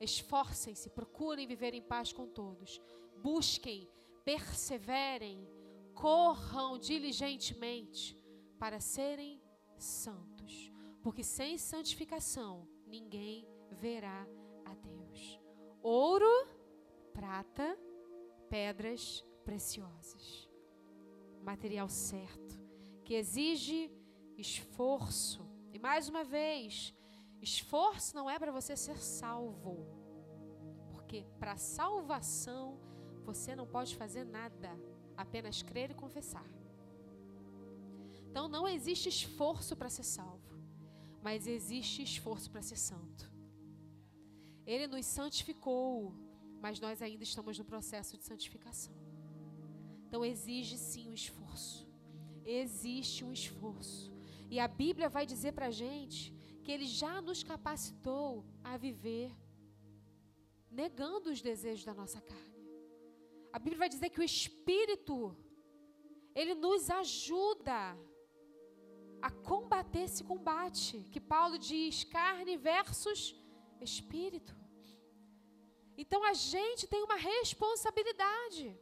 Esforcem-se, 0.00 0.90
procurem 0.90 1.46
viver 1.46 1.74
em 1.74 1.82
paz 1.82 2.12
com 2.12 2.26
todos. 2.26 2.80
Busquem 3.22 3.88
perseverem, 4.24 5.46
corram 5.94 6.78
diligentemente 6.78 8.18
para 8.58 8.80
serem 8.80 9.42
santos, 9.76 10.72
porque 11.02 11.22
sem 11.22 11.58
santificação 11.58 12.66
ninguém 12.86 13.46
verá 13.70 14.26
a 14.64 14.74
Deus. 14.74 15.38
Ouro, 15.82 16.48
prata, 17.12 17.78
pedras 18.48 19.24
preciosas. 19.44 20.48
Material 21.42 21.88
certo, 21.88 22.60
que 23.04 23.14
exige 23.14 23.90
esforço. 24.36 25.48
E 25.72 25.78
mais 25.78 26.08
uma 26.08 26.24
vez, 26.24 26.94
esforço 27.40 28.14
não 28.14 28.28
é 28.28 28.38
para 28.38 28.52
você 28.52 28.76
ser 28.76 28.98
salvo. 28.98 29.86
Porque 30.92 31.24
para 31.38 31.56
salvação 31.56 32.78
você 33.24 33.54
não 33.54 33.66
pode 33.66 33.96
fazer 33.96 34.24
nada, 34.24 34.70
apenas 35.16 35.62
crer 35.62 35.90
e 35.90 35.94
confessar. 35.94 36.48
Então 38.30 38.46
não 38.48 38.66
existe 38.68 39.08
esforço 39.08 39.76
para 39.76 39.90
ser 39.90 40.04
salvo, 40.04 40.54
mas 41.22 41.46
existe 41.46 42.02
esforço 42.02 42.50
para 42.50 42.62
ser 42.62 42.76
santo. 42.76 43.30
Ele 44.64 44.86
nos 44.86 45.04
santificou, 45.06 46.14
mas 46.60 46.78
nós 46.78 47.02
ainda 47.02 47.24
estamos 47.24 47.58
no 47.58 47.64
processo 47.64 48.16
de 48.16 48.24
santificação. 48.24 48.94
Então 50.06 50.24
exige 50.24 50.76
sim 50.76 51.08
um 51.08 51.14
esforço. 51.14 51.88
Existe 52.44 53.24
um 53.24 53.32
esforço. 53.32 54.12
E 54.48 54.58
a 54.58 54.68
Bíblia 54.68 55.08
vai 55.08 55.24
dizer 55.26 55.52
para 55.52 55.66
a 55.66 55.70
gente 55.70 56.34
que 56.62 56.72
Ele 56.74 56.86
já 56.86 57.20
nos 57.20 57.42
capacitou 57.42 58.44
a 58.62 58.76
viver 58.76 59.30
negando 60.70 61.30
os 61.30 61.40
desejos 61.48 61.84
da 61.84 61.94
nossa 61.94 62.20
carne. 62.20 62.50
A 63.52 63.58
Bíblia 63.58 63.78
vai 63.78 63.88
dizer 63.88 64.08
que 64.10 64.20
o 64.20 64.28
Espírito, 64.32 65.36
ele 66.34 66.54
nos 66.54 66.88
ajuda 67.02 67.78
a 69.20 69.30
combater 69.30 70.04
esse 70.08 70.22
combate, 70.24 71.04
que 71.12 71.20
Paulo 71.20 71.58
diz 71.58 72.04
carne 72.04 72.56
versus 72.56 73.20
espírito. 73.80 74.54
Então 75.96 76.22
a 76.24 76.32
gente 76.32 76.86
tem 76.86 77.02
uma 77.02 77.16
responsabilidade. 77.16 78.78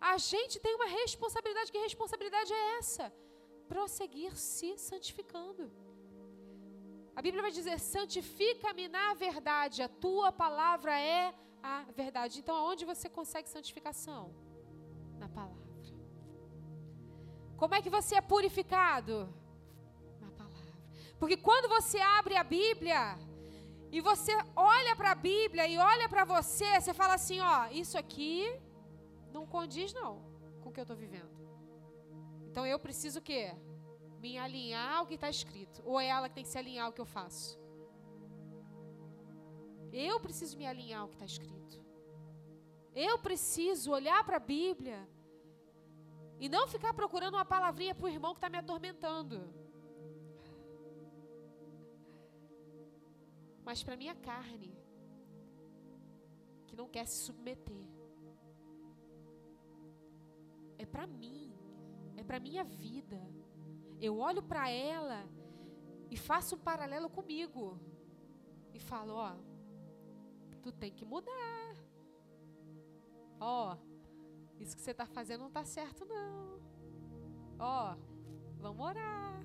A 0.00 0.18
gente 0.18 0.60
tem 0.60 0.74
uma 0.74 0.86
responsabilidade. 0.86 1.72
Que 1.72 1.78
responsabilidade 1.78 2.52
é 2.52 2.78
essa? 2.78 3.12
Prosseguir 3.66 4.36
se 4.36 4.76
santificando. 4.76 5.72
A 7.16 7.22
Bíblia 7.22 7.42
vai 7.42 7.52
dizer: 7.52 7.78
santifica-me 7.78 8.88
na 8.88 9.14
verdade, 9.14 9.82
a 9.82 9.88
tua 9.88 10.30
palavra 10.32 10.98
é 10.98 11.34
a 11.62 11.84
verdade. 11.96 12.40
Então, 12.40 12.56
aonde 12.56 12.84
você 12.84 13.08
consegue 13.08 13.48
santificação? 13.48 14.34
Na 15.18 15.28
palavra. 15.28 15.64
Como 17.56 17.74
é 17.74 17.80
que 17.80 17.90
você 17.90 18.16
é 18.16 18.20
purificado? 18.20 19.32
Na 20.20 20.30
palavra. 20.30 20.72
Porque 21.18 21.36
quando 21.36 21.68
você 21.68 21.98
abre 21.98 22.36
a 22.36 22.44
Bíblia 22.44 23.18
e 23.90 24.00
você 24.00 24.32
olha 24.56 24.94
para 24.96 25.12
a 25.12 25.14
Bíblia 25.14 25.66
e 25.66 25.78
olha 25.78 26.08
para 26.08 26.24
você, 26.24 26.80
você 26.80 26.92
fala 26.92 27.14
assim: 27.14 27.40
ó, 27.40 27.68
isso 27.68 27.96
aqui 27.96 28.54
não 29.32 29.46
condiz 29.46 29.92
não 29.92 30.12
com 30.60 30.68
o 30.68 30.72
que 30.72 30.80
eu 30.80 30.82
estou 30.88 30.96
vivendo. 30.96 31.32
Então 32.48 32.66
eu 32.66 32.78
preciso 32.78 33.18
o 33.20 33.22
quê? 33.22 33.54
Me 34.24 34.32
alinhar 34.38 34.90
ao 34.98 35.06
que 35.08 35.16
está 35.18 35.28
escrito. 35.28 35.82
Ou 35.84 36.00
é 36.00 36.06
ela 36.06 36.28
que 36.28 36.36
tem 36.36 36.44
que 36.44 36.52
se 36.54 36.58
alinhar 36.62 36.86
ao 36.86 36.92
que 36.96 37.02
eu 37.04 37.10
faço? 37.18 37.48
Eu 39.92 40.18
preciso 40.18 40.56
me 40.60 40.66
alinhar 40.66 41.00
ao 41.02 41.08
que 41.08 41.16
está 41.16 41.26
escrito. 41.26 41.76
Eu 42.94 43.18
preciso 43.26 43.90
olhar 43.98 44.20
para 44.24 44.38
a 44.38 44.46
Bíblia 44.56 45.00
e 46.38 46.48
não 46.48 46.66
ficar 46.66 46.94
procurando 46.94 47.34
uma 47.34 47.44
palavrinha 47.44 47.94
para 47.94 48.06
o 48.06 48.14
irmão 48.16 48.32
que 48.32 48.38
está 48.38 48.48
me 48.48 48.58
atormentando. 48.58 49.38
Mas 53.66 53.82
para 53.84 54.00
minha 54.02 54.14
carne, 54.14 54.74
que 56.66 56.76
não 56.80 56.88
quer 56.88 57.06
se 57.06 57.18
submeter. 57.26 57.86
É 60.78 60.86
para 60.86 61.06
mim, 61.06 61.52
é 62.16 62.24
para 62.24 62.40
minha 62.40 62.64
vida. 62.64 63.20
Eu 64.04 64.18
olho 64.18 64.42
para 64.42 64.68
ela 64.68 65.26
e 66.10 66.16
faço 66.16 66.56
um 66.56 66.58
paralelo 66.58 67.08
comigo. 67.08 67.80
E 68.74 68.78
falo, 68.78 69.14
ó, 69.14 69.32
tu 70.62 70.70
tem 70.70 70.92
que 70.92 71.06
mudar. 71.06 71.74
Ó, 73.40 73.76
isso 74.60 74.76
que 74.76 74.82
você 74.82 74.90
está 74.90 75.06
fazendo 75.06 75.40
não 75.40 75.48
está 75.48 75.64
certo, 75.64 76.04
não. 76.04 76.60
Ó, 77.58 77.96
vamos 78.58 78.84
orar. 78.84 79.40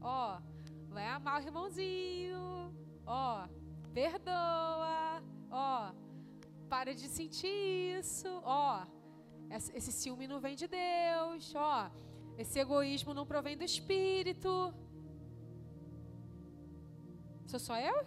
Ó, 0.00 0.40
vai 0.88 1.06
amar 1.08 1.42
o 1.42 1.44
irmãozinho. 1.44 2.74
Ó, 3.04 3.46
perdoa. 3.92 5.22
Ó, 5.50 5.92
para 6.70 6.94
de 6.94 7.06
sentir 7.06 7.98
isso. 7.98 8.28
Ó, 8.44 8.86
esse 9.50 9.92
ciúme 9.92 10.26
não 10.26 10.40
vem 10.40 10.56
de 10.56 10.66
Deus. 10.66 11.54
Ó, 11.54 11.90
esse 12.42 12.58
egoísmo 12.58 13.12
não 13.12 13.26
provém 13.26 13.56
do 13.56 13.64
Espírito. 13.64 14.72
Sou 17.46 17.60
só 17.60 17.78
eu? 17.78 18.06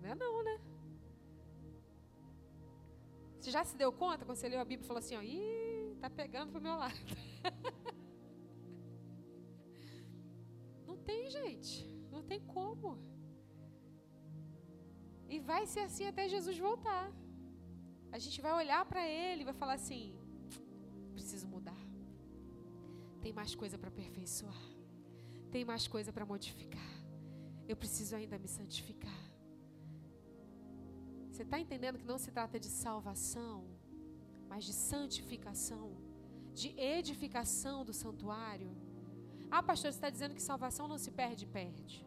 Não 0.00 0.10
é 0.10 0.14
não, 0.14 0.44
né? 0.44 0.60
Você 3.38 3.50
já 3.50 3.64
se 3.64 3.76
deu 3.76 3.92
conta 3.92 4.24
quando 4.24 4.36
você 4.36 4.48
leu 4.48 4.60
a 4.60 4.64
Bíblia 4.64 4.84
e 4.84 4.86
falou 4.86 5.00
assim, 5.00 5.16
ó, 5.16 5.22
ih, 5.22 5.96
tá 6.00 6.08
pegando 6.08 6.52
pro 6.52 6.60
meu 6.60 6.76
lado. 6.76 6.94
não 10.86 10.96
tem, 10.98 11.28
gente. 11.30 11.88
Não 12.12 12.22
tem 12.22 12.40
como. 12.40 12.96
E 15.28 15.40
vai 15.40 15.66
ser 15.66 15.80
assim 15.80 16.06
até 16.06 16.28
Jesus 16.28 16.56
voltar. 16.58 17.12
A 18.10 18.18
gente 18.18 18.40
vai 18.40 18.52
olhar 18.52 18.84
para 18.84 19.06
ele 19.06 19.42
e 19.42 19.44
vai 19.44 19.54
falar 19.54 19.74
assim: 19.74 20.14
preciso 21.12 21.46
mudar. 21.46 21.82
Tem 23.20 23.32
mais 23.32 23.54
coisa 23.54 23.76
para 23.76 23.88
aperfeiçoar. 23.88 24.62
Tem 25.50 25.64
mais 25.64 25.86
coisa 25.86 26.12
para 26.12 26.24
modificar. 26.24 26.92
Eu 27.66 27.76
preciso 27.76 28.14
ainda 28.16 28.38
me 28.38 28.48
santificar. 28.48 29.22
Você 31.30 31.42
está 31.42 31.58
entendendo 31.60 31.98
que 31.98 32.10
não 32.12 32.18
se 32.18 32.30
trata 32.30 32.58
de 32.58 32.68
salvação, 32.84 33.64
mas 34.48 34.64
de 34.64 34.72
santificação, 34.72 35.96
de 36.52 36.68
edificação 36.80 37.84
do 37.84 37.92
santuário? 37.92 38.70
Ah, 39.50 39.62
pastor, 39.62 39.92
você 39.92 39.98
está 39.98 40.10
dizendo 40.10 40.34
que 40.34 40.42
salvação 40.42 40.88
não 40.88 40.98
se 40.98 41.10
perde, 41.10 41.46
perde. 41.46 42.04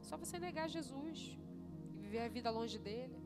Só 0.00 0.16
você 0.16 0.38
negar 0.38 0.68
Jesus 0.68 1.18
viver 2.12 2.24
a 2.26 2.28
vida 2.28 2.50
longe 2.50 2.78
dele. 2.86 3.18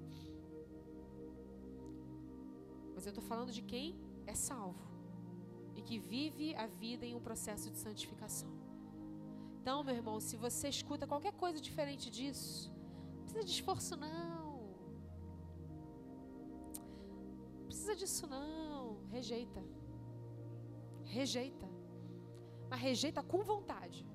Mas 2.95 3.05
eu 3.05 3.11
estou 3.11 3.25
falando 3.31 3.53
de 3.59 3.63
quem 3.71 3.87
é 4.33 4.35
salvo 4.49 4.85
e 5.75 5.83
que 5.89 5.99
vive 5.99 6.55
a 6.65 6.67
vida 6.83 7.05
em 7.05 7.15
um 7.19 7.23
processo 7.29 7.69
de 7.73 7.79
santificação. 7.79 8.53
Então, 9.57 9.83
meu 9.83 9.97
irmão, 10.01 10.21
se 10.21 10.37
você 10.37 10.69
escuta 10.69 11.11
qualquer 11.13 11.33
coisa 11.33 11.61
diferente 11.69 12.09
disso, 12.09 12.73
não 13.17 13.23
precisa 13.25 13.45
de 13.45 13.51
esforço, 13.59 13.97
não. 13.97 14.53
Não 17.59 17.67
precisa 17.67 17.97
disso, 17.97 18.25
não. 18.29 19.05
Rejeita. 19.17 19.65
Rejeita. 21.03 21.69
Mas 22.71 22.81
rejeita 22.81 23.21
com 23.33 23.43
vontade. 23.43 24.07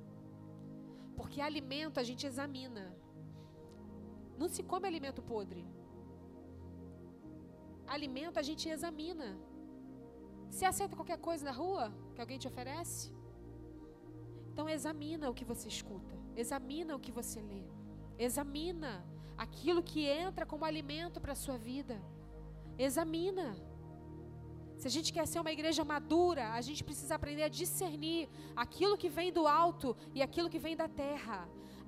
Porque 1.18 1.42
alimento 1.42 2.00
a 2.00 2.04
gente 2.04 2.26
examina. 2.26 3.01
Não 4.42 4.50
se 4.50 4.64
come 4.72 4.88
alimento 4.88 5.22
podre. 5.32 5.64
Alimento 7.96 8.40
a 8.40 8.46
gente 8.48 8.64
examina. 8.76 9.28
Você 10.50 10.66
aceita 10.70 10.96
qualquer 11.00 11.20
coisa 11.28 11.46
na 11.50 11.54
rua 11.62 11.84
que 12.14 12.22
alguém 12.24 12.40
te 12.40 12.48
oferece? 12.52 13.14
Então 14.50 14.68
examina 14.68 15.30
o 15.30 15.36
que 15.40 15.46
você 15.52 15.68
escuta, 15.76 16.16
examina 16.44 16.96
o 16.96 17.04
que 17.06 17.12
você 17.20 17.40
lê, 17.52 17.64
examina 18.28 18.92
aquilo 19.46 19.82
que 19.92 20.02
entra 20.24 20.44
como 20.52 20.66
alimento 20.66 21.22
para 21.22 21.34
a 21.34 21.42
sua 21.44 21.58
vida. 21.70 21.98
Examina. 22.88 23.48
Se 24.80 24.88
a 24.88 24.94
gente 24.96 25.14
quer 25.16 25.28
ser 25.28 25.40
uma 25.40 25.56
igreja 25.58 25.86
madura, 25.96 26.46
a 26.60 26.62
gente 26.68 26.84
precisa 26.84 27.14
aprender 27.16 27.44
a 27.44 27.56
discernir 27.62 28.28
aquilo 28.56 28.98
que 28.98 29.10
vem 29.18 29.32
do 29.32 29.46
alto 29.48 29.96
e 30.16 30.22
aquilo 30.28 30.50
que 30.50 30.64
vem 30.68 30.76
da 30.76 30.90
terra. 30.90 31.40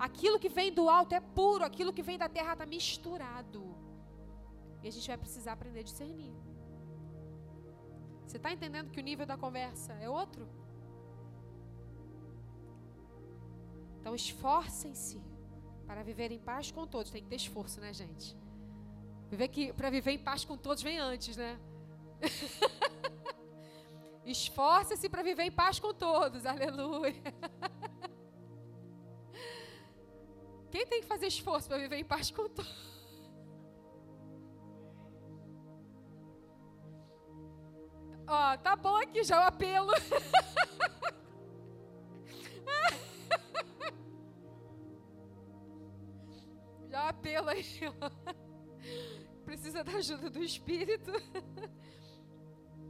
Aquilo 0.07 0.37
que 0.43 0.49
vem 0.49 0.69
do 0.77 0.89
alto 0.89 1.15
é 1.15 1.21
puro, 1.21 1.63
aquilo 1.63 1.93
que 1.97 2.03
vem 2.07 2.17
da 2.17 2.27
terra 2.27 2.53
está 2.53 2.65
misturado. 2.65 3.61
E 4.81 4.87
a 4.89 4.91
gente 4.91 5.07
vai 5.07 5.17
precisar 5.17 5.53
aprender 5.53 5.79
a 5.79 5.83
discernir. 5.83 6.33
Você 8.25 8.35
está 8.35 8.51
entendendo 8.51 8.91
que 8.91 8.99
o 8.99 9.03
nível 9.03 9.25
da 9.25 9.37
conversa 9.37 9.93
é 9.93 10.09
outro? 10.09 10.45
Então 13.99 14.13
esforcem-se 14.13 15.21
Para 15.87 16.03
viver 16.03 16.33
em 16.33 16.39
paz 16.39 16.69
com 16.69 16.85
todos, 16.85 17.09
tem 17.09 17.23
que 17.23 17.29
ter 17.29 17.37
esforço, 17.37 17.79
né, 17.79 17.93
gente? 17.93 18.35
Viver 19.29 19.47
que 19.47 19.71
para 19.71 19.89
viver 19.89 20.11
em 20.11 20.19
paz 20.19 20.43
com 20.43 20.57
todos 20.57 20.83
vem 20.83 20.99
antes, 20.99 21.37
né? 21.37 21.57
Esforce-se 24.25 25.07
para 25.07 25.23
viver 25.23 25.43
em 25.43 25.51
paz 25.51 25.79
com 25.79 25.93
todos. 25.93 26.45
Aleluia. 26.45 27.13
Quem 30.73 30.85
tem 30.87 31.01
que 31.01 31.07
fazer 31.07 31.27
esforço 31.27 31.67
para 31.67 31.77
viver 31.77 31.97
em 31.97 32.03
paz 32.03 32.31
com 32.31 32.49
todos? 32.49 32.91
Ó, 38.25 38.57
tá 38.57 38.75
bom 38.75 38.95
aqui 38.95 39.23
já 39.23 39.39
o 39.39 39.43
apelo. 39.43 39.91
já 46.89 47.05
o 47.05 47.09
apelo 47.09 47.49
aí. 47.49 47.63
Precisa 49.45 49.83
da 49.83 49.91
ajuda 49.91 50.31
do 50.31 50.41
Espírito. 50.41 51.11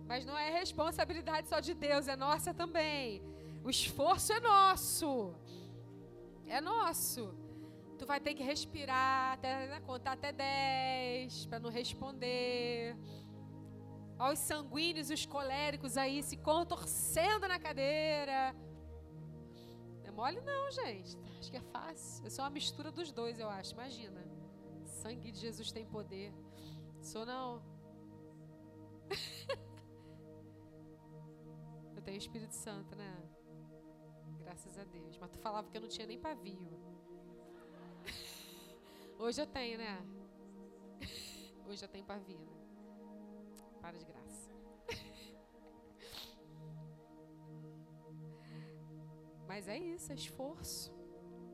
Mas 0.08 0.24
não 0.24 0.38
é 0.38 0.52
responsabilidade 0.52 1.50
só 1.50 1.60
de 1.60 1.74
Deus, 1.74 2.08
é 2.08 2.16
nossa 2.16 2.54
também. 2.54 3.22
O 3.62 3.70
esforço 3.70 4.32
é 4.32 4.40
nosso. 4.40 5.36
É 6.48 6.62
nosso. 6.62 7.43
Tu 7.98 8.06
vai 8.06 8.20
ter 8.20 8.34
que 8.34 8.44
respirar, 8.44 9.34
até, 9.34 9.68
né, 9.68 9.80
contar 9.82 10.14
até 10.14 10.32
10 10.32 11.46
para 11.46 11.60
não 11.60 11.70
responder. 11.70 12.98
Olha 14.20 14.34
os 14.34 14.40
sanguíneos 14.40 15.10
e 15.10 15.14
os 15.14 15.26
coléricos 15.26 15.98
aí 15.98 16.22
se 16.24 16.38
contorcendo 16.38 17.48
na 17.48 17.60
cadeira. 17.60 18.56
Não 20.02 20.10
é 20.10 20.12
mole 20.12 20.42
não, 20.42 20.72
gente. 20.72 21.18
Acho 21.40 21.52
que 21.52 21.58
é 21.58 21.62
fácil. 21.62 22.26
Eu 22.26 22.32
sou 22.32 22.44
uma 22.46 22.52
mistura 22.52 22.92
dos 22.92 23.12
dois, 23.12 23.40
eu 23.40 23.50
acho. 23.50 23.74
Imagina. 23.74 24.24
Sangue 24.86 25.32
de 25.32 25.40
Jesus 25.40 25.72
tem 25.72 25.86
poder. 25.86 26.34
Sou 27.02 27.26
não. 27.26 27.62
Eu 31.96 32.02
tenho 32.02 32.18
Espírito 32.18 32.54
Santo, 32.54 32.96
né? 32.96 33.24
Graças 34.40 34.78
a 34.78 34.84
Deus. 34.84 35.18
Mas 35.18 35.30
tu 35.32 35.40
falava 35.40 35.70
que 35.70 35.78
eu 35.78 35.82
não 35.82 35.88
tinha 35.88 36.06
nem 36.06 36.20
pavio. 36.20 36.83
Hoje 39.26 39.42
eu 39.42 39.48
tenho, 39.48 39.78
né? 39.78 40.06
Hoje 41.68 41.86
eu 41.86 41.88
tenho 41.88 42.04
pavio, 42.04 42.40
né? 42.40 42.52
Para 43.80 43.98
de 43.98 44.04
graça. 44.04 44.52
Mas 49.48 49.70
é 49.70 49.78
isso, 49.78 50.12
é 50.12 50.16
esforço. 50.16 50.94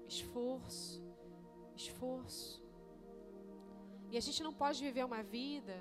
Esforço. 0.08 1.04
Esforço. 1.76 2.60
E 4.10 4.18
a 4.18 4.22
gente 4.28 4.42
não 4.42 4.52
pode 4.52 4.84
viver 4.84 5.06
uma 5.06 5.22
vida 5.22 5.80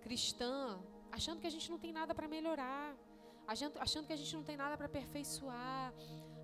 cristã 0.00 0.80
achando 1.10 1.40
que 1.40 1.48
a 1.48 1.50
gente 1.50 1.68
não 1.68 1.80
tem 1.80 1.92
nada 1.92 2.14
para 2.14 2.28
melhorar 2.28 2.96
achando 3.48 4.06
que 4.06 4.12
a 4.12 4.16
gente 4.16 4.36
não 4.36 4.44
tem 4.44 4.58
nada 4.58 4.76
para 4.76 4.86
aperfeiçoar, 4.86 5.94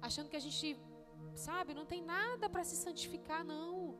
achando 0.00 0.30
que 0.30 0.36
a 0.36 0.40
gente, 0.40 0.80
sabe, 1.34 1.74
não 1.74 1.84
tem 1.84 2.02
nada 2.02 2.48
para 2.48 2.64
se 2.64 2.76
santificar, 2.76 3.44
não. 3.44 3.93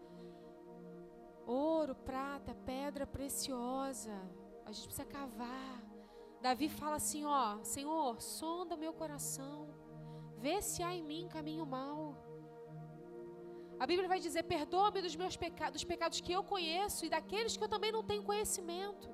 Ouro, 1.47 1.95
prata, 1.95 2.55
pedra 2.67 3.07
preciosa, 3.07 4.15
a 4.65 4.73
gente 4.73 4.87
precisa 4.87 5.05
cavar. 5.05 5.83
Davi 6.41 6.69
fala 6.69 6.97
assim: 6.97 7.25
ó, 7.25 7.63
Senhor, 7.63 8.21
sonda 8.21 8.77
meu 8.77 8.93
coração, 8.93 9.69
vê 10.39 10.61
se 10.63 10.83
há 10.83 10.93
em 10.95 11.03
mim 11.03 11.29
caminho 11.29 11.67
mau. 11.67 12.17
A 13.79 13.87
Bíblia 13.91 14.09
vai 14.09 14.21
dizer: 14.27 14.43
perdoa-me 14.45 15.03
dos 15.07 15.17
meus 15.23 15.37
pecados, 15.45 15.75
dos 15.77 15.85
pecados 15.93 16.21
que 16.21 16.33
eu 16.33 16.43
conheço 16.55 17.05
e 17.05 17.11
daqueles 17.17 17.57
que 17.57 17.65
eu 17.65 17.73
também 17.75 17.93
não 17.93 18.03
tenho 18.11 18.29
conhecimento. 18.31 19.09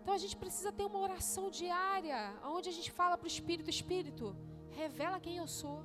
Então 0.00 0.14
a 0.14 0.22
gente 0.22 0.36
precisa 0.36 0.70
ter 0.70 0.84
uma 0.84 1.00
oração 1.06 1.44
diária, 1.50 2.18
onde 2.56 2.68
a 2.68 2.72
gente 2.78 2.90
fala 3.00 3.16
para 3.18 3.28
o 3.30 3.34
Espírito: 3.36 3.70
Espírito, 3.76 4.36
revela 4.82 5.20
quem 5.26 5.36
eu 5.42 5.48
sou. 5.60 5.78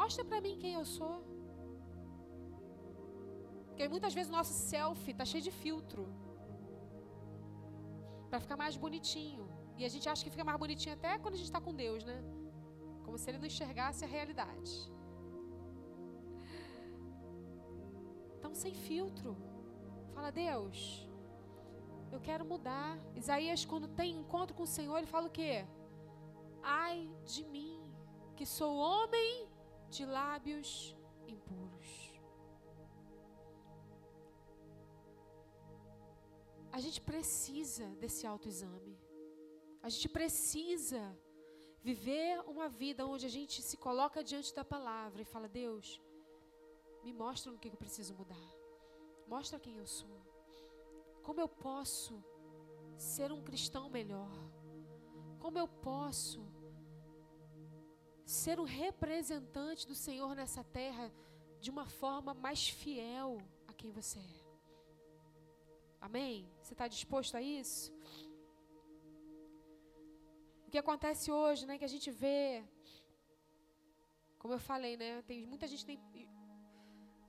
Mostra 0.00 0.24
para 0.24 0.42
mim 0.46 0.58
quem 0.62 0.74
eu 0.74 0.84
sou. 0.84 1.35
Porque 3.76 3.90
muitas 3.94 4.14
vezes 4.14 4.30
o 4.32 4.34
nosso 4.34 4.54
selfie 4.54 5.10
está 5.12 5.24
cheio 5.30 5.44
de 5.46 5.50
filtro. 5.50 6.02
Para 8.30 8.40
ficar 8.40 8.56
mais 8.56 8.74
bonitinho. 8.74 9.46
E 9.76 9.84
a 9.84 9.90
gente 9.94 10.08
acha 10.08 10.24
que 10.24 10.30
fica 10.30 10.42
mais 10.42 10.58
bonitinho 10.58 10.94
até 10.94 11.18
quando 11.18 11.34
a 11.34 11.36
gente 11.36 11.50
está 11.50 11.60
com 11.60 11.74
Deus, 11.74 12.02
né? 12.02 12.16
Como 13.04 13.18
se 13.18 13.28
ele 13.28 13.36
não 13.36 13.44
enxergasse 13.44 14.02
a 14.02 14.08
realidade. 14.08 14.90
Então, 18.38 18.54
sem 18.54 18.72
filtro. 18.72 19.36
Fala, 20.14 20.32
Deus, 20.32 21.06
eu 22.10 22.18
quero 22.18 22.46
mudar. 22.46 22.98
Isaías, 23.14 23.66
quando 23.66 23.88
tem 23.88 24.18
encontro 24.18 24.56
com 24.56 24.62
o 24.62 24.74
Senhor, 24.78 24.96
ele 24.96 25.06
fala 25.06 25.26
o 25.26 25.36
quê? 25.38 25.66
Ai 26.62 27.10
de 27.26 27.44
mim, 27.44 27.78
que 28.36 28.46
sou 28.46 28.74
homem 28.74 29.50
de 29.90 30.06
lábios 30.06 30.96
impuros. 31.28 32.05
A 36.76 36.80
gente 36.84 37.00
precisa 37.00 37.86
desse 38.02 38.26
autoexame. 38.26 38.98
A 39.82 39.88
gente 39.88 40.10
precisa 40.10 41.00
viver 41.82 42.38
uma 42.40 42.68
vida 42.68 43.06
onde 43.06 43.24
a 43.24 43.30
gente 43.30 43.62
se 43.62 43.78
coloca 43.78 44.22
diante 44.22 44.54
da 44.54 44.62
palavra 44.62 45.22
e 45.22 45.24
fala: 45.24 45.48
Deus, 45.48 45.98
me 47.02 47.14
mostra 47.14 47.50
no 47.50 47.58
que 47.58 47.68
eu 47.68 47.78
preciso 47.78 48.14
mudar. 48.14 48.50
Mostra 49.26 49.58
quem 49.58 49.78
eu 49.78 49.86
sou. 49.86 50.20
Como 51.22 51.40
eu 51.40 51.48
posso 51.48 52.22
ser 52.98 53.32
um 53.32 53.42
cristão 53.42 53.88
melhor? 53.88 54.36
Como 55.40 55.58
eu 55.58 55.66
posso 55.66 56.46
ser 58.26 58.60
um 58.60 58.64
representante 58.64 59.86
do 59.86 59.94
Senhor 59.94 60.34
nessa 60.34 60.62
terra 60.62 61.10
de 61.58 61.70
uma 61.70 61.86
forma 61.86 62.34
mais 62.34 62.68
fiel 62.68 63.38
a 63.66 63.72
quem 63.72 63.90
você 63.90 64.18
é? 64.18 64.45
Amém? 66.00 66.48
Você 66.62 66.74
está 66.74 66.86
disposto 66.88 67.36
a 67.36 67.42
isso? 67.42 67.92
O 70.66 70.70
que 70.70 70.78
acontece 70.78 71.30
hoje, 71.30 71.66
né? 71.66 71.78
Que 71.78 71.84
a 71.84 71.92
gente 71.94 72.10
vê, 72.10 72.64
como 74.38 74.54
eu 74.54 74.58
falei, 74.58 74.96
né? 74.96 75.22
Tem 75.22 75.46
muita 75.46 75.66
gente 75.66 75.84
tem 75.84 75.98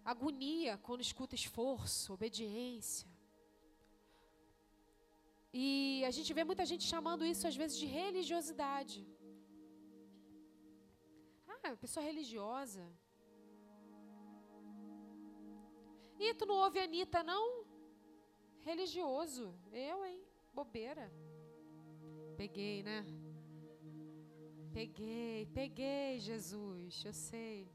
agonia 0.03 0.77
quando 0.77 1.01
escuta 1.01 1.35
esforço, 1.35 2.13
obediência. 2.13 3.07
E 5.53 6.03
a 6.05 6.11
gente 6.11 6.33
vê 6.33 6.43
muita 6.43 6.65
gente 6.65 6.83
chamando 6.83 7.25
isso 7.25 7.45
às 7.47 7.55
vezes 7.55 7.77
de 7.77 7.85
religiosidade. 7.85 9.05
Ah, 11.67 11.75
pessoa 11.75 12.05
religiosa. 12.05 12.85
E 16.19 16.33
tu 16.33 16.45
não 16.45 16.55
ouve 16.55 16.79
a 16.79 16.83
Anitta, 16.83 17.21
não? 17.23 17.66
Religioso. 18.67 19.55
Eu, 19.71 20.05
hein? 20.05 20.21
Bobeira. 20.53 21.09
Peguei, 22.35 22.83
né? 22.83 23.05
Peguei, 24.73 25.45
peguei, 25.53 26.19
Jesus, 26.19 27.05
eu 27.05 27.13
sei. 27.13 27.71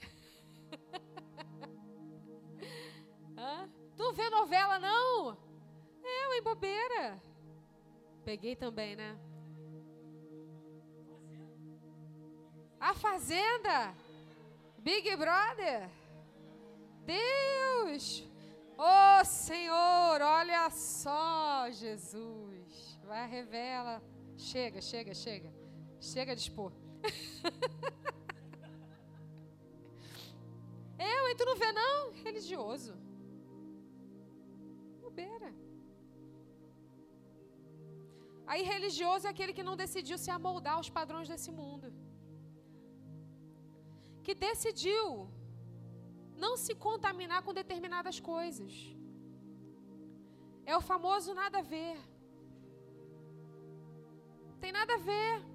Hã? 3.38 3.70
Tu 3.96 4.12
vê 4.12 4.28
novela, 4.28 4.78
não? 4.78 5.38
Eu, 6.04 6.34
em 6.34 6.42
bobeira. 6.42 7.18
Peguei 8.22 8.54
também, 8.54 8.94
né? 8.94 9.18
A 12.78 12.92
Fazenda. 12.92 13.94
Big 14.76 15.16
Brother. 15.16 15.88
Deus. 17.06 18.30
Oh, 18.84 19.24
Senhor, 19.24 20.20
olha 20.20 20.68
só, 20.70 21.70
Jesus. 21.70 22.98
Vai, 23.04 23.28
revela. 23.28 24.02
Chega, 24.36 24.80
chega, 24.80 25.14
chega. 25.14 25.52
Chega 26.00 26.34
de 26.34 26.42
expor. 26.42 26.72
Eu, 31.12 31.22
e 31.30 31.34
tu 31.36 31.44
não 31.44 31.56
vê, 31.62 31.70
não? 31.80 31.98
Religioso. 32.24 32.92
Bobeira. 35.00 35.50
Aí 38.52 38.62
religioso 38.72 39.26
é 39.28 39.30
aquele 39.30 39.52
que 39.58 39.68
não 39.68 39.76
decidiu 39.84 40.18
se 40.24 40.30
amoldar 40.38 40.74
aos 40.78 40.90
padrões 40.98 41.28
desse 41.32 41.50
mundo. 41.60 41.86
Que 44.24 44.34
decidiu 44.34 45.06
não 46.36 46.56
se 46.56 46.74
contaminar 46.74 47.42
com 47.42 47.54
determinadas 47.54 48.18
coisas. 48.20 48.72
É 50.64 50.76
o 50.76 50.80
famoso 50.80 51.34
nada 51.34 51.58
a 51.58 51.62
ver. 51.62 51.98
Tem 54.60 54.72
nada 54.72 54.94
a 54.94 54.98
ver. 54.98 55.52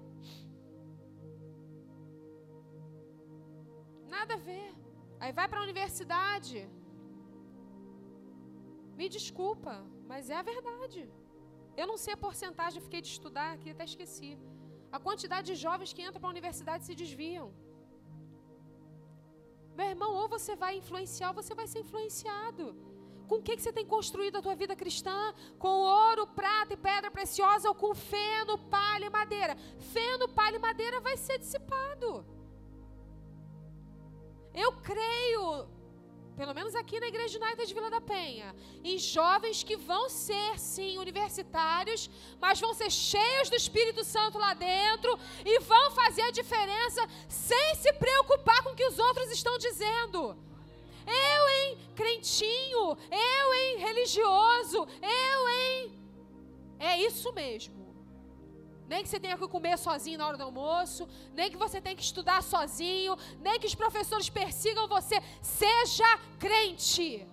nada 4.18 4.34
a 4.34 4.44
ver. 4.50 4.68
Aí 5.20 5.32
vai 5.38 5.46
para 5.50 5.60
a 5.60 5.66
universidade. 5.68 6.58
Me 8.98 9.06
desculpa, 9.16 9.74
mas 10.10 10.30
é 10.34 10.36
a 10.38 10.48
verdade. 10.52 11.00
Eu 11.80 11.86
não 11.90 11.96
sei 12.04 12.14
a 12.14 12.22
porcentagem, 12.26 12.84
fiquei 12.86 13.00
de 13.06 13.10
estudar 13.16 13.48
aqui, 13.54 13.70
até 13.70 13.84
esqueci. 13.84 14.32
A 14.96 14.98
quantidade 15.06 15.46
de 15.50 15.56
jovens 15.66 15.92
que 15.92 16.02
entram 16.06 16.20
para 16.20 16.30
a 16.30 16.36
universidade 16.36 16.84
se 16.88 16.94
desviam. 17.02 17.48
Meu 19.78 19.88
irmão, 19.94 20.12
ou 20.20 20.26
você 20.28 20.56
vai 20.62 20.76
influenciar, 20.76 21.28
ou 21.28 21.34
você 21.40 21.54
vai 21.54 21.66
ser 21.72 21.80
influenciado. 21.84 22.64
Com 23.28 23.36
o 23.36 23.42
que, 23.42 23.54
que 23.56 23.62
você 23.62 23.72
tem 23.72 23.86
construído 23.86 24.36
a 24.38 24.42
tua 24.42 24.56
vida 24.62 24.74
cristã? 24.74 25.18
Com 25.56 25.68
ouro, 25.68 26.26
prata 26.38 26.74
e 26.74 26.76
pedra 26.76 27.12
preciosa 27.12 27.68
ou 27.68 27.74
com 27.82 27.94
feno, 27.94 28.58
palha 28.76 29.06
e 29.06 29.10
madeira? 29.18 29.54
Feno, 29.92 30.26
palha 30.40 30.56
e 30.56 30.64
madeira 30.68 31.00
vai 31.00 31.16
ser 31.16 31.38
dissipado. 31.38 32.26
Eu 34.52 34.72
creio, 34.90 35.68
pelo 36.38 36.54
menos 36.54 36.74
aqui 36.76 37.00
na 37.00 37.08
Igreja 37.08 37.36
United 37.36 37.66
de 37.66 37.74
Vila 37.74 37.90
da 37.90 38.00
Penha, 38.00 38.54
em 38.84 38.96
jovens 38.96 39.64
que 39.64 39.76
vão 39.76 40.08
ser, 40.08 40.56
sim, 40.56 40.96
universitários, 40.96 42.08
mas 42.40 42.60
vão 42.60 42.72
ser 42.72 42.90
cheios 42.92 43.50
do 43.50 43.56
Espírito 43.56 44.04
Santo 44.04 44.38
lá 44.38 44.54
dentro 44.54 45.18
e 45.44 45.58
vão 45.58 45.90
fazer 45.90 46.22
a 46.22 46.30
diferença 46.30 47.04
sem 47.28 47.74
se 47.74 47.92
preocupar 47.94 48.62
com 48.62 48.70
o 48.70 48.76
que 48.76 48.86
os 48.86 49.00
outros 49.00 49.32
estão 49.32 49.58
dizendo. 49.58 50.36
Eu, 51.08 51.48
hein, 51.48 51.78
crentinho. 51.96 52.96
Eu, 53.10 53.54
hein, 53.54 53.78
religioso. 53.78 54.86
Eu, 55.02 55.48
hein. 55.48 55.92
É 56.78 57.00
isso 57.00 57.32
mesmo. 57.32 57.77
Nem 58.88 59.02
que 59.02 59.08
você 59.08 59.20
tenha 59.20 59.36
que 59.36 59.46
comer 59.48 59.76
sozinho 59.78 60.18
na 60.18 60.26
hora 60.26 60.38
do 60.38 60.44
almoço, 60.44 61.06
nem 61.32 61.50
que 61.50 61.58
você 61.64 61.78
tenha 61.80 61.94
que 61.94 62.02
estudar 62.02 62.42
sozinho, 62.42 63.16
nem 63.38 63.60
que 63.60 63.66
os 63.66 63.74
professores 63.74 64.30
persigam 64.30 64.88
você. 64.88 65.16
Seja 65.42 66.10
crente. 66.38 67.26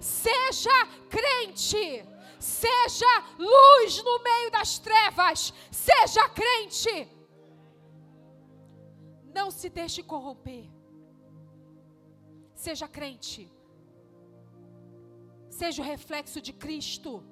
Seja 0.00 0.78
crente. 1.10 2.04
Seja 2.38 3.12
luz 3.38 4.02
no 4.02 4.22
meio 4.22 4.50
das 4.50 4.78
trevas. 4.78 5.52
Seja 5.70 6.28
crente. 6.30 7.08
Não 9.34 9.50
se 9.50 9.68
deixe 9.68 10.02
corromper. 10.02 10.64
Seja 12.54 12.88
crente. 12.88 13.52
Seja 15.50 15.82
o 15.82 15.84
reflexo 15.84 16.40
de 16.40 16.52
Cristo. 16.52 17.22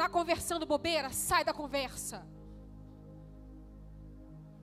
Tá 0.00 0.08
conversando 0.08 0.64
bobeira? 0.64 1.10
Sai 1.10 1.42
da 1.44 1.52
conversa. 1.52 2.18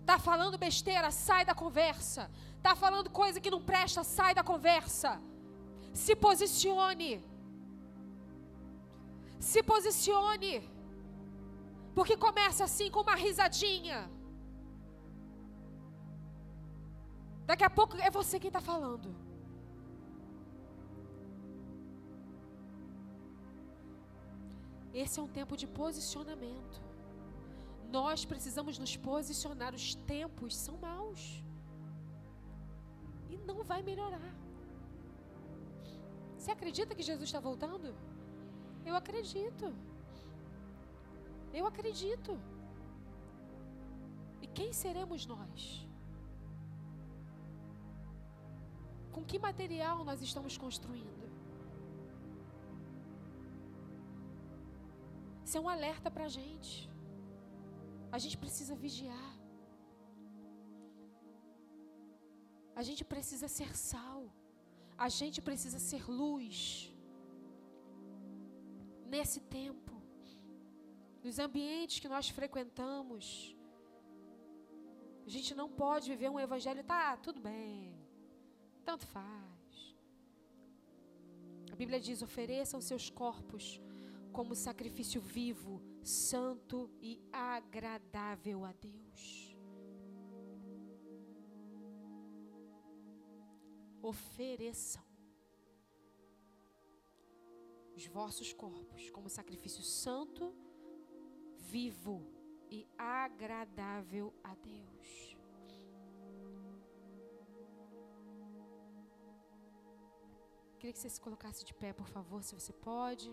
Tá 0.10 0.18
falando 0.18 0.58
besteira? 0.58 1.12
Sai 1.12 1.44
da 1.44 1.54
conversa. 1.54 2.32
Tá 2.66 2.74
falando 2.84 3.10
coisa 3.10 3.42
que 3.42 3.52
não 3.56 3.62
presta? 3.62 4.02
Sai 4.04 4.34
da 4.34 4.44
conversa. 4.52 5.12
Se 5.94 6.16
posicione. 6.16 7.12
Se 9.52 9.62
posicione. 9.62 10.54
Porque 11.94 12.16
começa 12.16 12.64
assim 12.64 12.90
com 12.90 13.02
uma 13.02 13.16
risadinha. 13.16 14.10
Daqui 17.46 17.66
a 17.66 17.70
pouco 17.70 17.98
é 17.98 18.10
você 18.10 18.40
quem 18.40 18.48
está 18.48 18.62
falando. 18.62 19.25
Esse 25.04 25.20
é 25.20 25.24
um 25.24 25.32
tempo 25.40 25.58
de 25.62 25.68
posicionamento. 25.68 26.78
Nós 27.98 28.24
precisamos 28.32 28.78
nos 28.84 28.96
posicionar. 28.96 29.74
Os 29.80 29.88
tempos 30.14 30.56
são 30.56 30.78
maus. 30.78 31.22
E 33.30 33.36
não 33.50 33.62
vai 33.72 33.82
melhorar. 33.90 34.34
Você 36.38 36.50
acredita 36.52 36.96
que 36.96 37.04
Jesus 37.10 37.28
está 37.28 37.42
voltando? 37.50 37.94
Eu 38.86 38.96
acredito. 38.96 39.74
Eu 41.54 41.66
acredito. 41.72 42.40
E 44.42 44.48
quem 44.48 44.72
seremos 44.72 45.26
nós? 45.26 45.86
Com 49.12 49.24
que 49.26 49.38
material 49.40 50.06
nós 50.06 50.22
estamos 50.22 50.58
construindo? 50.58 51.25
Isso 55.46 55.58
é 55.60 55.62
um 55.62 55.70
alerta 55.70 56.10
para 56.16 56.26
a 56.26 56.34
gente. 56.40 56.90
A 58.16 58.18
gente 58.24 58.38
precisa 58.44 58.76
vigiar. 58.84 59.32
A 62.80 62.84
gente 62.88 63.04
precisa 63.14 63.48
ser 63.58 63.72
sal. 63.78 64.24
A 64.98 65.08
gente 65.20 65.40
precisa 65.50 65.80
ser 65.90 66.04
luz. 66.22 66.58
Nesse 69.14 69.40
tempo, 69.60 69.94
nos 71.24 71.38
ambientes 71.38 72.00
que 72.00 72.14
nós 72.16 72.28
frequentamos, 72.40 73.56
a 75.28 75.30
gente 75.36 75.54
não 75.54 75.70
pode 75.84 76.10
viver 76.14 76.30
um 76.30 76.40
evangelho, 76.48 76.84
tá, 76.84 77.18
tudo 77.18 77.40
bem. 77.40 77.96
Tanto 78.84 79.06
faz. 79.16 79.96
A 81.72 81.76
Bíblia 81.76 82.00
diz: 82.00 82.22
ofereçam 82.30 82.82
seus 82.82 83.10
corpos 83.10 83.66
como 84.36 84.54
sacrifício 84.54 85.22
vivo, 85.22 85.82
santo 86.04 86.92
e 87.02 87.24
agradável 87.32 88.66
a 88.66 88.74
Deus. 88.74 89.56
Ofereçam 94.02 95.02
os 97.96 98.06
vossos 98.08 98.52
corpos 98.52 99.10
como 99.10 99.30
sacrifício 99.30 99.82
santo, 99.82 100.54
vivo 101.56 102.22
e 102.70 102.86
agradável 102.98 104.34
a 104.44 104.54
Deus. 104.56 105.38
Queria 110.78 110.92
que 110.92 111.00
você 111.00 111.10
se 111.10 111.22
colocasse 111.22 111.64
de 111.64 111.74
pé, 111.74 111.94
por 111.94 112.10
favor, 112.10 112.44
se 112.44 112.54
você 112.54 112.74
pode. 112.74 113.32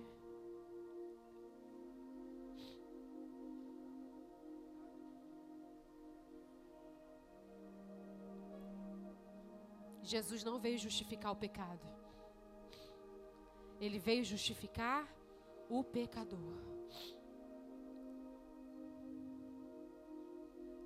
Jesus 10.15 10.45
não 10.49 10.57
veio 10.65 10.79
justificar 10.87 11.31
o 11.33 11.37
pecado. 11.45 11.87
Ele 13.85 13.99
veio 13.99 14.25
justificar 14.33 15.01
o 15.77 15.83
pecador. 15.83 16.59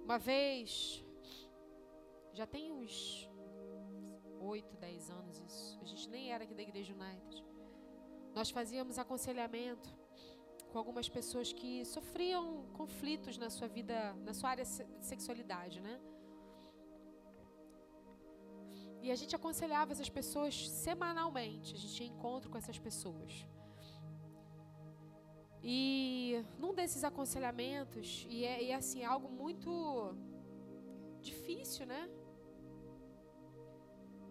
Uma 0.04 0.18
vez, 0.30 0.70
já 2.32 2.46
tem 2.46 2.70
uns 2.70 3.28
8, 4.40 4.76
10 4.76 5.10
anos 5.10 5.40
isso. 5.40 5.78
A 5.82 5.86
gente 5.90 6.08
nem 6.08 6.32
era 6.32 6.44
aqui 6.44 6.54
da 6.54 6.62
Igreja 6.62 6.94
United. 6.94 7.44
Nós 8.32 8.50
fazíamos 8.50 8.96
aconselhamento 9.04 9.88
com 10.70 10.78
algumas 10.78 11.08
pessoas 11.08 11.52
que 11.52 11.84
sofriam 11.84 12.44
conflitos 12.80 13.36
na 13.38 13.50
sua 13.50 13.66
vida, 13.66 14.14
na 14.28 14.32
sua 14.32 14.50
área 14.50 14.64
de 14.64 15.04
sexualidade, 15.12 15.80
né? 15.80 16.00
E 19.06 19.10
a 19.14 19.18
gente 19.20 19.34
aconselhava 19.38 19.92
essas 19.92 20.08
pessoas 20.18 20.54
semanalmente. 20.68 21.68
A 21.76 21.78
gente 21.80 21.94
tinha 21.96 22.08
encontro 22.14 22.50
com 22.50 22.58
essas 22.58 22.78
pessoas. 22.86 23.32
E 25.62 26.44
num 26.58 26.72
desses 26.78 27.04
aconselhamentos, 27.10 28.26
e 28.28 28.44
é, 28.44 28.54
e 28.64 28.68
é 28.72 28.74
assim, 28.74 29.04
algo 29.04 29.28
muito 29.42 29.70
difícil, 31.28 31.86
né? 31.92 32.02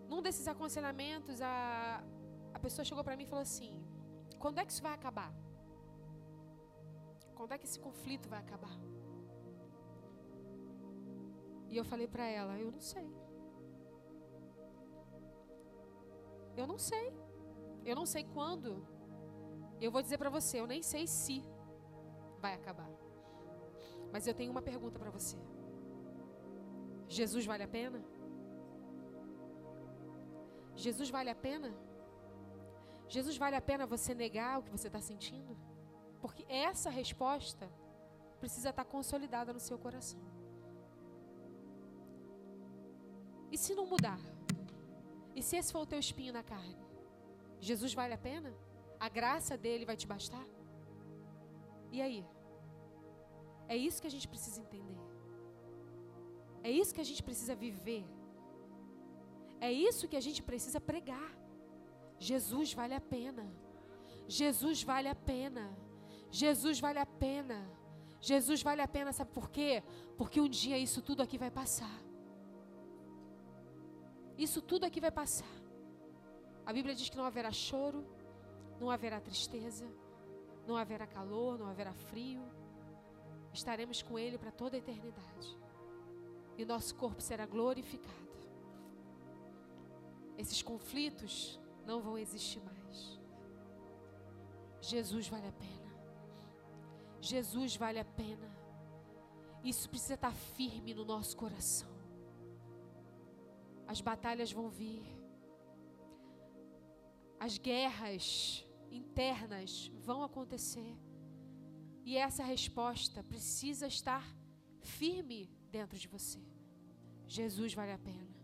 Num 0.09 0.21
desses 0.21 0.45
aconselhamentos, 0.53 1.41
a, 1.41 2.03
a 2.53 2.59
pessoa 2.59 2.83
chegou 2.89 3.03
para 3.07 3.15
mim 3.15 3.23
e 3.23 3.31
falou 3.33 3.43
assim: 3.49 3.73
quando 4.43 4.59
é 4.59 4.65
que 4.65 4.73
isso 4.73 4.83
vai 4.87 4.93
acabar? 4.93 5.31
Quando 7.33 7.53
é 7.53 7.57
que 7.57 7.67
esse 7.69 7.79
conflito 7.79 8.27
vai 8.27 8.39
acabar? 8.39 8.77
E 11.69 11.77
eu 11.77 11.85
falei 11.93 12.09
para 12.15 12.25
ela: 12.39 12.59
eu 12.59 12.73
não 12.73 12.83
sei. 12.93 13.09
Eu 16.55 16.65
não 16.65 16.77
sei. 16.77 17.13
Eu 17.83 17.95
não 17.95 18.05
sei 18.05 18.23
quando. 18.23 18.85
Eu 19.79 19.91
vou 19.91 20.01
dizer 20.01 20.17
para 20.17 20.29
você: 20.29 20.59
eu 20.59 20.67
nem 20.67 20.81
sei 20.81 21.05
se 21.07 21.43
vai 22.39 22.53
acabar. 22.53 22.89
Mas 24.11 24.27
eu 24.27 24.33
tenho 24.33 24.51
uma 24.51 24.61
pergunta 24.61 24.97
para 24.97 25.09
você: 25.09 25.37
Jesus 27.07 27.45
vale 27.45 27.63
a 27.63 27.67
pena? 27.67 28.03
Jesus 30.75 31.09
vale 31.09 31.29
a 31.29 31.35
pena? 31.35 31.73
Jesus 33.07 33.37
vale 33.37 33.55
a 33.55 33.61
pena 33.61 33.85
você 33.85 34.13
negar 34.13 34.59
o 34.59 34.63
que 34.63 34.71
você 34.71 34.87
está 34.87 34.99
sentindo? 34.99 35.55
Porque 36.19 36.45
essa 36.49 36.89
resposta 36.89 37.71
precisa 38.39 38.69
estar 38.69 38.83
tá 38.83 38.89
consolidada 38.89 39.53
no 39.53 39.59
seu 39.59 39.77
coração. 39.77 40.19
E 43.51 43.57
se 43.57 43.75
não 43.75 43.85
mudar? 43.85 44.19
E 45.35 45.41
se 45.43 45.57
esse 45.57 45.71
for 45.73 45.81
o 45.81 45.85
teu 45.85 45.99
espinho 45.99 46.33
na 46.33 46.43
carne? 46.43 46.77
Jesus 47.59 47.93
vale 47.93 48.13
a 48.13 48.17
pena? 48.17 48.53
A 48.99 49.09
graça 49.09 49.57
dele 49.57 49.85
vai 49.85 49.97
te 49.97 50.07
bastar? 50.07 50.45
E 51.91 52.01
aí? 52.01 52.25
É 53.67 53.75
isso 53.75 54.01
que 54.01 54.07
a 54.07 54.11
gente 54.15 54.27
precisa 54.27 54.61
entender. 54.61 54.99
É 56.63 56.71
isso 56.71 56.93
que 56.95 57.01
a 57.01 57.09
gente 57.09 57.21
precisa 57.21 57.55
viver. 57.55 58.05
É 59.59 59.71
isso 59.71 60.07
que 60.07 60.15
a 60.15 60.25
gente 60.27 60.41
precisa 60.41 60.79
pregar. 60.79 61.31
Jesus 62.17 62.73
vale 62.73 62.93
a 62.93 63.01
pena. 63.01 63.45
Jesus 64.27 64.83
vale 64.83 65.07
a 65.07 65.15
pena. 65.15 65.65
Jesus 66.31 66.79
vale 66.79 66.99
a 66.99 67.05
pena. 67.05 67.59
Jesus 68.19 68.61
vale 68.63 68.81
a 68.81 68.87
pena, 68.87 69.13
sabe 69.13 69.31
por 69.31 69.49
quê? 69.49 69.83
Porque 70.17 70.41
um 70.41 70.49
dia 70.49 70.77
isso 70.77 71.01
tudo 71.01 71.21
aqui 71.21 71.37
vai 71.37 71.51
passar. 71.51 72.04
Isso 74.37 74.61
tudo 74.61 74.85
aqui 74.85 74.99
vai 74.99 75.11
passar. 75.11 75.47
A 76.65 76.73
Bíblia 76.73 76.95
diz 76.95 77.09
que 77.09 77.17
não 77.17 77.25
haverá 77.25 77.51
choro, 77.51 78.05
não 78.79 78.89
haverá 78.89 79.19
tristeza, 79.21 79.85
não 80.67 80.75
haverá 80.75 81.05
calor, 81.07 81.57
não 81.57 81.67
haverá 81.67 81.93
frio. 81.93 82.43
Estaremos 83.53 84.01
com 84.01 84.17
Ele 84.19 84.37
para 84.37 84.51
toda 84.51 84.75
a 84.75 84.79
eternidade. 84.79 85.57
E 86.57 86.63
o 86.63 86.67
nosso 86.67 86.95
corpo 86.95 87.21
será 87.21 87.45
glorificado. 87.45 88.25
Esses 90.37 90.61
conflitos 90.61 91.59
não 91.85 92.01
vão 92.01 92.17
existir 92.17 92.61
mais. 92.61 93.19
Jesus 94.81 95.27
vale 95.27 95.47
a 95.47 95.51
pena. 95.51 95.85
Jesus 97.21 97.75
vale 97.75 97.99
a 97.99 98.05
pena. 98.05 98.55
Isso 99.63 99.89
precisa 99.89 100.15
estar 100.15 100.33
firme 100.33 100.93
no 100.93 101.05
nosso 101.05 101.35
coração. 101.35 101.94
As 103.87 104.01
batalhas 104.01 104.51
vão 104.51 104.69
vir. 104.69 105.03
As 107.39 107.57
guerras 107.57 108.65
internas 108.91 109.91
vão 110.07 110.23
acontecer. 110.23 110.95
E 112.03 112.17
essa 112.17 112.43
resposta 112.43 113.23
precisa 113.23 113.87
estar 113.87 114.23
firme 114.79 115.49
dentro 115.71 115.97
de 115.97 116.07
você. 116.07 116.39
Jesus 117.27 117.73
vale 117.73 117.91
a 117.91 117.97
pena. 117.97 118.35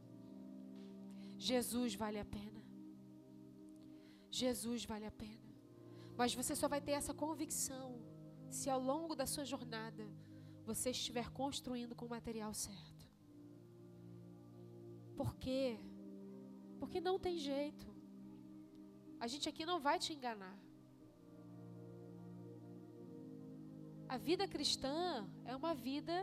Jesus 1.37 1.95
vale 1.95 2.19
a 2.19 2.25
pena. 2.25 2.61
Jesus 4.29 4.85
vale 4.85 5.05
a 5.05 5.11
pena. 5.11 5.49
Mas 6.17 6.33
você 6.33 6.55
só 6.55 6.67
vai 6.67 6.81
ter 6.81 6.91
essa 6.91 7.13
convicção 7.13 7.99
se 8.49 8.69
ao 8.69 8.79
longo 8.79 9.15
da 9.15 9.25
sua 9.25 9.45
jornada 9.45 10.05
você 10.65 10.91
estiver 10.91 11.29
construindo 11.29 11.95
com 11.95 12.05
o 12.05 12.09
material 12.09 12.53
certo. 12.53 12.90
Por 15.21 15.35
quê? 15.35 15.77
Porque 16.79 16.99
não 17.07 17.19
tem 17.25 17.37
jeito. 17.37 17.87
A 19.19 19.27
gente 19.31 19.47
aqui 19.47 19.63
não 19.71 19.79
vai 19.79 19.99
te 19.99 20.13
enganar. 20.13 20.57
A 24.13 24.17
vida 24.17 24.47
cristã 24.47 25.29
é 25.45 25.55
uma 25.55 25.75
vida 25.75 26.15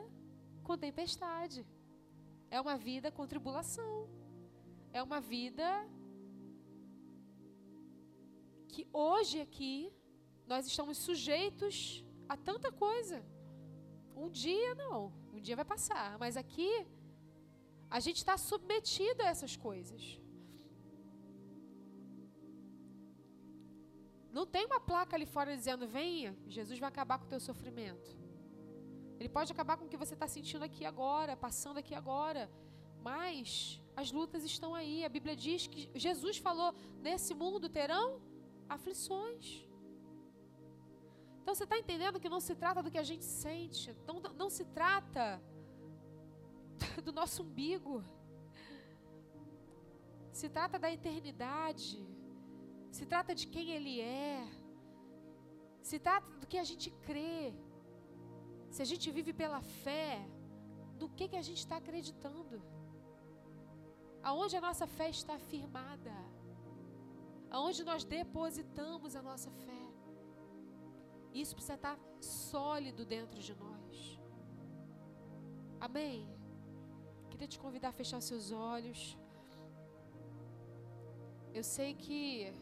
com 0.65 0.77
tempestade. 0.77 1.65
É 2.51 2.61
uma 2.61 2.77
vida 2.77 3.13
com 3.13 3.25
tribulação. 3.35 3.95
É 4.93 5.01
uma 5.01 5.21
vida 5.21 5.69
que 8.67 8.85
hoje 8.93 9.41
aqui 9.41 9.93
nós 10.45 10.67
estamos 10.67 10.99
sujeitos 10.99 12.05
a 12.29 12.37
tanta 12.37 12.73
coisa. 12.73 13.25
Um 14.17 14.29
dia 14.29 14.75
não, 14.75 15.13
um 15.33 15.41
dia 15.41 15.55
vai 15.55 15.65
passar, 15.65 16.19
mas 16.19 16.37
aqui 16.37 16.85
a 17.91 18.01
gente 18.01 18.19
está 18.19 18.37
submetido 18.37 19.23
a 19.23 19.27
essas 19.27 19.57
coisas. 19.57 20.21
Não 24.31 24.47
tem 24.47 24.67
uma 24.67 24.81
placa 24.81 25.17
ali 25.17 25.27
fora 25.27 25.57
dizendo: 25.57 25.87
venha, 25.89 26.37
Jesus 26.47 26.79
vai 26.79 26.89
acabar 26.89 27.19
com 27.19 27.27
o 27.27 27.29
teu 27.29 27.41
sofrimento. 27.41 28.17
Ele 29.19 29.29
pode 29.29 29.51
acabar 29.53 29.77
com 29.77 29.87
o 29.87 29.89
que 29.89 29.97
você 29.97 30.15
está 30.15 30.29
sentindo 30.29 30.65
aqui 30.65 30.85
agora, 30.85 31.37
passando 31.37 31.79
aqui 31.79 31.95
agora. 31.95 32.51
Mas 33.01 33.81
as 33.97 34.13
lutas 34.13 34.45
estão 34.45 34.75
aí. 34.75 35.05
A 35.05 35.09
Bíblia 35.09 35.35
diz 35.35 35.67
que 35.67 35.91
Jesus 35.95 36.37
falou: 36.39 36.75
nesse 37.01 37.35
mundo 37.35 37.69
terão 37.69 38.21
aflições. 38.69 39.67
Então 41.41 41.55
você 41.55 41.65
está 41.65 41.79
entendendo 41.79 42.21
que 42.21 42.29
não 42.29 42.41
se 42.41 42.55
trata 42.55 42.83
do 42.83 42.91
que 42.91 42.99
a 42.99 43.03
gente 43.03 43.25
sente, 43.25 43.97
não, 44.07 44.21
não 44.35 44.51
se 44.51 44.67
trata 44.67 45.43
do 47.05 47.13
nosso 47.13 47.43
umbigo, 47.43 48.05
se 50.33 50.49
trata 50.49 50.79
da 50.79 50.91
eternidade, 50.93 52.07
se 52.91 53.05
trata 53.07 53.35
de 53.35 53.47
quem 53.47 53.71
Ele 53.71 54.01
é, 54.01 54.47
se 55.83 55.99
trata 55.99 56.31
do 56.41 56.47
que 56.47 56.59
a 56.59 56.65
gente 56.65 56.91
crê, 57.09 57.55
se 58.71 58.83
a 58.83 58.85
gente 58.85 59.11
vive 59.11 59.33
pela 59.33 59.61
fé, 59.61 60.27
do 60.99 61.09
que, 61.09 61.29
que 61.29 61.37
a 61.37 61.43
gente 61.43 61.59
está 61.59 61.77
acreditando, 61.77 62.63
aonde 64.23 64.57
a 64.57 64.61
nossa 64.61 64.87
fé 64.87 65.09
está 65.09 65.39
firmada, 65.39 66.13
aonde 67.51 67.83
nós 67.85 68.05
depositamos 68.05 69.17
a 69.17 69.23
nossa 69.23 69.51
fé. 69.51 69.85
Isso 71.33 71.55
precisa 71.55 71.75
estar 71.75 71.99
sólido 72.21 73.05
dentro 73.05 73.41
de 73.41 73.55
nós. 73.55 74.21
Amém? 75.81 76.38
Queria 77.31 77.49
te 77.49 77.59
convidar 77.59 77.89
a 77.91 77.93
fechar 77.93 78.21
seus 78.21 78.51
olhos. 78.51 79.17
Eu 81.53 81.65
sei 81.65 81.95
que 81.95 82.53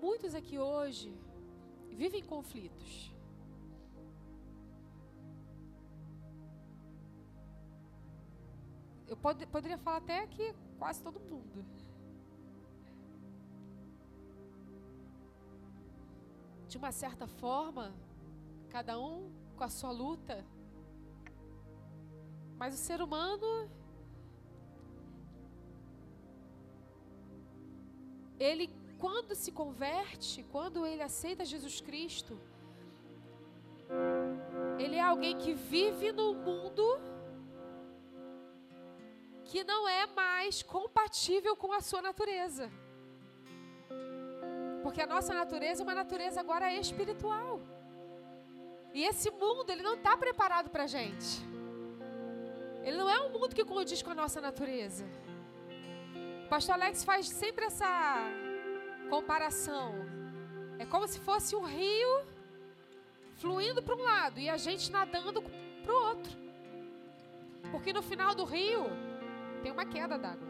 muitos 0.00 0.34
aqui 0.34 0.58
hoje 0.58 1.10
vivem 1.90 2.22
conflitos. 2.24 3.12
Eu 9.06 9.16
pod 9.16 9.46
poderia 9.46 9.78
falar 9.78 9.98
até 9.98 10.26
que 10.26 10.54
quase 10.78 11.02
todo 11.02 11.18
mundo. 11.18 11.64
de 16.68 16.76
uma 16.76 16.92
certa 16.92 17.26
forma, 17.26 17.94
cada 18.68 19.00
um 19.00 19.30
com 19.58 19.64
a 19.64 19.74
sua 19.78 19.92
luta. 20.04 20.36
Mas 22.60 22.74
o 22.74 22.80
ser 22.88 23.00
humano, 23.06 23.50
ele, 28.48 28.66
quando 29.04 29.34
se 29.42 29.50
converte, 29.60 30.36
quando 30.54 30.86
ele 30.90 31.02
aceita 31.10 31.50
Jesus 31.54 31.76
Cristo, 31.88 32.34
ele 34.82 34.96
é 34.96 35.04
alguém 35.12 35.36
que 35.42 35.52
vive 35.74 36.08
no 36.20 36.28
mundo 36.48 36.84
que 39.50 39.60
não 39.64 39.82
é 39.88 40.04
mais 40.22 40.62
compatível 40.62 41.54
com 41.62 41.72
a 41.78 41.80
sua 41.80 42.02
natureza. 42.08 42.66
Porque 44.82 45.00
a 45.02 45.10
nossa 45.14 45.32
natureza 45.42 45.82
é 45.82 45.84
uma 45.88 45.98
natureza 46.02 46.38
agora 46.44 46.72
espiritual. 46.84 47.47
E 48.94 49.04
esse 49.04 49.30
mundo, 49.30 49.70
ele 49.70 49.82
não 49.82 49.94
está 49.94 50.16
preparado 50.16 50.70
para 50.70 50.84
a 50.84 50.86
gente. 50.86 51.46
Ele 52.82 52.96
não 52.96 53.08
é 53.08 53.20
um 53.20 53.30
mundo 53.30 53.54
que 53.54 53.64
condiz 53.64 54.02
com 54.02 54.10
a 54.10 54.14
nossa 54.14 54.40
natureza. 54.40 55.04
O 56.46 56.48
pastor 56.48 56.74
Alex 56.74 57.04
faz 57.04 57.28
sempre 57.28 57.66
essa 57.66 57.88
comparação. 59.10 59.94
É 60.78 60.86
como 60.86 61.06
se 61.06 61.20
fosse 61.20 61.54
um 61.54 61.64
rio 61.64 62.26
fluindo 63.36 63.82
para 63.82 63.94
um 63.94 64.02
lado 64.02 64.40
e 64.40 64.48
a 64.48 64.56
gente 64.56 64.90
nadando 64.90 65.42
para 65.82 65.92
o 65.92 66.04
outro. 66.10 66.32
Porque 67.70 67.92
no 67.92 68.02
final 68.02 68.34
do 68.34 68.44
rio 68.44 68.84
tem 69.62 69.70
uma 69.70 69.84
queda 69.84 70.16
d'água. 70.18 70.48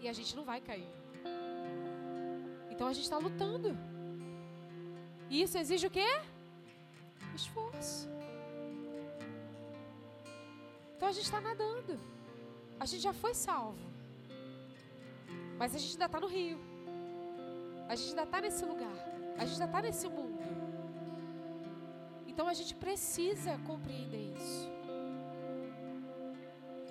E 0.00 0.08
a 0.08 0.12
gente 0.12 0.34
não 0.36 0.44
vai 0.44 0.60
cair. 0.60 0.88
Então 2.70 2.86
a 2.86 2.92
gente 2.92 3.04
está 3.04 3.18
lutando. 3.18 3.76
E 5.30 5.42
isso 5.42 5.56
exige 5.56 5.86
o 5.86 5.90
quê? 5.90 6.08
Esforço. 7.34 8.08
Então 10.96 11.08
a 11.08 11.12
gente 11.12 11.24
está 11.24 11.40
nadando. 11.40 11.98
A 12.80 12.84
gente 12.84 13.02
já 13.02 13.12
foi 13.12 13.32
salvo. 13.32 13.78
Mas 15.56 15.74
a 15.74 15.78
gente 15.78 15.92
ainda 15.92 16.06
está 16.06 16.20
no 16.20 16.26
rio. 16.26 16.58
A 17.88 17.94
gente 17.94 18.10
ainda 18.10 18.24
está 18.24 18.40
nesse 18.40 18.64
lugar. 18.64 18.98
A 19.38 19.44
gente 19.44 19.54
ainda 19.54 19.66
está 19.66 19.82
nesse 19.82 20.08
mundo. 20.08 20.42
Então 22.26 22.48
a 22.48 22.54
gente 22.54 22.74
precisa 22.74 23.58
compreender 23.70 24.34
isso. 24.36 24.68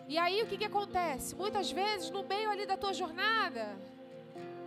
E 0.07 0.17
aí 0.17 0.41
o 0.41 0.47
que, 0.47 0.57
que 0.57 0.65
acontece? 0.65 1.35
Muitas 1.35 1.71
vezes, 1.71 2.09
no 2.09 2.23
meio 2.23 2.49
ali 2.49 2.65
da 2.65 2.77
tua 2.77 2.93
jornada, 2.93 3.77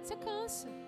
você 0.02 0.14
cansa. 0.16 0.81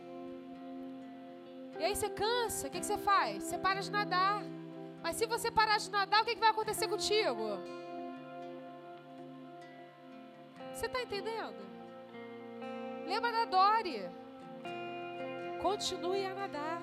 E 1.79 1.85
aí 1.85 1.95
você 1.95 2.09
cansa, 2.09 2.69
o 2.69 2.71
que, 2.71 2.81
que 2.81 2.87
você 2.87 2.99
faz? 2.99 3.45
Você 3.45 3.59
para 3.59 3.81
de 3.81 3.91
nadar. 3.91 4.43
Mas 5.03 5.17
se 5.17 5.27
você 5.27 5.51
parar 5.51 5.79
de 5.79 5.91
nadar, 5.91 6.23
o 6.23 6.25
que, 6.25 6.35
que 6.35 6.41
vai 6.41 6.51
acontecer 6.51 6.89
contigo? 6.89 7.59
Você 10.73 10.87
está 10.87 11.03
entendendo? 11.03 11.63
Lembra 13.07 13.31
da 13.31 13.45
Dori. 13.45 14.09
Continue 15.61 16.25
a 16.25 16.35
nadar. 16.35 16.83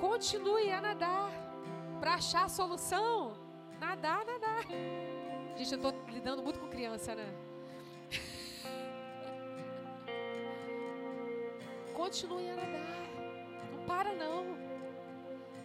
Continue 0.00 0.70
a 0.70 0.80
nadar. 0.80 1.30
Para 2.00 2.14
achar 2.14 2.44
a 2.44 2.48
solução, 2.48 3.36
nadar, 3.78 4.24
nadar. 4.24 4.64
Gente, 5.56 5.72
eu 5.72 5.76
estou 5.76 5.94
lidando 6.08 6.42
muito 6.42 6.58
com 6.58 6.68
criança, 6.68 7.14
né? 7.14 7.32
Continue 11.94 12.50
a 12.50 12.56
nadar. 12.56 13.03
Para 13.86 14.12
não. 14.12 14.56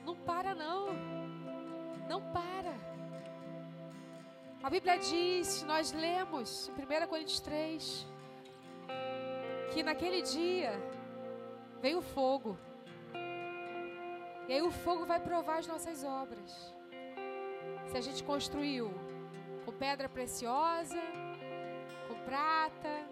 Não 0.05 0.15
para 0.15 0.55
não. 0.55 0.87
Não 2.07 2.21
para. 2.31 2.73
A 4.61 4.69
Bíblia 4.69 4.97
diz, 4.97 5.63
nós 5.63 5.91
lemos 5.93 6.69
em 6.69 7.03
1 7.03 7.07
Coríntios 7.07 7.39
3, 7.39 8.05
que 9.73 9.81
naquele 9.81 10.21
dia 10.21 10.71
veio 11.81 11.99
o 11.99 12.01
fogo. 12.01 12.57
E 14.47 14.53
aí 14.53 14.61
o 14.61 14.71
fogo 14.71 15.05
vai 15.05 15.19
provar 15.19 15.59
as 15.59 15.67
nossas 15.67 16.03
obras. 16.03 16.73
Se 17.87 17.97
a 17.97 18.01
gente 18.01 18.23
construiu 18.23 18.91
com 19.63 19.71
pedra 19.71 20.09
preciosa, 20.09 20.99
com 22.07 22.15
prata, 22.25 23.07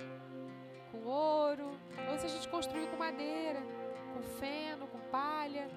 com 0.92 1.06
ouro, 1.06 1.70
ou 2.10 2.18
se 2.18 2.26
a 2.26 2.30
gente 2.30 2.50
construiu 2.50 2.88
com 2.88 2.98
madeira, 2.98 3.62
com 4.14 4.22
feno, 4.40 4.87
palha. 5.12 5.68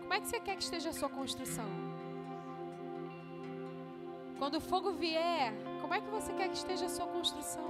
Como 0.00 0.14
é 0.14 0.20
que 0.20 0.28
você 0.28 0.40
quer 0.40 0.56
que 0.56 0.62
esteja 0.62 0.90
a 0.90 0.92
sua 0.92 1.08
construção? 1.08 1.68
Quando 4.38 4.56
o 4.56 4.60
fogo 4.60 4.92
vier, 4.92 5.52
como 5.80 5.94
é 5.94 6.00
que 6.00 6.08
você 6.08 6.32
quer 6.32 6.48
que 6.48 6.56
esteja 6.56 6.86
a 6.86 6.88
sua 6.88 7.06
construção? 7.06 7.68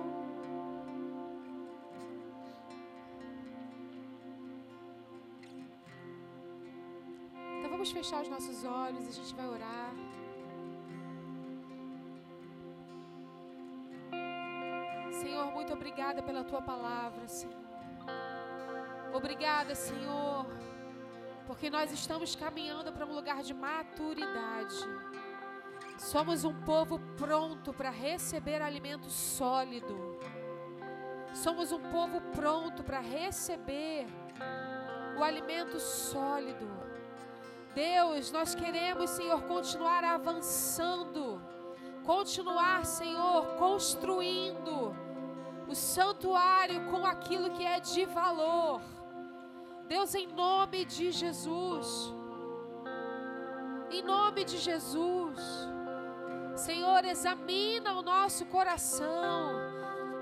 Então 7.56 7.70
vamos 7.70 7.90
fechar 7.90 8.22
os 8.22 8.28
nossos 8.28 8.64
olhos, 8.64 9.08
a 9.08 9.12
gente 9.12 9.34
vai 9.34 9.48
orar. 9.48 9.92
Senhor, 15.20 15.46
muito 15.52 15.72
obrigada 15.72 16.22
pela 16.22 16.44
tua 16.44 16.62
palavra, 16.62 17.26
Senhor. 17.26 17.67
Obrigada, 19.18 19.74
Senhor, 19.74 20.46
porque 21.44 21.68
nós 21.68 21.90
estamos 21.90 22.36
caminhando 22.36 22.92
para 22.92 23.04
um 23.04 23.12
lugar 23.12 23.42
de 23.42 23.52
maturidade. 23.52 24.76
Somos 25.98 26.44
um 26.44 26.54
povo 26.60 27.00
pronto 27.16 27.72
para 27.72 27.90
receber 27.90 28.62
alimento 28.62 29.10
sólido. 29.10 30.20
Somos 31.34 31.72
um 31.72 31.80
povo 31.90 32.20
pronto 32.30 32.84
para 32.84 33.00
receber 33.00 34.06
o 35.18 35.24
alimento 35.24 35.80
sólido. 35.80 36.68
Deus, 37.74 38.30
nós 38.30 38.54
queremos, 38.54 39.10
Senhor, 39.10 39.42
continuar 39.42 40.04
avançando, 40.04 41.42
continuar, 42.04 42.86
Senhor, 42.86 43.56
construindo 43.56 44.94
o 45.66 45.74
santuário 45.74 46.84
com 46.88 47.04
aquilo 47.04 47.50
que 47.50 47.66
é 47.66 47.80
de 47.80 48.04
valor. 48.04 48.80
Deus, 49.88 50.14
em 50.14 50.26
nome 50.26 50.84
de 50.84 51.10
Jesus, 51.10 52.12
em 53.90 54.02
nome 54.02 54.44
de 54.44 54.58
Jesus, 54.58 55.40
Senhor, 56.54 57.04
examina 57.04 57.94
o 57.94 58.02
nosso 58.02 58.44
coração, 58.46 59.52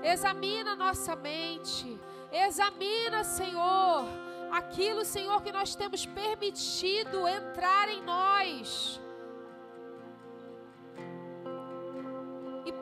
examina 0.03 0.71
a 0.71 0.75
nossa 0.75 1.15
mente, 1.15 1.99
examina, 2.31 3.23
Senhor, 3.23 4.05
aquilo, 4.51 5.03
Senhor, 5.03 5.41
que 5.41 5.51
nós 5.51 5.75
temos 5.75 6.05
permitido 6.05 7.27
entrar 7.27 7.89
em 7.89 8.01
nós. 8.03 9.01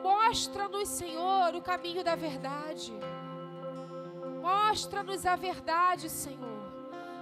Mostra-nos, 0.06 0.88
Senhor, 0.88 1.54
o 1.54 1.62
caminho 1.62 2.02
da 2.04 2.14
verdade. 2.14 2.92
Mostra-nos 4.42 5.24
a 5.24 5.34
verdade, 5.34 6.08
Senhor. 6.10 6.55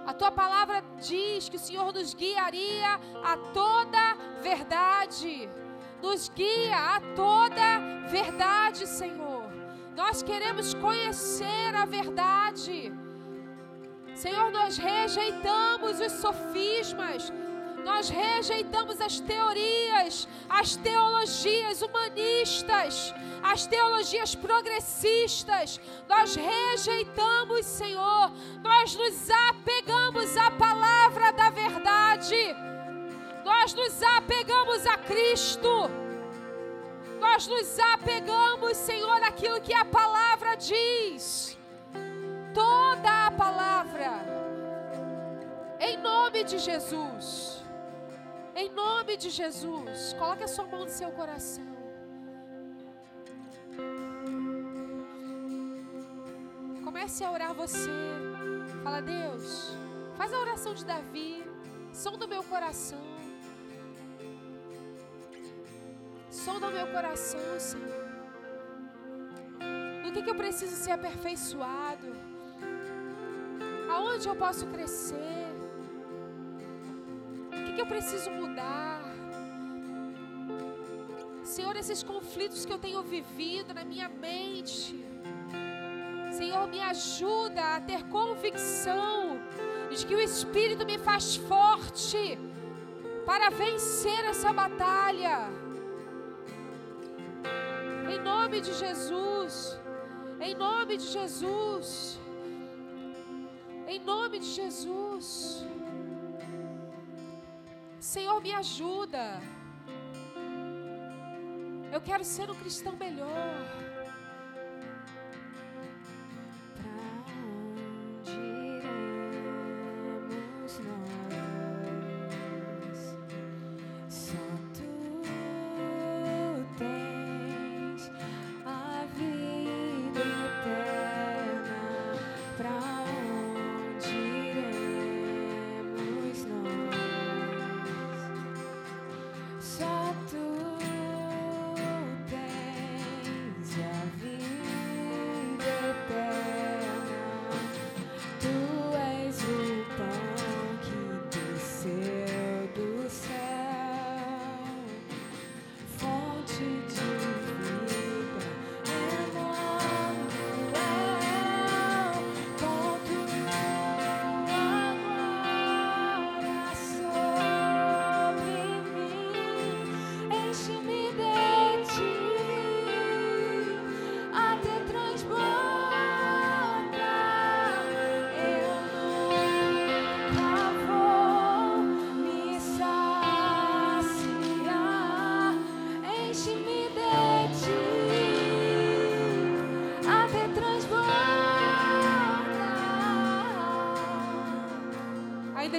A 0.05 0.13
tua 0.13 0.31
palavra 0.31 0.83
diz 0.99 1.49
que 1.49 1.55
o 1.55 1.59
Senhor 1.59 1.91
nos 1.91 2.13
guiaria 2.13 2.99
a 3.23 3.37
toda 3.53 4.15
verdade. 4.41 5.49
Nos 6.01 6.29
guia 6.29 6.77
a 6.95 7.01
toda 7.15 7.79
verdade, 8.07 8.85
Senhor. 8.85 9.43
Nós 9.95 10.21
queremos 10.21 10.73
conhecer 10.75 11.73
a 11.75 11.85
verdade. 11.85 12.93
Senhor, 14.13 14.51
nós 14.51 14.77
rejeitamos 14.77 15.99
os 15.99 16.11
sofismas, 16.13 17.33
nós 17.85 18.09
rejeitamos 18.09 18.99
as 18.99 19.19
teorias, 19.19 20.27
as 20.49 20.75
teologias 20.75 21.83
humanistas, 21.83 23.13
as 23.43 23.67
teologias 23.67 24.33
progressistas. 24.33 25.79
Nós 26.09 26.35
rejeitamos, 26.35 27.63
Senhor. 27.63 28.31
Nós 28.63 28.95
nos 28.95 29.29
apegamos 29.49 30.35
à 30.35 30.49
palavra 30.49 31.31
da 31.31 31.51
verdade. 31.51 32.55
Nós 33.43 33.75
nos 33.75 34.01
apegamos 34.17 34.87
a 34.87 34.97
Cristo. 34.97 35.91
Nós 37.19 37.45
nos 37.45 37.77
apegamos, 37.93 38.77
Senhor, 38.77 39.21
àquilo 39.21 39.61
que 39.61 39.75
a 39.75 39.85
palavra 39.85 40.55
diz. 40.55 41.55
Toda 42.51 43.27
a 43.27 43.29
palavra. 43.29 44.11
Em 45.79 45.97
nome 45.97 46.43
de 46.43 46.57
Jesus. 46.57 47.64
Em 48.61 48.69
nome 48.71 49.17
de 49.17 49.29
Jesus, 49.29 50.13
coloque 50.17 50.45
a 50.45 50.47
sua 50.47 50.65
mão 50.65 50.83
no 50.85 50.89
seu 50.89 51.11
coração. 51.11 51.75
Comece 56.85 57.25
a 57.25 57.31
orar 57.31 57.53
você. 57.53 57.91
Fala, 58.81 59.01
Deus, 59.01 59.75
faz 60.15 60.33
a 60.33 60.39
oração 60.39 60.73
de 60.73 60.85
Davi. 60.85 61.43
Som 61.91 62.17
do 62.17 62.29
meu 62.29 62.43
coração. 62.43 63.03
Som 66.29 66.57
do 66.61 66.71
meu 66.71 66.87
coração, 66.87 67.59
Senhor. 67.59 68.05
No 70.03 70.13
que, 70.13 70.23
que 70.23 70.29
eu 70.29 70.35
preciso 70.35 70.77
ser 70.77 70.91
aperfeiçoado? 70.91 72.07
Aonde 73.89 74.29
eu 74.29 74.35
posso 74.35 74.65
crescer? 74.67 75.44
Eu 77.85 77.87
preciso 77.87 78.31
mudar? 78.31 79.01
Senhor, 81.43 81.75
esses 81.81 82.01
conflitos 82.01 82.65
que 82.65 82.73
eu 82.73 82.79
tenho 82.85 83.01
vivido 83.03 83.73
na 83.79 83.85
minha 83.85 84.09
mente, 84.09 84.95
Senhor, 86.37 86.67
me 86.67 86.81
ajuda 86.81 87.61
a 87.75 87.81
ter 87.89 88.01
convicção 88.17 89.39
de 89.91 90.03
que 90.07 90.15
o 90.15 90.19
Espírito 90.19 90.83
me 90.91 90.97
faz 90.97 91.35
forte 91.35 92.39
para 93.29 93.49
vencer 93.51 94.21
essa 94.31 94.51
batalha. 94.51 95.37
Em 98.11 98.19
nome 98.31 98.61
de 98.61 98.73
Jesus, 98.73 99.79
em 100.41 100.55
nome 100.55 100.97
de 100.97 101.07
Jesus, 101.17 102.19
em 103.87 103.99
nome 103.99 104.39
de 104.39 104.49
Jesus. 104.61 105.54
Senhor, 108.35 108.41
me 108.41 108.53
ajuda. 108.53 109.41
Eu 111.91 112.01
quero 112.01 112.23
ser 112.23 112.49
um 112.49 112.55
cristão 112.55 112.95
melhor. 112.97 113.94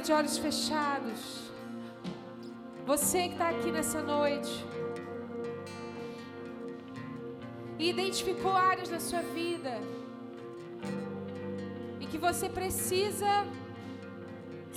De 0.07 0.13
olhos 0.13 0.39
fechados, 0.39 1.21
você 2.91 3.21
que 3.29 3.35
está 3.37 3.49
aqui 3.49 3.71
nessa 3.77 4.01
noite 4.01 4.55
e 7.77 7.91
identificou 7.95 8.53
áreas 8.53 8.89
da 8.89 9.01
sua 9.01 9.23
vida 9.39 9.73
e 12.01 12.07
que 12.07 12.19
você 12.27 12.49
precisa 12.49 13.33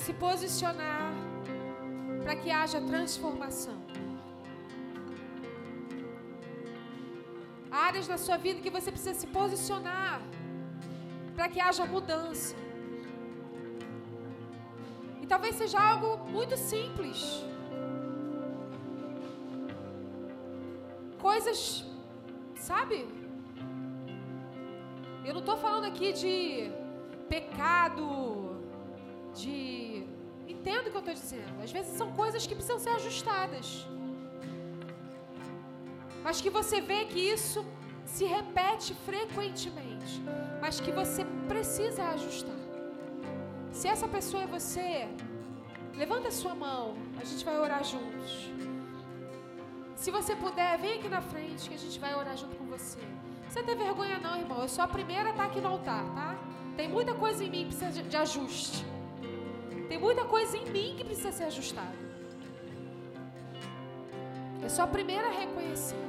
se 0.03 0.13
posicionar 0.13 1.13
para 2.23 2.35
que 2.35 2.49
haja 2.49 2.81
transformação. 2.81 3.77
Áreas 7.69 8.07
na 8.13 8.17
sua 8.17 8.37
vida 8.37 8.61
que 8.65 8.75
você 8.77 8.89
precisa 8.95 9.13
se 9.13 9.27
posicionar 9.27 10.21
para 11.35 11.47
que 11.47 11.61
haja 11.67 11.85
mudança. 11.85 12.55
Talvez 15.39 15.55
seja 15.55 15.79
algo 15.91 16.09
muito 16.35 16.55
simples. 16.57 17.19
Coisas, 21.27 21.59
sabe? 22.69 22.97
Eu 25.23 25.33
não 25.37 25.43
estou 25.45 25.55
falando 25.55 25.85
aqui 25.91 26.11
de 26.11 26.33
pecado, 27.29 28.03
de. 29.33 30.03
Entendo 30.45 30.87
o 30.87 30.91
que 30.91 30.97
eu 30.97 31.05
estou 31.05 31.17
dizendo. 31.21 31.55
Às 31.63 31.71
vezes 31.71 31.97
são 32.01 32.11
coisas 32.21 32.45
que 32.45 32.53
precisam 32.53 32.79
ser 32.85 32.93
ajustadas. 32.99 33.87
Mas 36.21 36.41
que 36.41 36.49
você 36.59 36.81
vê 36.81 37.01
que 37.05 37.21
isso 37.35 37.65
se 38.03 38.25
repete 38.25 38.93
frequentemente. 39.09 40.15
Mas 40.61 40.81
que 40.81 40.91
você 40.91 41.23
precisa 41.47 42.03
ajustar. 42.09 42.58
Se 43.79 43.87
essa 43.87 44.09
pessoa 44.09 44.43
é 44.43 44.45
você, 44.45 45.07
levanta 45.95 46.27
a 46.27 46.31
sua 46.31 46.53
mão. 46.53 46.97
A 47.17 47.23
gente 47.23 47.45
vai 47.45 47.57
orar 47.57 47.81
juntos. 47.81 48.51
Se 49.95 50.11
você 50.11 50.35
puder, 50.35 50.77
vem 50.77 50.95
aqui 50.97 51.07
na 51.07 51.21
frente 51.21 51.69
que 51.69 51.75
a 51.75 51.77
gente 51.77 51.97
vai 51.97 52.13
orar 52.13 52.35
junto 52.35 52.57
com 52.57 52.65
você. 52.65 52.99
Não 52.99 53.39
precisa 53.43 53.63
ter 53.65 53.77
vergonha 53.77 54.17
não, 54.19 54.35
irmão. 54.37 54.61
Eu 54.61 54.67
sou 54.67 54.83
a 54.83 54.87
primeira 54.97 55.29
a 55.29 55.31
estar 55.31 55.45
aqui 55.45 55.61
no 55.61 55.69
altar, 55.69 56.03
tá? 56.13 56.37
Tem 56.75 56.89
muita 56.89 57.13
coisa 57.13 57.41
em 57.41 57.49
mim 57.49 57.69
que 57.69 57.73
precisa 57.73 58.03
de 58.03 58.17
ajuste. 58.17 58.85
Tem 59.87 59.97
muita 59.97 60.25
coisa 60.25 60.57
em 60.57 60.69
mim 60.69 60.95
que 60.97 61.05
precisa 61.05 61.31
ser 61.31 61.45
ajustada. 61.45 61.97
Eu 64.61 64.69
sou 64.69 64.83
a 64.83 64.87
primeira 64.87 65.29
a 65.29 65.31
reconhecer. 65.31 66.05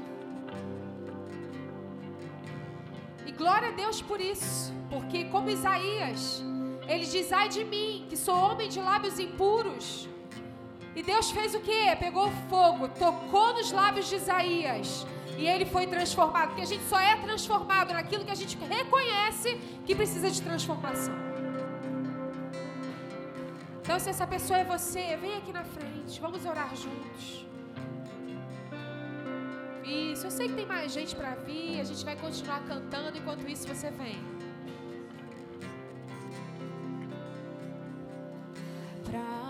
E 3.25 3.31
glória 3.31 3.69
a 3.69 3.71
Deus 3.71 4.03
por 4.03 4.21
isso. 4.21 4.75
Porque 4.91 5.27
como 5.27 5.49
Isaías, 5.51 6.43
ele 6.93 7.07
diz, 7.15 7.33
ai 7.41 7.49
de 7.49 7.63
mim, 7.73 8.07
que 8.09 8.17
sou 8.17 8.37
homem 8.47 8.69
de 8.69 8.81
lábios 8.81 9.19
impuros. 9.27 10.09
E 10.99 11.03
Deus 11.11 11.31
fez 11.31 11.55
o 11.55 11.61
que? 11.61 11.83
Pegou 12.05 12.29
fogo, 12.49 12.89
tocou 12.89 13.49
nos 13.55 13.71
lábios 13.71 14.09
de 14.09 14.17
Isaías 14.17 15.07
e 15.39 15.47
ele 15.47 15.67
foi 15.75 15.87
transformado. 15.87 16.49
Porque 16.49 16.63
a 16.69 16.73
gente 16.73 16.85
só 16.93 16.99
é 16.99 17.17
transformado 17.17 17.93
naquilo 17.99 18.25
que 18.25 18.35
a 18.37 18.41
gente 18.43 18.59
reconhece 18.79 19.57
que 19.87 19.95
precisa 19.95 20.29
de 20.31 20.43
transformação. 20.43 21.15
Então, 23.83 23.99
se 23.99 24.11
essa 24.11 24.27
pessoa 24.27 24.59
é 24.59 24.65
você, 24.65 25.17
vem 25.17 25.37
aqui 25.39 25.53
na 25.53 25.65
frente. 25.65 26.21
Vamos 26.21 26.45
orar 26.45 26.71
juntos. 26.77 27.47
Isso, 29.85 30.27
eu 30.27 30.31
sei 30.31 30.49
que 30.49 30.55
tem 30.55 30.67
mais 30.67 30.93
gente 30.93 31.15
para 31.17 31.35
vir. 31.47 31.81
A 31.81 31.85
gente 31.85 32.05
vai 32.05 32.17
continuar 32.17 32.61
cantando. 32.73 33.17
Enquanto 33.17 33.49
isso, 33.49 33.67
você 33.67 33.91
vem. 33.91 34.40
encontrar. 39.11 39.50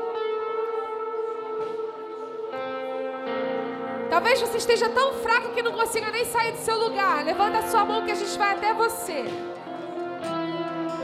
Talvez 4.11 4.41
você 4.41 4.57
esteja 4.57 4.89
tão 4.89 5.13
fraco 5.13 5.53
que 5.53 5.61
não 5.61 5.71
consiga 5.71 6.11
nem 6.11 6.25
sair 6.25 6.51
do 6.51 6.57
seu 6.57 6.77
lugar. 6.77 7.23
Levanta 7.23 7.59
a 7.59 7.67
sua 7.69 7.85
mão 7.85 8.03
que 8.03 8.11
a 8.11 8.15
gente 8.15 8.37
vai 8.37 8.51
até 8.51 8.73
você. 8.73 9.23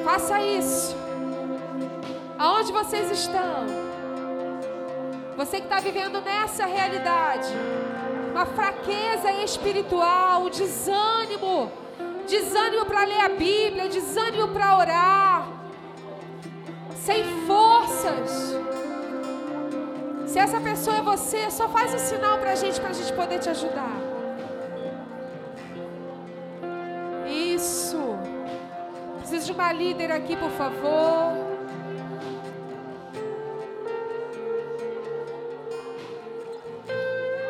Faça 0.03 0.41
isso. 0.41 0.93
Aonde 2.38 2.69
vocês 2.69 3.09
estão? 3.09 3.65
Você 5.38 5.61
que 5.61 5.67
está 5.67 5.79
vivendo 5.79 6.19
nessa 6.19 6.65
realidade, 6.65 7.47
uma 8.31 8.45
fraqueza 8.45 9.31
espiritual, 9.41 10.43
um 10.43 10.49
desânimo, 10.49 11.71
desânimo 12.27 12.85
para 12.88 13.05
ler 13.05 13.21
a 13.21 13.29
Bíblia, 13.29 13.88
desânimo 13.88 14.49
para 14.49 14.77
orar, 14.77 15.47
sem 17.05 17.23
forças. 17.47 18.53
Se 20.28 20.38
essa 20.38 20.60
pessoa 20.60 20.98
é 20.98 21.02
você, 21.02 21.49
só 21.49 21.70
faz 21.70 21.94
um 21.94 21.98
sinal 21.98 22.38
para 22.38 22.52
a 22.52 22.56
gente, 22.56 22.80
para 22.82 22.90
a 22.90 22.94
gente 22.94 23.14
poder 23.14 23.40
te 23.40 23.49
ajudar. 23.49 23.95
Isso. 27.26 27.98
Preciso 29.20 29.45
de 29.45 29.52
uma 29.54 29.72
líder 29.72 30.12
aqui, 30.12 30.36
por 30.36 30.52
favor. 30.52 31.34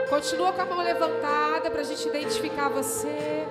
Continua 0.08 0.54
com 0.54 0.62
a 0.62 0.66
mão 0.66 0.84
levantada 0.84 1.70
para 1.72 1.82
a 1.82 1.84
gente 1.84 2.08
identificar 2.08 2.70
você. 2.70 3.46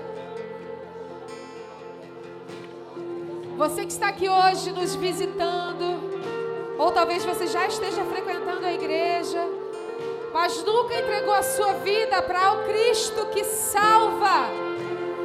Você 3.56 3.86
que 3.86 3.92
está 3.92 4.08
aqui 4.08 4.28
hoje 4.28 4.70
nos 4.70 4.94
visitando, 4.94 6.16
ou 6.78 6.90
talvez 6.92 7.24
você 7.24 7.46
já 7.46 7.66
esteja 7.66 8.04
frequentando 8.04 8.66
a 8.66 8.72
igreja, 8.72 9.42
mas 10.32 10.62
nunca 10.64 10.94
entregou 10.94 11.32
a 11.32 11.42
sua 11.42 11.72
vida 11.74 12.20
para 12.22 12.52
o 12.52 12.64
Cristo 12.64 13.26
que 13.26 13.42
salva, 13.44 14.50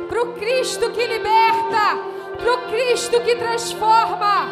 para 0.08 0.22
o 0.22 0.34
Cristo 0.34 0.90
que 0.92 1.06
liberta, 1.06 1.98
para 2.38 2.54
o 2.54 2.70
Cristo 2.70 3.20
que 3.22 3.36
transforma. 3.36 4.48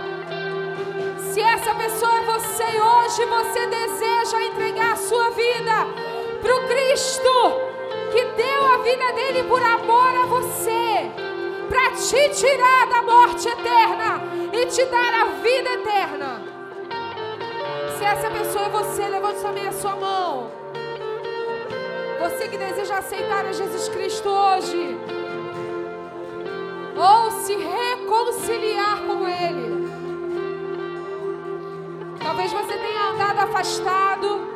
Se 1.32 1.42
essa 1.42 1.74
pessoa 1.76 2.20
é 2.20 2.26
você 2.26 2.64
hoje 2.64 3.26
você 3.26 3.68
deseja 3.68 4.42
entregar 4.44 4.94
a 4.94 4.98
sua 4.98 5.30
vida 5.30 5.88
para 6.42 6.56
o 6.56 6.68
Cristo 6.68 7.70
que 8.12 8.26
deu 8.26 8.66
a 8.66 8.78
vida 8.80 9.14
dele 9.14 9.44
por 9.44 9.62
amor 9.62 10.16
a 10.16 10.26
você, 10.26 11.12
para 11.70 11.92
te 11.92 12.30
tirar 12.30 12.88
da 12.88 13.02
morte 13.04 13.48
eterna 13.48 14.22
e 14.52 14.66
te 14.66 14.84
dar 14.86 15.14
a 15.14 15.26
vida 15.42 15.74
eterna. 15.74 16.49
Se 18.00 18.06
essa 18.06 18.30
pessoa 18.32 18.68
é 18.68 18.70
você, 18.70 19.10
levante 19.10 19.42
também 19.42 19.68
a 19.68 19.74
sua 19.74 19.94
mão. 19.94 20.50
Você 22.22 22.48
que 22.48 22.58
deseja 22.58 23.00
aceitar 23.00 23.46
a 23.46 23.52
Jesus 23.52 23.90
Cristo 23.90 24.30
hoje, 24.30 24.98
ou 26.96 27.32
se 27.32 27.58
reconciliar 27.58 29.00
com 29.00 29.28
Ele. 29.28 29.90
Talvez 32.24 32.54
você 32.54 32.78
tenha 32.78 33.10
andado 33.10 33.40
afastado. 33.40 34.48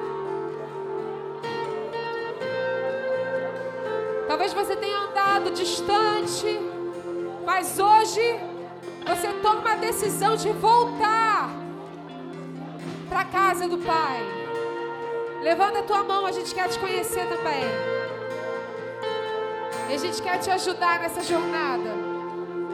Talvez 4.25 4.53
você 4.53 4.77
tenha 4.77 4.99
andado 4.99 5.51
distante. 5.51 6.61
Mas 7.45 7.77
hoje 7.77 8.39
você 9.05 9.27
toma 9.41 9.73
a 9.73 9.75
decisão 9.75 10.37
de 10.37 10.49
voltar 10.53 11.62
a 13.23 13.25
casa 13.25 13.67
do 13.69 13.77
Pai. 13.77 14.21
Levanta 15.41 15.79
a 15.79 15.83
tua 15.83 16.03
mão, 16.03 16.25
a 16.25 16.31
gente 16.31 16.53
quer 16.53 16.67
te 16.67 16.77
conhecer 16.77 17.25
também. 17.27 17.63
E 19.89 19.93
a 19.93 19.97
gente 19.97 20.21
quer 20.21 20.37
te 20.39 20.49
ajudar 20.49 20.99
nessa 20.99 21.21
jornada. 21.23 21.89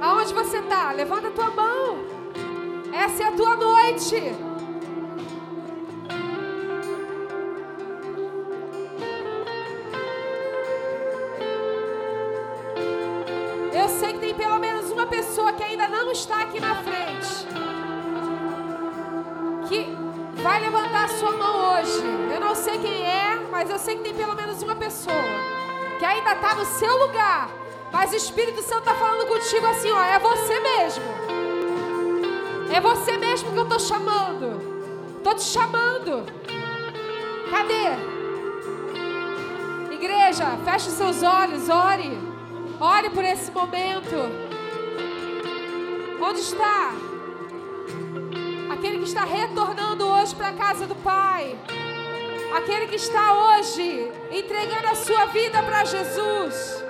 Aonde 0.02 0.34
você 0.34 0.58
está? 0.58 0.92
Levanta 0.92 1.28
a 1.28 1.32
tua 1.32 1.52
mão. 1.52 2.00
Essa 2.94 3.24
é 3.24 3.28
a 3.28 3.32
tua 3.32 3.56
noite. 3.56 4.16
Eu 13.72 13.88
sei 14.00 14.14
que 14.14 14.20
tem 14.20 14.34
pelo 14.34 14.60
menos 14.60 14.90
uma 14.90 15.06
pessoa 15.06 15.54
que 15.54 15.64
ainda 15.64 15.88
não 15.88 16.12
está 16.12 16.42
aqui 16.42 16.60
na 16.60 16.76
frente. 16.76 16.99
Sua 21.10 21.32
mão 21.32 21.74
hoje. 21.74 22.04
Eu 22.34 22.40
não 22.40 22.56
sei 22.56 22.78
quem 22.78 23.06
é, 23.06 23.40
mas 23.52 23.70
eu 23.70 23.80
sei 23.80 23.98
que 23.98 24.04
tem 24.04 24.14
pelo 24.14 24.36
menos 24.36 24.62
uma 24.62 24.76
pessoa 24.76 25.16
que 25.98 26.06
ainda 26.06 26.34
está 26.34 26.56
no 26.56 26.66
seu 26.66 26.96
lugar. 27.06 27.50
Mas 27.92 28.12
o 28.12 28.16
Espírito 28.16 28.62
Santo 28.62 28.80
está 28.80 28.94
falando 28.94 29.28
contigo 29.28 29.66
assim, 29.66 29.92
ó, 29.92 30.02
é 30.02 30.20
você 30.20 30.60
mesmo. 30.60 31.04
É 32.72 32.80
você 32.80 33.18
mesmo 33.18 33.52
que 33.52 33.58
eu 33.58 33.64
estou 33.64 33.80
chamando. 33.80 34.62
Estou 35.18 35.36
te 35.36 35.44
chamando. 35.44 36.26
Cadê? 37.50 37.90
Igreja, 39.94 40.46
feche 40.64 40.92
seus 40.92 41.24
olhos, 41.24 41.68
ore. 41.68 42.18
Ore 42.80 43.10
por 43.10 43.24
esse 43.24 43.52
momento. 43.52 44.16
Onde 46.22 46.40
está? 46.40 46.94
aquele 48.80 49.00
que 49.00 49.04
está 49.04 49.26
retornando 49.26 50.08
hoje 50.30 50.36
para 50.36 50.50
a 50.50 50.54
casa 50.54 50.86
do 50.86 50.96
Pai, 50.96 51.58
aquele 52.56 52.86
que 52.86 52.98
está 52.98 53.34
hoje 53.34 54.12
entregando 54.32 54.88
a 54.88 54.96
sua 54.96 55.26
vida 55.28 55.64
para 55.64 55.84
Jesus. 55.86 56.84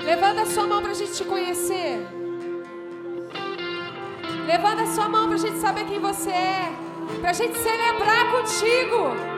Levanta 0.00 0.42
a 0.42 0.46
sua 0.46 0.66
mão 0.66 0.82
para 0.82 0.90
a 0.90 0.94
gente 0.94 1.12
te 1.12 1.24
conhecer. 1.24 2.04
Levanta 4.44 4.82
a 4.82 4.86
sua 4.86 5.08
mão 5.08 5.26
para 5.26 5.36
a 5.36 5.38
gente 5.38 5.58
saber 5.58 5.84
quem 5.84 6.00
você 6.00 6.30
é, 6.30 6.72
para 7.20 7.30
a 7.30 7.32
gente 7.32 7.56
celebrar 7.58 8.32
contigo. 8.32 9.35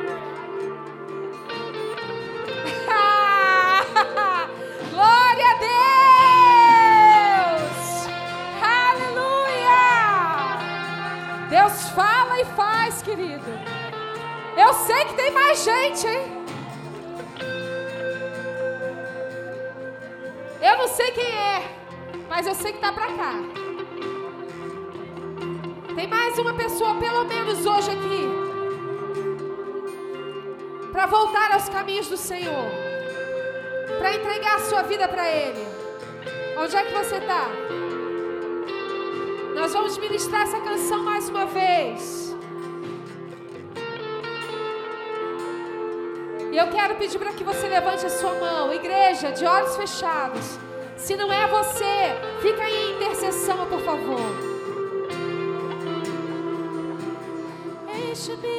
Querido. 13.09 13.51
Eu 14.55 14.73
sei 14.75 15.05
que 15.07 15.15
tem 15.15 15.31
mais 15.31 15.65
gente, 15.65 16.07
hein? 16.07 16.45
Eu 20.61 20.77
não 20.77 20.89
sei 20.89 21.11
quem 21.13 21.31
é, 21.35 21.71
mas 22.29 22.47
eu 22.47 22.55
sei 22.55 22.73
que 22.73 22.81
tá 22.81 22.93
para 22.93 23.07
cá. 23.07 23.33
Tem 25.95 26.07
mais 26.07 26.39
uma 26.39 26.55
pessoa, 26.55 26.97
pelo 26.97 27.25
menos 27.25 27.65
hoje 27.65 27.91
aqui, 27.91 28.21
para 30.93 31.07
voltar 31.07 31.53
aos 31.53 31.69
caminhos 31.71 32.09
do 32.09 32.17
Senhor, 32.17 32.71
para 33.99 34.15
entregar 34.15 34.57
a 34.57 34.61
sua 34.61 34.83
vida 34.83 35.09
para 35.09 35.27
Ele. 35.31 35.67
Onde 36.59 36.77
é 36.77 36.83
que 36.83 36.93
você 36.93 37.17
está? 37.17 37.49
Nós 39.55 39.73
vamos 39.73 39.97
ministrar 39.97 40.43
essa 40.43 40.61
canção 40.61 41.03
mais 41.03 41.29
uma 41.29 41.47
vez. 41.47 42.28
Eu 46.57 46.69
quero 46.69 46.95
pedir 46.97 47.19
para 47.19 47.33
que 47.33 47.45
você 47.45 47.69
levante 47.69 48.07
a 48.07 48.11
sua 48.11 48.33
mão, 48.35 48.73
igreja, 48.73 49.33
de 49.33 49.45
olhos 49.45 49.77
fechados. 49.77 50.59
Se 50.97 51.17
não 51.17 51.33
é 51.33 51.47
você, 51.47 52.17
fica 52.41 52.63
aí 52.63 52.91
em 52.91 52.97
intercessão, 52.97 53.67
por 53.67 53.81
favor. 53.81 54.21
Enche-me 58.11 58.58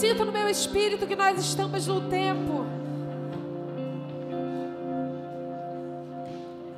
sinto 0.00 0.24
no 0.24 0.32
meu 0.32 0.48
espírito 0.48 1.06
que 1.06 1.14
nós 1.14 1.38
estamos 1.38 1.86
num 1.86 2.08
tempo 2.08 2.64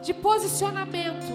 de 0.02 0.12
posicionamento. 0.12 1.34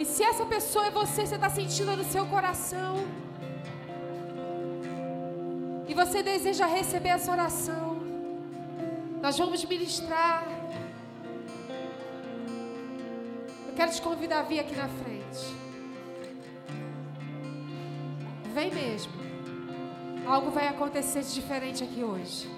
E 0.00 0.04
se 0.04 0.24
essa 0.24 0.44
pessoa 0.46 0.86
é 0.86 0.90
você, 0.90 1.24
você 1.24 1.36
está 1.36 1.48
sentindo 1.48 1.96
no 1.96 2.02
seu 2.02 2.26
coração. 2.26 2.96
E 5.86 5.94
você 5.94 6.24
deseja 6.24 6.66
receber 6.66 7.10
essa 7.10 7.30
oração. 7.30 8.02
Nós 9.22 9.38
vamos 9.38 9.64
ministrar. 9.64 10.61
Quero 13.82 13.94
te 13.94 14.02
convidar 14.02 14.38
a 14.38 14.42
vir 14.42 14.60
aqui 14.60 14.76
na 14.76 14.86
frente. 14.88 15.56
Vem 18.54 18.72
mesmo. 18.72 19.12
Algo 20.24 20.52
vai 20.52 20.68
acontecer 20.68 21.22
de 21.22 21.34
diferente 21.34 21.82
aqui 21.82 22.04
hoje. 22.04 22.48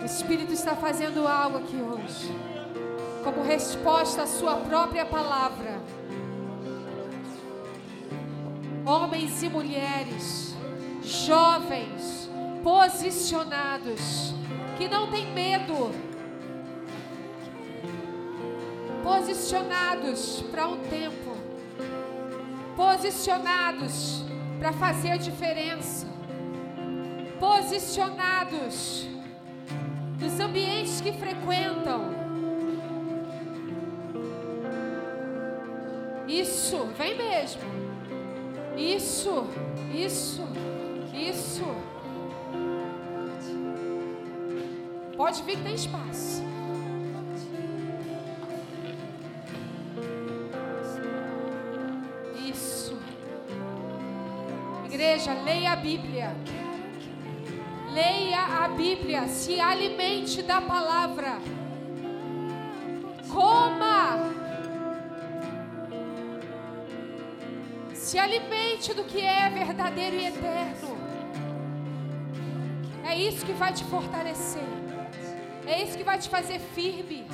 O 0.00 0.04
Espírito 0.04 0.52
está 0.52 0.76
fazendo 0.76 1.26
algo 1.26 1.58
aqui 1.58 1.74
hoje. 1.74 2.30
Como 3.24 3.42
resposta 3.42 4.22
à 4.22 4.26
sua 4.28 4.58
própria 4.58 5.04
palavra. 5.04 5.80
Homens 8.86 9.42
e 9.42 9.48
mulheres, 9.48 10.54
jovens, 11.02 12.30
posicionados, 12.62 14.34
que 14.78 14.86
não 14.86 15.10
têm 15.10 15.32
medo. 15.32 16.11
Posicionados 19.02 20.42
para 20.50 20.68
um 20.68 20.78
tempo. 20.78 21.36
Posicionados 22.76 24.24
para 24.58 24.72
fazer 24.72 25.18
diferença. 25.18 26.06
Posicionados 27.40 29.08
nos 30.20 30.38
ambientes 30.38 31.00
que 31.00 31.12
frequentam. 31.12 32.22
Isso, 36.28 36.86
vem 36.96 37.16
mesmo. 37.16 37.62
Isso, 38.76 39.46
isso, 39.92 40.42
isso. 41.12 41.64
Pode 45.16 45.42
vir 45.42 45.56
que 45.56 45.62
tem 45.62 45.74
espaço. 45.74 46.42
Igreja, 55.22 55.34
leia 55.44 55.72
a 55.72 55.76
Bíblia. 55.76 56.36
Leia 57.92 58.64
a 58.64 58.68
Bíblia, 58.68 59.28
se 59.28 59.60
alimente 59.60 60.42
da 60.42 60.60
palavra. 60.60 61.38
Coma. 63.28 64.32
Se 67.94 68.18
alimente 68.18 68.92
do 68.94 69.04
que 69.04 69.20
é 69.20 69.48
verdadeiro 69.48 70.16
e 70.16 70.26
eterno. 70.26 70.98
É 73.04 73.14
isso 73.14 73.46
que 73.46 73.52
vai 73.52 73.72
te 73.72 73.84
fortalecer. 73.84 74.72
É 75.64 75.84
isso 75.84 75.96
que 75.96 76.04
vai 76.04 76.18
te 76.18 76.28
fazer 76.28 76.58
firme. 76.58 77.26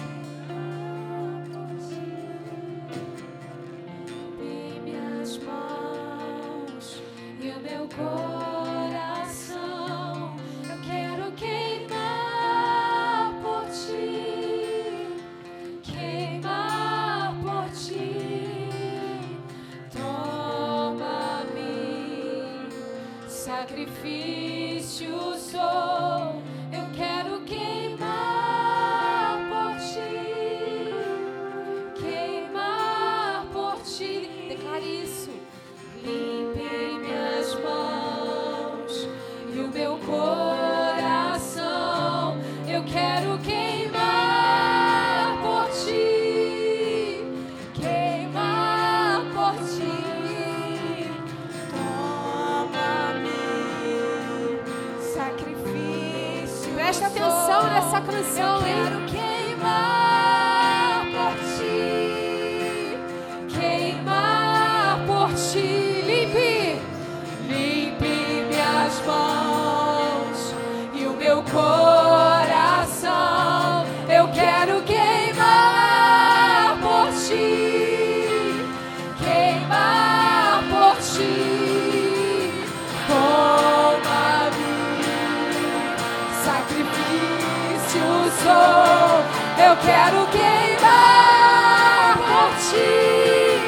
Quero 89.76 90.26
queimar 90.28 92.16
por 92.16 92.50
ti. 92.68 93.60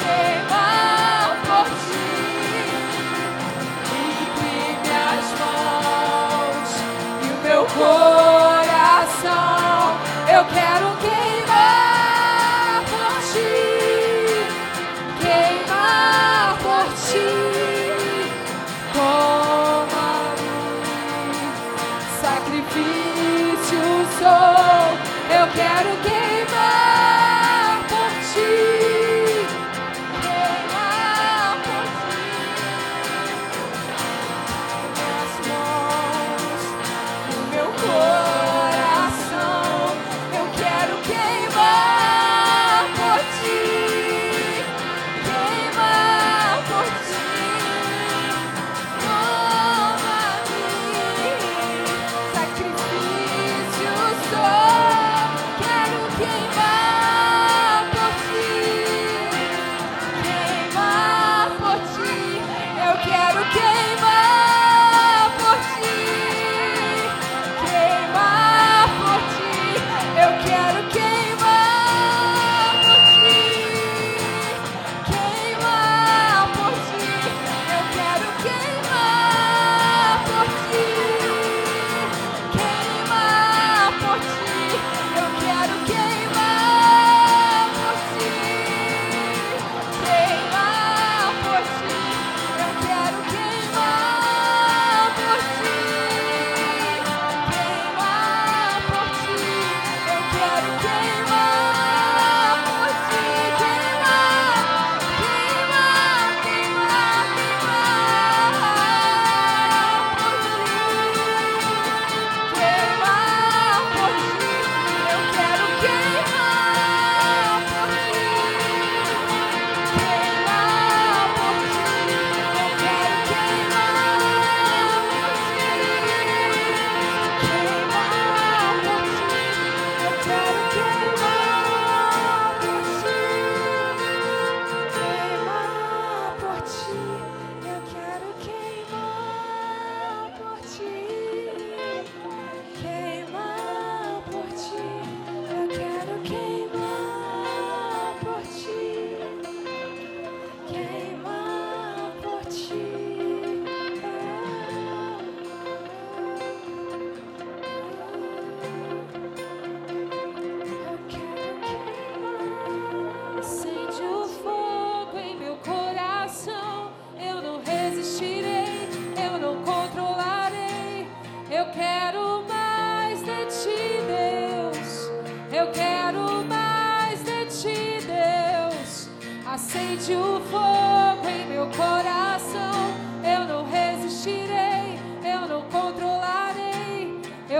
Queimar 0.00 1.28
por 1.46 1.66
ti. 1.84 2.08
Limpe 3.92 4.52
minhas 4.82 5.26
mãos 5.40 6.70
e 7.22 7.24
o 7.26 7.36
meu 7.46 7.62
coração. 7.66 9.28
Eu 10.28 10.42
quero 10.46 10.77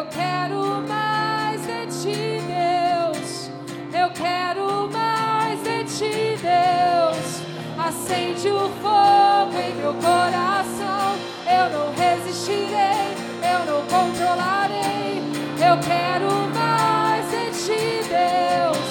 quero 0.08 0.82
mais 0.86 1.60
de 1.62 1.86
ti, 1.86 2.40
Deus. 2.46 3.50
Eu 3.92 4.10
quero 4.10 4.88
mais 4.90 5.62
de 5.62 5.84
ti, 5.84 6.38
Deus. 6.40 7.42
Acende 7.78 8.48
o 8.48 8.68
fogo 8.82 9.58
em 9.58 9.74
meu 9.76 9.94
coração. 9.94 11.16
Eu 11.46 11.70
não 11.70 11.94
resistirei, 11.94 13.14
eu 13.42 13.60
não 13.66 13.82
controlarei. 13.86 15.22
Eu 15.60 15.78
quero 15.80 16.30
mais 16.54 17.24
de 17.30 17.50
ti, 17.64 18.08
Deus. 18.08 18.88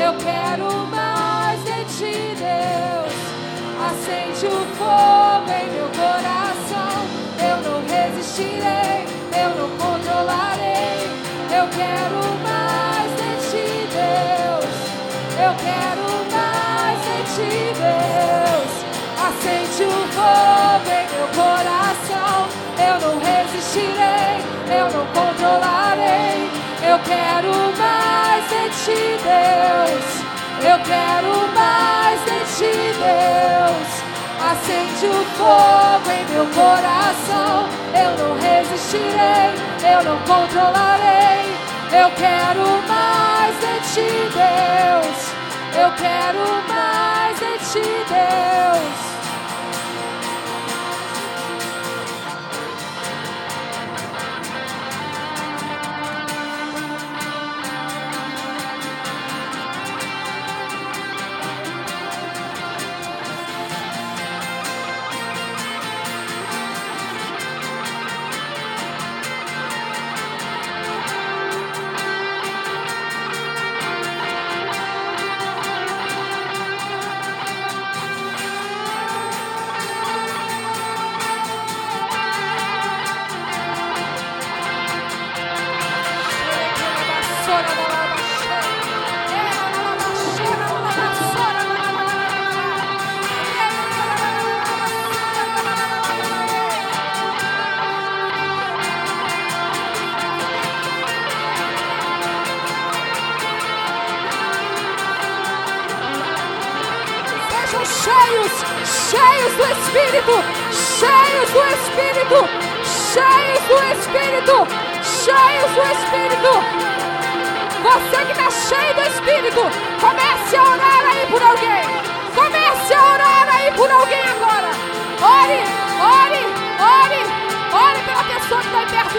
Eu 0.00 0.12
quero 0.18 0.86
mais 0.86 1.60
de 1.64 1.84
ti, 1.96 2.34
Deus. 2.36 3.14
Acende 3.88 4.46
o 4.46 4.60
fogo 4.76 5.50
em 5.50 5.66
meu 5.72 5.88
coração. 5.88 6.94
Eu 7.40 7.56
não 7.62 7.78
resistirei, 7.86 8.87
quero 11.78 12.20
mais 12.42 13.10
de 13.20 13.30
ti, 13.48 13.68
Deus. 13.94 14.76
Eu 15.46 15.52
quero 15.66 16.06
mais 16.34 16.98
de 17.06 17.18
ti, 17.34 17.54
Deus. 17.86 18.72
Acende 19.26 19.82
o 19.84 20.00
fogo 20.16 20.90
em 20.98 21.06
meu 21.14 21.28
coração. 21.40 22.36
Eu 22.88 22.96
não 23.04 23.14
resistirei, 23.20 24.34
eu 24.78 24.86
não 24.90 25.06
controlarei. 25.18 26.50
Eu 26.90 26.98
quero 27.12 27.52
mais 27.78 28.42
de 28.52 28.64
ti, 28.82 29.02
Deus. 29.30 30.06
Eu 30.70 30.78
quero 30.92 31.32
mais 31.54 32.18
de 32.28 32.38
ti, 32.56 32.76
Deus. 33.06 33.90
Acende 34.50 35.06
o 35.06 35.24
fogo 35.38 36.10
em 36.10 36.24
meu 36.32 36.46
coração. 36.46 37.68
Eu 37.94 38.10
não 38.18 38.34
resistirei, 38.40 39.54
eu 39.92 40.04
não 40.04 40.18
controlarei. 40.22 41.57
Eu 41.90 42.10
quero 42.10 42.82
mais 42.86 43.54
de 43.60 43.94
ti, 43.94 44.10
Deus. 44.34 45.32
Eu 45.74 45.90
quero 45.92 46.44
mais 46.68 47.38
de 47.38 47.58
ti, 47.72 47.88
Deus. 48.08 49.07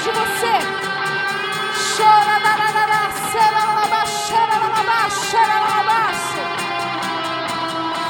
De 0.02 0.12
você. 0.12 0.56
Chora, 1.96 2.40
dararara, 2.40 3.12
serarabá, 3.32 4.06
xerarabá, 4.06 5.10
xerarabá. 5.10 5.80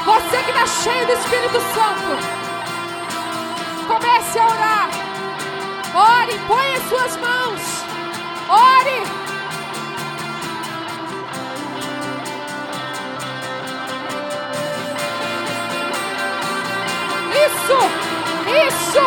Você 0.04 0.42
que 0.42 0.50
está 0.50 0.66
cheio 0.66 1.06
do 1.06 1.12
Espírito 1.12 1.60
Santo, 1.60 2.18
comece 3.86 4.38
a 4.38 4.46
orar. 4.46 4.88
Ore, 5.94 6.38
põe 6.48 6.74
as 6.74 6.82
suas 6.88 7.16
mãos. 7.16 7.84
Ore. 8.48 9.02
Isso, 17.46 17.78
isso, 18.66 19.04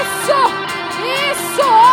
isso, 0.00 0.38
isso. 1.30 1.85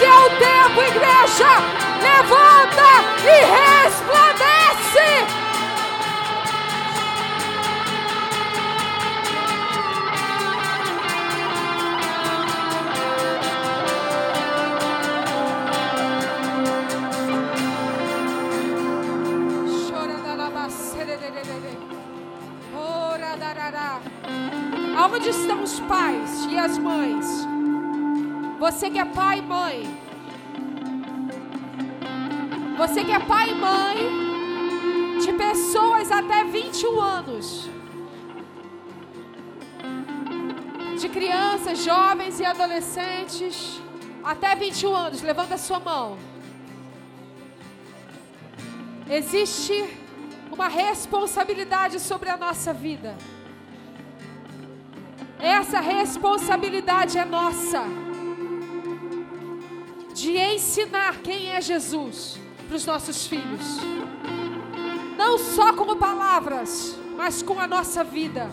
Esse 0.00 0.06
é 0.06 0.14
o 0.14 0.30
tempo, 0.30 0.80
igreja. 0.80 1.50
Levanta 2.00 2.90
e 3.22 3.36
resplandece. 3.84 4.30
Onde 25.12 25.28
estão 25.28 25.62
os 25.62 25.78
pais 25.80 26.46
e 26.48 26.58
as 26.58 26.78
mães? 26.78 27.19
Você 28.70 28.88
que 28.88 29.00
é 29.00 29.04
pai 29.04 29.40
e 29.40 29.42
mãe. 29.42 29.76
Você 32.78 33.02
que 33.04 33.10
é 33.10 33.18
pai 33.18 33.50
e 33.50 33.54
mãe 33.54 33.96
de 35.24 35.32
pessoas 35.32 36.12
até 36.12 36.44
21 36.44 37.00
anos. 37.00 37.68
De 41.00 41.08
crianças, 41.08 41.82
jovens 41.82 42.38
e 42.38 42.44
adolescentes 42.44 43.82
até 44.22 44.54
21 44.54 44.94
anos. 44.94 45.20
Levanta 45.20 45.56
a 45.56 45.58
sua 45.58 45.80
mão. 45.80 46.16
Existe 49.18 49.78
uma 50.52 50.68
responsabilidade 50.68 51.98
sobre 51.98 52.30
a 52.30 52.36
nossa 52.36 52.72
vida. 52.72 53.16
Essa 55.40 55.80
responsabilidade 55.80 57.18
é 57.18 57.24
nossa 57.24 57.82
de 60.20 60.36
ensinar 60.36 61.18
quem 61.22 61.50
é 61.50 61.60
Jesus 61.60 62.38
para 62.68 62.76
os 62.76 62.84
nossos 62.84 63.26
filhos, 63.26 63.78
não 65.16 65.38
só 65.38 65.72
com 65.72 65.96
palavras, 65.96 66.96
mas 67.16 67.42
com 67.42 67.58
a 67.58 67.66
nossa 67.66 68.04
vida. 68.04 68.50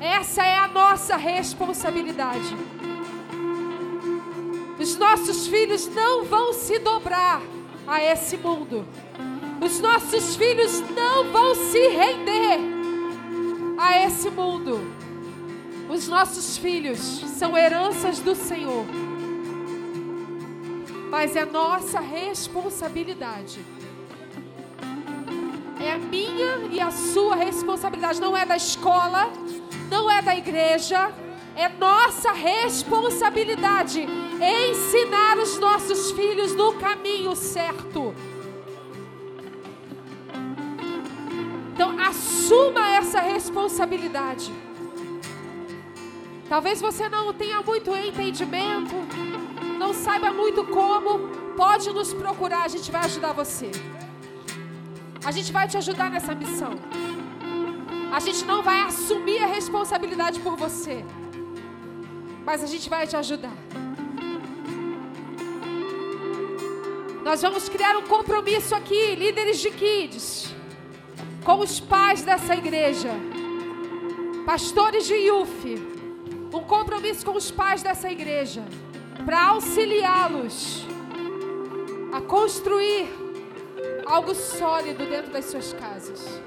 Essa 0.00 0.44
é 0.44 0.56
a 0.56 0.68
nossa 0.68 1.16
responsabilidade. 1.16 2.56
Os 4.78 4.96
nossos 4.96 5.48
filhos 5.48 5.88
não 5.88 6.24
vão 6.24 6.52
se 6.52 6.78
dobrar 6.78 7.42
a 7.84 8.00
esse 8.00 8.36
mundo. 8.36 8.86
Os 9.60 9.80
nossos 9.80 10.36
filhos 10.36 10.80
não 10.90 11.32
vão 11.32 11.54
se 11.56 11.88
render 11.88 12.60
a 13.76 14.04
esse 14.04 14.30
mundo. 14.30 14.78
Os 15.88 16.06
nossos 16.06 16.56
filhos 16.56 17.00
são 17.36 17.58
heranças 17.58 18.20
do 18.20 18.36
Senhor. 18.36 18.84
Mas 21.08 21.34
é 21.36 21.44
nossa 21.44 22.00
responsabilidade. 22.00 23.64
É 25.80 25.92
a 25.92 25.98
minha 25.98 26.68
e 26.70 26.80
a 26.80 26.90
sua 26.90 27.34
responsabilidade. 27.36 28.20
Não 28.20 28.36
é 28.36 28.44
da 28.44 28.56
escola, 28.56 29.30
não 29.90 30.10
é 30.10 30.20
da 30.20 30.36
igreja. 30.36 31.12
É 31.56 31.68
nossa 31.68 32.32
responsabilidade 32.32 34.06
ensinar 34.40 35.38
os 35.38 35.58
nossos 35.58 36.12
filhos 36.12 36.54
no 36.54 36.74
caminho 36.74 37.34
certo. 37.34 38.14
Então, 41.72 41.98
assuma 41.98 42.88
essa 42.90 43.20
responsabilidade. 43.20 44.52
Talvez 46.48 46.80
você 46.80 47.08
não 47.08 47.32
tenha 47.32 47.60
muito 47.60 47.94
entendimento, 47.94 48.94
não 49.82 49.92
saiba 49.94 50.30
muito 50.40 50.64
como, 50.64 51.10
pode 51.62 51.88
nos 51.98 52.12
procurar, 52.22 52.62
a 52.64 52.72
gente 52.74 52.90
vai 52.90 53.02
ajudar 53.04 53.32
você. 53.32 53.70
A 55.24 55.30
gente 55.36 55.50
vai 55.56 55.66
te 55.68 55.76
ajudar 55.82 56.10
nessa 56.10 56.34
missão. 56.34 56.72
A 58.16 58.20
gente 58.26 58.44
não 58.44 58.62
vai 58.62 58.80
assumir 58.82 59.38
a 59.42 59.46
responsabilidade 59.46 60.40
por 60.40 60.56
você, 60.56 61.04
mas 62.44 62.62
a 62.62 62.66
gente 62.66 62.88
vai 62.94 63.06
te 63.06 63.16
ajudar. 63.16 63.56
Nós 67.22 67.42
vamos 67.42 67.68
criar 67.68 67.94
um 67.96 68.06
compromisso 68.14 68.74
aqui, 68.74 69.14
líderes 69.14 69.58
de 69.60 69.70
kids, 69.70 70.54
com 71.44 71.58
os 71.66 71.78
pais 71.78 72.22
dessa 72.22 72.54
igreja, 72.62 73.10
pastores 74.46 75.06
de 75.06 75.14
youth 75.14 75.98
um 76.52 76.60
compromisso 76.60 77.24
com 77.24 77.32
os 77.32 77.50
pais 77.50 77.82
dessa 77.82 78.10
igreja 78.10 78.62
para 79.24 79.48
auxiliá-los 79.48 80.86
a 82.12 82.20
construir 82.20 83.08
algo 84.06 84.34
sólido 84.34 85.06
dentro 85.06 85.30
das 85.30 85.44
suas 85.44 85.72
casas. 85.72 86.40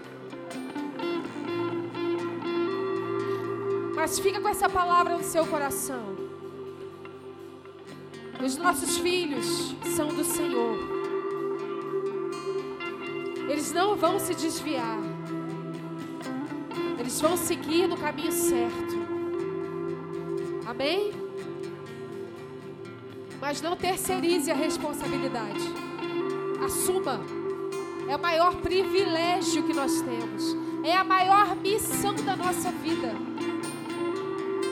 Mas 3.96 4.18
fica 4.20 4.42
com 4.42 4.50
essa 4.50 4.68
palavra 4.68 5.16
no 5.16 5.24
seu 5.24 5.46
coração. 5.46 6.16
Os 8.44 8.58
nossos 8.58 8.98
filhos 8.98 9.76
são 9.96 10.08
do 10.08 10.24
Senhor. 10.24 10.80
Eles 13.48 13.72
não 13.72 13.96
vão 13.96 14.18
se 14.18 14.34
desviar. 14.34 14.98
Eles 16.98 17.22
vão 17.22 17.38
seguir 17.38 17.88
no 17.88 17.98
caminho 17.98 18.32
certo. 18.32 18.96
Amém? 20.66 21.21
Mas 23.42 23.62
não 23.62 23.76
terceirize 23.76 24.52
a 24.52 24.54
responsabilidade. 24.54 25.60
Assuma. 26.64 27.20
É 28.08 28.16
o 28.16 28.22
maior 28.22 28.56
privilégio 28.58 29.64
que 29.64 29.74
nós 29.74 30.02
temos. 30.02 30.56
É 30.84 30.96
a 30.96 31.04
maior 31.04 31.56
missão 31.56 32.14
da 32.14 32.36
nossa 32.36 32.72
vida. 32.72 33.14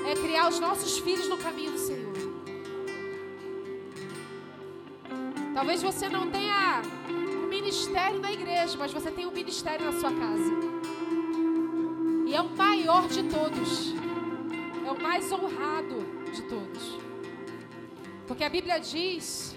É 0.08 0.14
criar 0.14 0.48
os 0.48 0.60
nossos 0.60 1.00
filhos 1.00 1.28
no 1.28 1.38
caminho 1.38 1.72
do 1.72 1.80
Senhor. 1.80 2.14
Talvez 5.56 5.82
você 5.82 6.08
não 6.08 6.30
tenha 6.30 6.82
um 7.10 7.48
ministério 7.48 8.20
na 8.20 8.32
igreja, 8.32 8.78
mas 8.78 8.94
você 8.94 9.10
tem 9.10 9.26
um 9.26 9.32
ministério 9.32 9.86
na 9.86 10.00
sua 10.00 10.12
casa. 10.12 10.54
E 12.28 12.36
é 12.36 12.42
o 12.42 12.50
maior 12.50 13.08
de 13.08 13.24
todos 13.24 13.94
é 14.90 14.92
o 14.92 15.02
mais 15.02 15.32
honrado 15.32 16.04
de 16.34 16.42
todos. 16.44 17.09
Porque 18.30 18.44
a 18.44 18.50
Bíblia 18.50 18.80
diz 18.80 19.56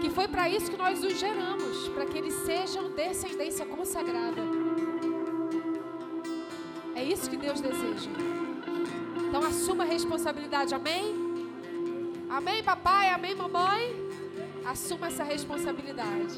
que 0.00 0.08
foi 0.08 0.28
para 0.28 0.48
isso 0.48 0.70
que 0.70 0.76
nós 0.76 1.02
os 1.02 1.18
geramos, 1.18 1.88
para 1.88 2.06
que 2.06 2.16
eles 2.16 2.34
sejam 2.46 2.92
descendência 2.92 3.66
consagrada. 3.66 4.42
É 6.94 7.02
isso 7.02 7.28
que 7.28 7.36
Deus 7.36 7.60
deseja. 7.60 8.12
Então 9.26 9.42
assuma 9.44 9.82
a 9.82 9.86
responsabilidade, 9.88 10.72
amém? 10.72 11.06
Amém, 12.30 12.62
papai, 12.62 13.10
amém, 13.10 13.34
mamãe? 13.34 13.96
Assuma 14.64 15.08
essa 15.08 15.24
responsabilidade. 15.24 16.36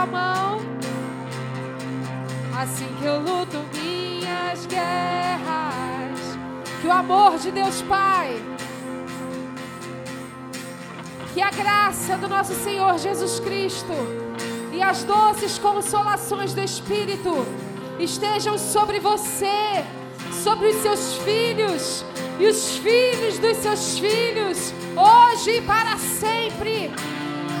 Sua 0.00 0.06
mão 0.06 0.60
assim 2.58 2.88
que 2.98 3.04
eu 3.04 3.18
luto 3.20 3.58
minhas 3.74 4.64
guerras. 4.66 6.18
Que 6.80 6.86
o 6.86 6.92
amor 6.92 7.36
de 7.38 7.50
Deus 7.50 7.82
Pai, 7.82 8.40
que 11.34 11.42
a 11.42 11.50
graça 11.50 12.16
do 12.16 12.28
nosso 12.28 12.54
Senhor 12.54 12.98
Jesus 12.98 13.40
Cristo 13.40 13.92
e 14.72 14.82
as 14.82 15.04
doces 15.04 15.58
consolações 15.58 16.54
do 16.54 16.62
Espírito 16.62 17.46
estejam 17.98 18.56
sobre 18.56 18.98
você, 19.00 19.84
sobre 20.42 20.68
os 20.68 20.76
seus 20.76 21.16
filhos 21.18 22.04
e 22.38 22.46
os 22.46 22.78
filhos 22.78 23.38
dos 23.38 23.56
seus 23.58 23.98
filhos, 23.98 24.72
hoje 24.96 25.58
e 25.58 25.62
para 25.62 25.98
sempre. 25.98 26.90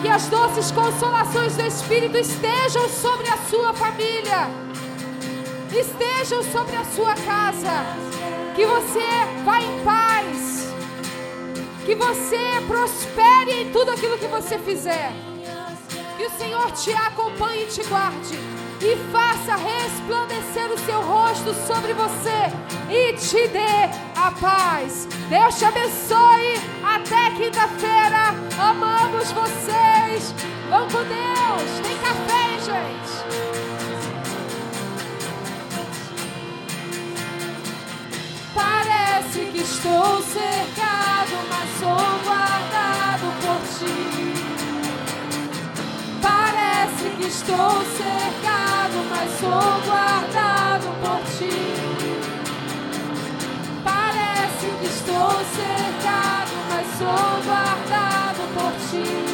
Que 0.02 0.08
as 0.08 0.28
doces 0.28 0.70
consolações 0.70 1.56
do 1.56 1.62
Espírito 1.62 2.16
estejam 2.16 2.88
sobre 2.88 3.28
a 3.28 3.36
sua 3.48 3.74
família 3.74 4.70
estejam 5.78 6.42
sobre 6.42 6.76
a 6.76 6.84
sua 6.84 7.14
casa. 7.14 7.70
Que 8.54 8.66
você 8.66 9.06
vá 9.44 9.60
em 9.60 9.84
paz. 9.84 10.72
Que 11.84 11.94
você 11.94 12.38
prospere 12.66 13.62
em 13.62 13.72
tudo 13.72 13.90
aquilo 13.92 14.18
que 14.18 14.26
você 14.26 14.58
fizer. 14.58 15.12
Que 16.16 16.26
o 16.26 16.30
Senhor 16.30 16.70
te 16.72 16.92
acompanhe 16.92 17.64
e 17.64 17.66
te 17.66 17.82
guarde. 17.84 18.59
E 18.82 18.96
faça 19.12 19.56
resplandecer 19.56 20.72
o 20.72 20.78
seu 20.78 21.02
rosto 21.02 21.52
sobre 21.66 21.92
você. 21.92 22.50
E 22.88 23.12
te 23.12 23.46
dê 23.48 23.90
a 24.16 24.30
paz. 24.40 25.06
Deus 25.28 25.58
te 25.58 25.66
abençoe. 25.66 26.54
Até 26.82 27.30
quinta-feira. 27.36 28.34
Amamos 28.58 29.30
vocês. 29.32 30.34
Vão 30.70 30.88
com 30.88 31.04
Deus. 31.04 31.80
Tem 31.82 31.96
café, 31.98 32.58
gente. 32.64 33.50
Parece 38.54 39.40
que 39.52 39.58
estou 39.58 40.22
cercado, 40.22 41.36
mas 41.50 41.68
sou 41.78 42.24
guardado 42.24 43.26
por 43.42 43.60
ti. 43.78 44.39
Parece 46.80 47.10
que 47.10 47.26
estou 47.26 47.84
cercado, 47.94 49.04
mas 49.10 49.30
sou 49.38 49.50
guardado 49.84 50.88
por 51.02 51.20
ti. 51.36 51.50
Parece 53.84 54.66
que 54.80 54.86
estou 54.86 55.30
cercado, 55.54 56.52
mas 56.70 56.86
sou 56.96 57.42
guardado 57.44 58.48
por 58.54 58.72
ti. 58.88 59.29